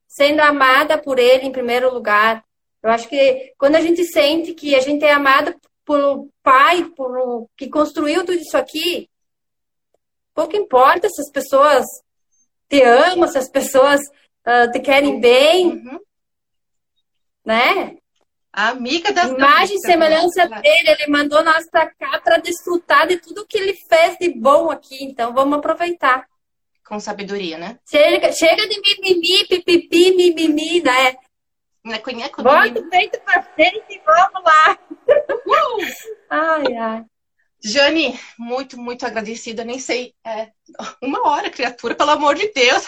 sendo 0.07 0.41
amada 0.41 0.99
por 0.99 1.18
Ele 1.18 1.47
em 1.47 1.53
primeiro 1.53 1.93
lugar. 1.93 2.45
Eu 2.85 2.91
acho 2.91 3.09
que 3.09 3.55
quando 3.57 3.76
a 3.76 3.80
gente 3.80 4.05
sente 4.05 4.53
que 4.53 4.74
a 4.74 4.80
gente 4.80 5.03
é 5.07 5.11
amada 5.11 5.57
pelo 5.87 6.28
Pai, 6.43 6.85
por 6.95 7.49
que 7.57 7.66
construiu 7.70 8.26
tudo 8.26 8.35
isso 8.35 8.59
aqui, 8.59 9.09
pouco 10.35 10.55
importa 10.55 11.09
se 11.09 11.22
as 11.22 11.30
pessoas 11.30 11.87
te 12.68 12.82
amam, 12.82 13.26
se 13.26 13.39
as 13.39 13.49
pessoas 13.49 14.03
uh, 14.47 14.70
te 14.70 14.80
querem 14.80 15.18
bem, 15.18 15.68
uhum. 15.68 16.01
né? 17.43 17.97
A 18.53 18.68
amiga 18.68 19.12
da 19.12 19.28
Imagem 19.28 19.76
e 19.76 19.80
semelhança 19.80 20.47
dele, 20.47 20.91
ele 20.91 21.07
mandou 21.11 21.43
nós 21.43 21.68
para 21.70 21.87
cá 21.87 22.20
para 22.20 22.37
desfrutar 22.37 23.09
de 23.09 23.16
tudo 23.16 23.47
que 23.47 23.57
ele 23.57 23.72
fez 23.89 24.18
de 24.18 24.28
bom 24.28 24.70
aqui. 24.70 25.03
Então 25.03 25.32
vamos 25.32 25.59
aproveitar. 25.59 26.26
Com 26.87 27.01
sabedoria, 27.01 27.57
né? 27.57 27.78
Chega, 27.89 28.30
chega 28.30 28.68
de 28.68 28.78
mimimi, 28.78 29.47
pipipi, 29.49 30.14
mimimi, 30.14 30.82
né? 30.82 31.16
Nheco, 31.85 32.11
nheco, 32.11 32.43
Bota 32.43 32.80
o 32.80 32.89
peito 32.89 33.20
pra 33.20 33.43
frente 33.43 33.85
e 33.91 34.01
vamos 34.07 34.43
lá. 34.43 34.78
Uh! 35.47 35.78
ai, 36.30 36.76
ai. 36.76 37.05
Jane, 37.62 38.18
muito, 38.39 38.78
muito 38.78 39.05
agradecida. 39.05 39.64
Nem 39.64 39.78
sei, 39.78 40.14
é, 40.24 40.51
uma 41.03 41.28
hora, 41.28 41.51
criatura, 41.51 41.95
pelo 41.95 42.11
amor 42.11 42.35
de 42.37 42.51
Deus. 42.53 42.87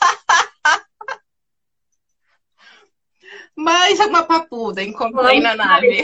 Mais 3.56 3.98
uma 4.00 4.24
papuda 4.24 4.82
encontrei 4.82 5.40
na 5.40 5.54
nave. 5.54 6.02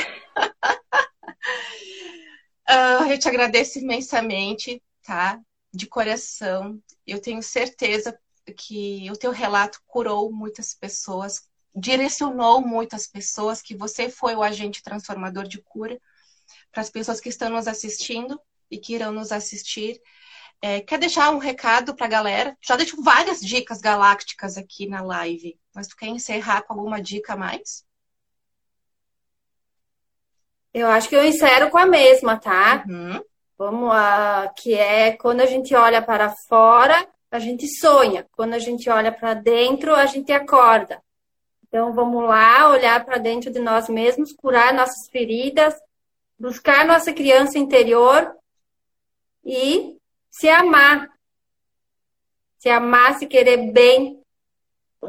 uh, 2.68 3.04
eu 3.10 3.18
te 3.18 3.28
agradeço 3.28 3.78
imensamente, 3.78 4.82
tá? 5.02 5.38
De 5.72 5.86
coração. 5.86 6.80
Eu 7.06 7.20
tenho 7.20 7.42
certeza 7.42 8.18
que 8.56 9.10
o 9.10 9.16
teu 9.16 9.30
relato 9.30 9.80
curou 9.86 10.32
muitas 10.32 10.74
pessoas, 10.74 11.49
direcionou 11.74 12.60
muitas 12.60 13.06
pessoas, 13.06 13.62
que 13.62 13.76
você 13.76 14.08
foi 14.08 14.34
o 14.34 14.42
agente 14.42 14.82
transformador 14.82 15.46
de 15.46 15.62
cura 15.62 16.00
para 16.72 16.82
as 16.82 16.90
pessoas 16.90 17.20
que 17.20 17.28
estão 17.28 17.50
nos 17.50 17.68
assistindo 17.68 18.40
e 18.70 18.78
que 18.78 18.94
irão 18.94 19.12
nos 19.12 19.32
assistir. 19.32 20.00
É, 20.62 20.80
quer 20.80 20.98
deixar 20.98 21.30
um 21.30 21.38
recado 21.38 21.94
para 21.94 22.06
a 22.06 22.10
galera? 22.10 22.56
Já 22.60 22.76
deixo 22.76 23.02
várias 23.02 23.40
dicas 23.40 23.80
galácticas 23.80 24.56
aqui 24.56 24.86
na 24.86 25.00
live, 25.00 25.58
mas 25.74 25.88
tu 25.88 25.96
quer 25.96 26.08
encerrar 26.08 26.62
com 26.62 26.74
alguma 26.74 27.00
dica 27.00 27.32
a 27.32 27.36
mais? 27.36 27.84
Eu 30.72 30.86
acho 30.86 31.08
que 31.08 31.16
eu 31.16 31.24
encerro 31.24 31.70
com 31.70 31.78
a 31.78 31.86
mesma, 31.86 32.38
tá? 32.38 32.84
Uhum. 32.88 33.20
Vamos 33.58 33.88
lá, 33.88 34.48
que 34.56 34.74
é 34.74 35.12
quando 35.12 35.40
a 35.40 35.46
gente 35.46 35.74
olha 35.74 36.00
para 36.00 36.30
fora, 36.30 37.08
a 37.30 37.38
gente 37.38 37.66
sonha. 37.66 38.26
Quando 38.32 38.54
a 38.54 38.58
gente 38.58 38.88
olha 38.88 39.10
para 39.10 39.34
dentro, 39.34 39.94
a 39.94 40.06
gente 40.06 40.32
acorda. 40.32 41.02
Então 41.70 41.92
vamos 41.92 42.24
lá, 42.24 42.68
olhar 42.68 43.04
para 43.04 43.16
dentro 43.16 43.48
de 43.48 43.60
nós 43.60 43.88
mesmos, 43.88 44.32
curar 44.32 44.74
nossas 44.74 45.08
feridas, 45.08 45.72
buscar 46.36 46.84
nossa 46.84 47.12
criança 47.12 47.58
interior 47.58 48.36
e 49.44 49.96
se 50.28 50.48
amar. 50.48 51.08
Se 52.58 52.68
amar, 52.68 53.16
se 53.20 53.26
querer 53.28 53.70
bem, 53.70 54.20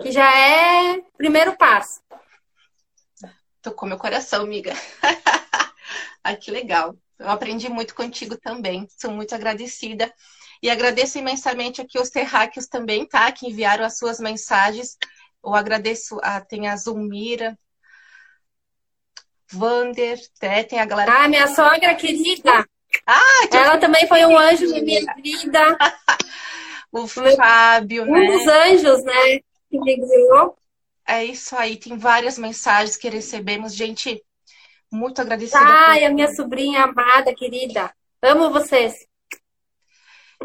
que 0.04 0.12
já 0.12 0.32
é 0.38 0.98
o 0.98 1.18
primeiro 1.18 1.58
passo. 1.58 2.00
Tocou 3.60 3.90
meu 3.90 3.98
coração, 3.98 4.44
amiga. 4.44 4.74
Ai, 6.24 6.38
que 6.38 6.52
legal. 6.52 6.96
Eu 7.18 7.28
aprendi 7.28 7.70
muito 7.70 7.96
contigo 7.96 8.38
também. 8.38 8.88
Sou 9.00 9.10
muito 9.10 9.34
agradecida. 9.34 10.14
E 10.62 10.70
agradeço 10.70 11.18
imensamente 11.18 11.82
aqui 11.82 12.00
os 12.00 12.12
terráqueos 12.12 12.68
também, 12.68 13.08
tá? 13.08 13.32
Que 13.32 13.48
enviaram 13.48 13.84
as 13.84 13.98
suas 13.98 14.20
mensagens. 14.20 14.96
Eu 15.44 15.56
agradeço 15.56 16.20
a 16.22 16.40
tem 16.40 16.68
a 16.68 16.76
Zulmira, 16.76 17.58
Vander, 19.52 20.20
tem 20.70 20.80
a 20.80 20.86
galera. 20.86 21.24
Ah, 21.24 21.28
minha 21.28 21.48
sogra 21.48 21.94
querida. 21.96 22.66
Ah, 23.06 23.48
Ela 23.52 23.78
também 23.78 24.08
foi 24.08 24.26
um 24.26 24.38
anjo 24.38 24.68
na 24.70 24.82
minha 24.82 25.02
vida. 25.16 25.78
o 26.92 27.08
Fábio, 27.08 28.04
um 28.04 28.12
né? 28.12 28.26
dos 28.28 28.48
anjos, 28.48 29.04
né? 29.04 29.40
Que 29.70 29.80
me 29.80 29.96
guiou. 29.96 30.56
É 31.08 31.24
isso 31.26 31.56
aí, 31.56 31.78
tem 31.78 31.98
várias 31.98 32.38
mensagens 32.38 32.96
que 32.96 33.10
recebemos. 33.10 33.74
Gente, 33.74 34.24
muito 34.92 35.22
agradecida. 35.22 35.60
Ai, 35.60 36.02
por... 36.02 36.06
a 36.06 36.14
minha 36.14 36.34
sobrinha 36.34 36.84
amada, 36.84 37.34
querida. 37.34 37.94
Amo 38.22 38.52
vocês. 38.52 39.06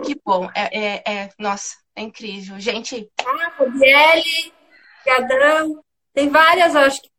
Que 0.05 0.19
bom. 0.25 0.49
É, 0.55 0.79
é, 0.79 1.03
é 1.07 1.31
nossa, 1.39 1.77
é 1.95 2.03
incrível. 2.03 2.59
Gente. 2.59 3.11
Ah, 3.21 3.51
Fabielle, 3.57 4.53
Gadrão. 5.07 5.83
Tem 6.13 6.29
várias, 6.29 6.75
acho 6.75 7.01
que. 7.01 7.11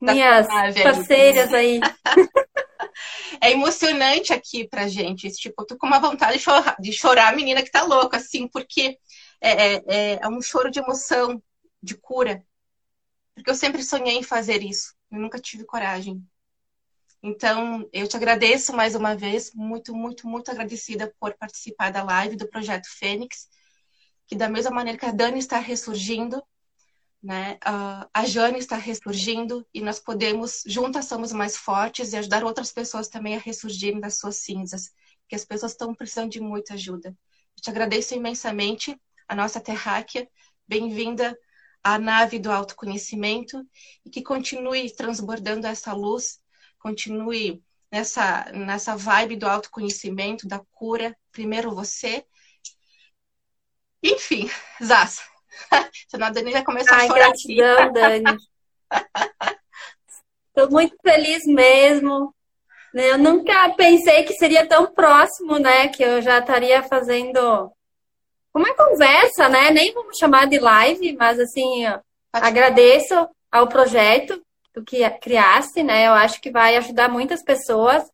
Minhas 0.00 0.46
parceiras 0.82 1.52
aí. 1.52 1.80
é 3.40 3.52
emocionante 3.52 4.32
aqui 4.32 4.66
pra 4.66 4.88
gente. 4.88 5.30
Tipo, 5.30 5.62
eu 5.62 5.66
tô 5.66 5.76
com 5.76 5.86
uma 5.86 6.00
vontade 6.00 6.38
de 6.38 6.42
chorar, 6.42 6.76
de 6.80 6.92
chorar 6.92 7.32
a 7.32 7.36
menina 7.36 7.62
que 7.62 7.70
tá 7.70 7.82
louca, 7.82 8.16
assim, 8.16 8.48
porque 8.48 8.98
é, 9.40 9.50
é, 9.50 9.82
é, 9.86 10.18
é 10.22 10.28
um 10.28 10.40
choro 10.42 10.70
de 10.70 10.80
emoção, 10.80 11.40
de 11.82 11.94
cura. 11.96 12.44
Porque 13.34 13.50
eu 13.50 13.54
sempre 13.54 13.82
sonhei 13.82 14.16
em 14.16 14.22
fazer 14.22 14.62
isso. 14.62 14.94
Eu 15.10 15.20
nunca 15.20 15.38
tive 15.38 15.64
coragem. 15.64 16.24
Então, 17.22 17.88
eu 17.92 18.06
te 18.06 18.16
agradeço 18.16 18.74
mais 18.74 18.94
uma 18.94 19.16
vez, 19.16 19.52
muito, 19.54 19.94
muito, 19.94 20.28
muito 20.28 20.50
agradecida 20.50 21.12
por 21.18 21.34
participar 21.34 21.90
da 21.90 22.02
live 22.02 22.36
do 22.36 22.48
Projeto 22.48 22.86
Fênix, 22.88 23.48
que 24.26 24.36
da 24.36 24.48
mesma 24.48 24.70
maneira 24.70 24.98
que 24.98 25.06
a 25.06 25.12
Dani 25.12 25.38
está 25.38 25.58
ressurgindo, 25.58 26.42
né? 27.22 27.58
A 27.62 28.24
Jane 28.26 28.58
está 28.58 28.76
ressurgindo 28.76 29.66
e 29.74 29.80
nós 29.80 29.98
podemos, 29.98 30.62
juntas 30.66 31.06
somos 31.06 31.32
mais 31.32 31.56
fortes 31.56 32.12
e 32.12 32.16
ajudar 32.16 32.44
outras 32.44 32.72
pessoas 32.72 33.08
também 33.08 33.34
a 33.34 33.40
ressurgirem 33.40 34.00
das 34.00 34.18
suas 34.18 34.36
cinzas, 34.36 34.92
que 35.28 35.34
as 35.34 35.44
pessoas 35.44 35.72
estão 35.72 35.94
precisando 35.94 36.30
de 36.30 36.40
muita 36.40 36.74
ajuda. 36.74 37.08
Eu 37.56 37.62
te 37.62 37.70
agradeço 37.70 38.14
imensamente, 38.14 39.00
a 39.26 39.34
nossa 39.34 39.60
terráquea, 39.60 40.28
bem-vinda 40.68 41.36
à 41.82 41.98
nave 41.98 42.38
do 42.38 42.50
autoconhecimento 42.50 43.64
e 44.04 44.10
que 44.10 44.22
continue 44.22 44.94
transbordando 44.94 45.66
essa 45.66 45.92
luz, 45.92 46.38
continue 46.78 47.60
nessa, 47.90 48.44
nessa 48.52 48.96
vibe 48.96 49.36
do 49.36 49.48
autoconhecimento, 49.48 50.46
da 50.46 50.60
cura, 50.72 51.16
primeiro 51.32 51.74
você. 51.74 52.24
Enfim, 54.12 54.50
Zassa, 54.82 55.22
Senão 56.08 56.26
a 56.28 56.30
Dani 56.30 56.52
já 56.52 56.64
começou 56.64 56.94
Ai, 56.94 57.04
a 57.04 57.08
chorar. 57.08 57.24
Gratidão, 57.26 57.78
aqui. 57.78 57.92
Dani. 57.92 58.38
Estou 60.48 60.70
muito 60.70 60.96
feliz 61.02 61.44
mesmo. 61.46 62.34
Né? 62.94 63.10
Eu 63.10 63.18
nunca 63.18 63.68
pensei 63.70 64.24
que 64.24 64.34
seria 64.34 64.66
tão 64.66 64.86
próximo, 64.86 65.58
né? 65.58 65.88
Que 65.88 66.02
eu 66.02 66.22
já 66.22 66.38
estaria 66.38 66.82
fazendo 66.82 67.70
uma 68.54 68.74
conversa, 68.74 69.48
né? 69.48 69.70
Nem 69.70 69.92
vamos 69.92 70.16
chamar 70.18 70.46
de 70.46 70.58
live, 70.58 71.14
mas 71.16 71.38
assim, 71.38 71.84
agradeço 72.32 73.28
ao 73.50 73.68
projeto 73.68 74.42
que 74.86 75.08
criaste, 75.20 75.82
né? 75.82 76.06
Eu 76.06 76.12
acho 76.12 76.40
que 76.40 76.50
vai 76.50 76.76
ajudar 76.76 77.08
muitas 77.08 77.42
pessoas. 77.42 78.04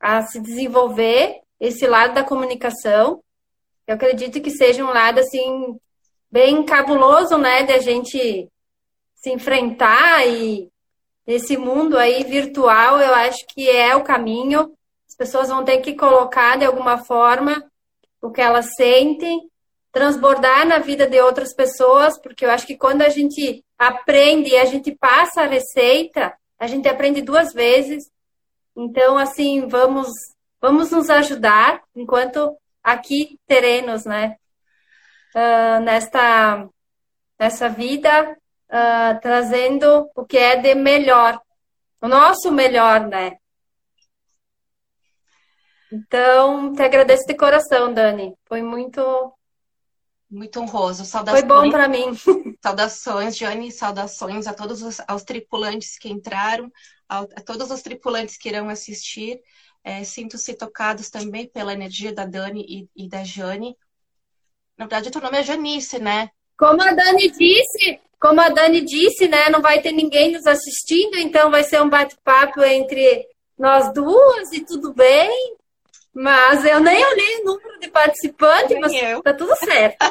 a 0.00 0.22
se 0.22 0.40
desenvolver 0.40 1.40
esse 1.58 1.84
lado 1.86 2.14
da 2.14 2.22
comunicação. 2.22 3.20
Eu 3.88 3.94
acredito 3.94 4.42
que 4.42 4.50
seja 4.50 4.84
um 4.84 4.92
lado 4.92 5.18
assim 5.18 5.80
bem 6.30 6.62
cabuloso, 6.62 7.38
né, 7.38 7.62
de 7.62 7.72
a 7.72 7.78
gente 7.78 8.46
se 9.14 9.30
enfrentar 9.30 10.26
e 10.26 10.70
esse 11.26 11.56
mundo 11.56 11.96
aí 11.96 12.22
virtual, 12.22 13.00
eu 13.00 13.14
acho 13.14 13.46
que 13.48 13.68
é 13.68 13.96
o 13.96 14.04
caminho. 14.04 14.74
As 15.08 15.16
pessoas 15.16 15.48
vão 15.48 15.64
ter 15.64 15.78
que 15.78 15.94
colocar 15.94 16.58
de 16.58 16.66
alguma 16.66 16.98
forma 16.98 17.64
o 18.20 18.30
que 18.30 18.42
elas 18.42 18.74
sentem, 18.76 19.40
transbordar 19.90 20.66
na 20.66 20.78
vida 20.78 21.06
de 21.06 21.18
outras 21.22 21.54
pessoas, 21.54 22.20
porque 22.20 22.44
eu 22.44 22.50
acho 22.50 22.66
que 22.66 22.76
quando 22.76 23.00
a 23.00 23.08
gente 23.08 23.64
aprende 23.78 24.50
e 24.50 24.58
a 24.58 24.66
gente 24.66 24.94
passa 24.94 25.42
a 25.42 25.46
receita, 25.46 26.34
a 26.58 26.66
gente 26.66 26.86
aprende 26.86 27.22
duas 27.22 27.54
vezes. 27.54 28.04
Então, 28.76 29.16
assim, 29.16 29.66
vamos 29.66 30.08
vamos 30.60 30.90
nos 30.90 31.08
ajudar 31.08 31.82
enquanto 31.96 32.54
aqui 32.92 33.38
teremos, 33.46 34.04
né? 34.04 34.36
Uh, 35.34 35.80
nesta, 35.82 36.68
nessa 37.38 37.68
vida, 37.68 38.36
uh, 38.68 39.20
trazendo 39.20 40.10
o 40.14 40.24
que 40.24 40.38
é 40.38 40.56
de 40.56 40.74
melhor, 40.74 41.40
o 42.00 42.08
nosso 42.08 42.50
melhor, 42.50 43.06
né? 43.06 43.36
Então, 45.90 46.74
te 46.74 46.82
agradeço 46.82 47.26
de 47.26 47.34
coração, 47.34 47.92
Dani. 47.92 48.34
Foi 48.46 48.62
muito. 48.62 49.32
Muito 50.30 50.60
honroso. 50.60 51.06
Saudações. 51.06 51.40
Foi 51.40 51.48
bom 51.48 51.70
para 51.70 51.88
mim. 51.88 52.12
Saudações, 52.62 53.36
Jane. 53.36 53.72
Saudações 53.72 54.46
a 54.46 54.52
todos 54.52 54.82
os 54.82 55.00
aos 55.08 55.22
tripulantes 55.22 55.98
que 55.98 56.10
entraram, 56.10 56.70
a, 57.08 57.20
a 57.20 57.40
todos 57.42 57.70
os 57.70 57.80
tripulantes 57.80 58.36
que 58.36 58.50
irão 58.50 58.68
assistir. 58.68 59.40
É, 59.84 60.04
Sinto-se 60.04 60.54
tocados 60.54 61.10
também 61.10 61.48
pela 61.48 61.72
energia 61.72 62.12
da 62.12 62.26
Dani 62.26 62.64
e, 62.68 63.04
e 63.04 63.08
da 63.08 63.24
Jane. 63.24 63.76
Na 64.76 64.84
verdade, 64.84 65.10
teu 65.10 65.20
nome 65.20 65.38
é 65.38 65.42
Janice, 65.42 65.98
né? 65.98 66.30
Como 66.56 66.82
a 66.82 66.92
Dani 66.92 67.30
disse, 67.30 68.00
como 68.20 68.40
a 68.40 68.48
Dani 68.48 68.80
disse, 68.80 69.28
né? 69.28 69.48
Não 69.48 69.60
vai 69.60 69.80
ter 69.80 69.92
ninguém 69.92 70.32
nos 70.32 70.46
assistindo, 70.46 71.16
então 71.16 71.50
vai 71.50 71.64
ser 71.64 71.80
um 71.80 71.88
bate-papo 71.88 72.62
entre 72.62 73.26
nós 73.58 73.92
duas 73.92 74.52
e 74.52 74.64
tudo 74.64 74.92
bem. 74.92 75.57
Mas 76.20 76.64
eu 76.64 76.80
nem 76.80 76.96
olhei 77.06 77.36
o 77.36 77.44
número 77.44 77.78
de 77.78 77.88
participantes, 77.90 78.76
mas 78.80 78.92
eu. 78.92 79.22
tá 79.22 79.32
tudo 79.32 79.54
certo. 79.54 80.04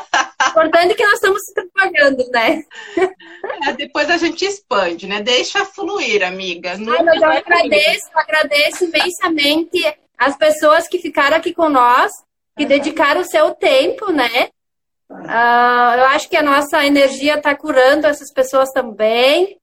Importante 0.52 0.94
é 0.94 0.96
que 0.96 1.04
nós 1.04 1.16
estamos 1.16 1.42
se 1.44 1.54
propagando, 1.54 2.26
né? 2.32 2.64
É, 3.68 3.74
depois 3.74 4.10
a 4.10 4.16
gente 4.16 4.46
expande, 4.46 5.06
né? 5.06 5.22
Deixa 5.22 5.66
fluir, 5.66 6.24
amiga. 6.24 6.72
Ai, 6.72 7.04
mas 7.04 7.22
eu 7.22 7.30
agradeço, 7.30 8.08
agradeço 8.14 8.86
imensamente 8.86 9.98
as 10.18 10.38
pessoas 10.38 10.88
que 10.88 10.98
ficaram 10.98 11.36
aqui 11.36 11.54
com 11.54 11.68
nós, 11.68 12.10
que 12.56 12.64
uhum. 12.64 12.70
dedicaram 12.70 13.20
o 13.20 13.30
seu 13.30 13.54
tempo, 13.54 14.10
né? 14.10 14.48
Uh, 15.12 15.98
eu 15.98 16.06
acho 16.06 16.30
que 16.30 16.38
a 16.38 16.42
nossa 16.42 16.86
energia 16.86 17.36
está 17.36 17.54
curando 17.54 18.08
essas 18.08 18.32
pessoas 18.32 18.70
também. 18.72 19.58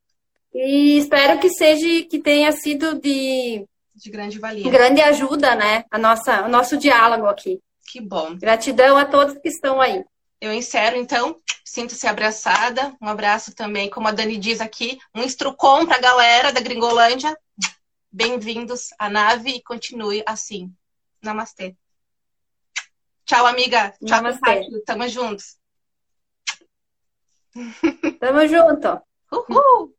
E 0.52 0.98
espero 0.98 1.40
que 1.40 1.48
seja, 1.48 2.06
que 2.06 2.18
tenha 2.18 2.52
sido 2.52 3.00
de 3.00 3.64
de 3.94 4.10
grande 4.10 4.38
valia. 4.38 4.70
Grande 4.70 5.00
ajuda, 5.00 5.54
né? 5.54 5.84
A 5.90 5.98
nossa, 5.98 6.44
o 6.44 6.48
nosso 6.48 6.76
diálogo 6.76 7.26
aqui. 7.26 7.60
Que 7.90 8.00
bom. 8.00 8.36
Gratidão 8.36 8.96
a 8.96 9.04
todos 9.04 9.38
que 9.38 9.48
estão 9.48 9.80
aí. 9.80 10.04
Eu 10.40 10.52
encerro, 10.52 10.96
então. 10.96 11.40
Sinto-se 11.64 12.06
abraçada. 12.06 12.94
Um 13.00 13.08
abraço 13.08 13.54
também, 13.54 13.88
como 13.88 14.08
a 14.08 14.12
Dani 14.12 14.36
diz 14.36 14.60
aqui, 14.60 14.98
um 15.14 15.22
instrucom 15.22 15.86
para 15.86 15.96
a 15.96 16.00
galera 16.00 16.52
da 16.52 16.60
Gringolândia. 16.60 17.36
Bem-vindos 18.10 18.88
à 18.98 19.08
nave 19.08 19.50
e 19.50 19.62
continue 19.62 20.22
assim. 20.26 20.72
Namastê. 21.22 21.76
Tchau, 23.24 23.46
amiga. 23.46 23.90
Tchau, 24.04 24.22
Namastê. 24.22 24.68
Tamo 24.84 25.08
juntos. 25.08 25.56
Tamo 28.20 28.46
junto. 28.46 29.00
Uhul. 29.32 29.93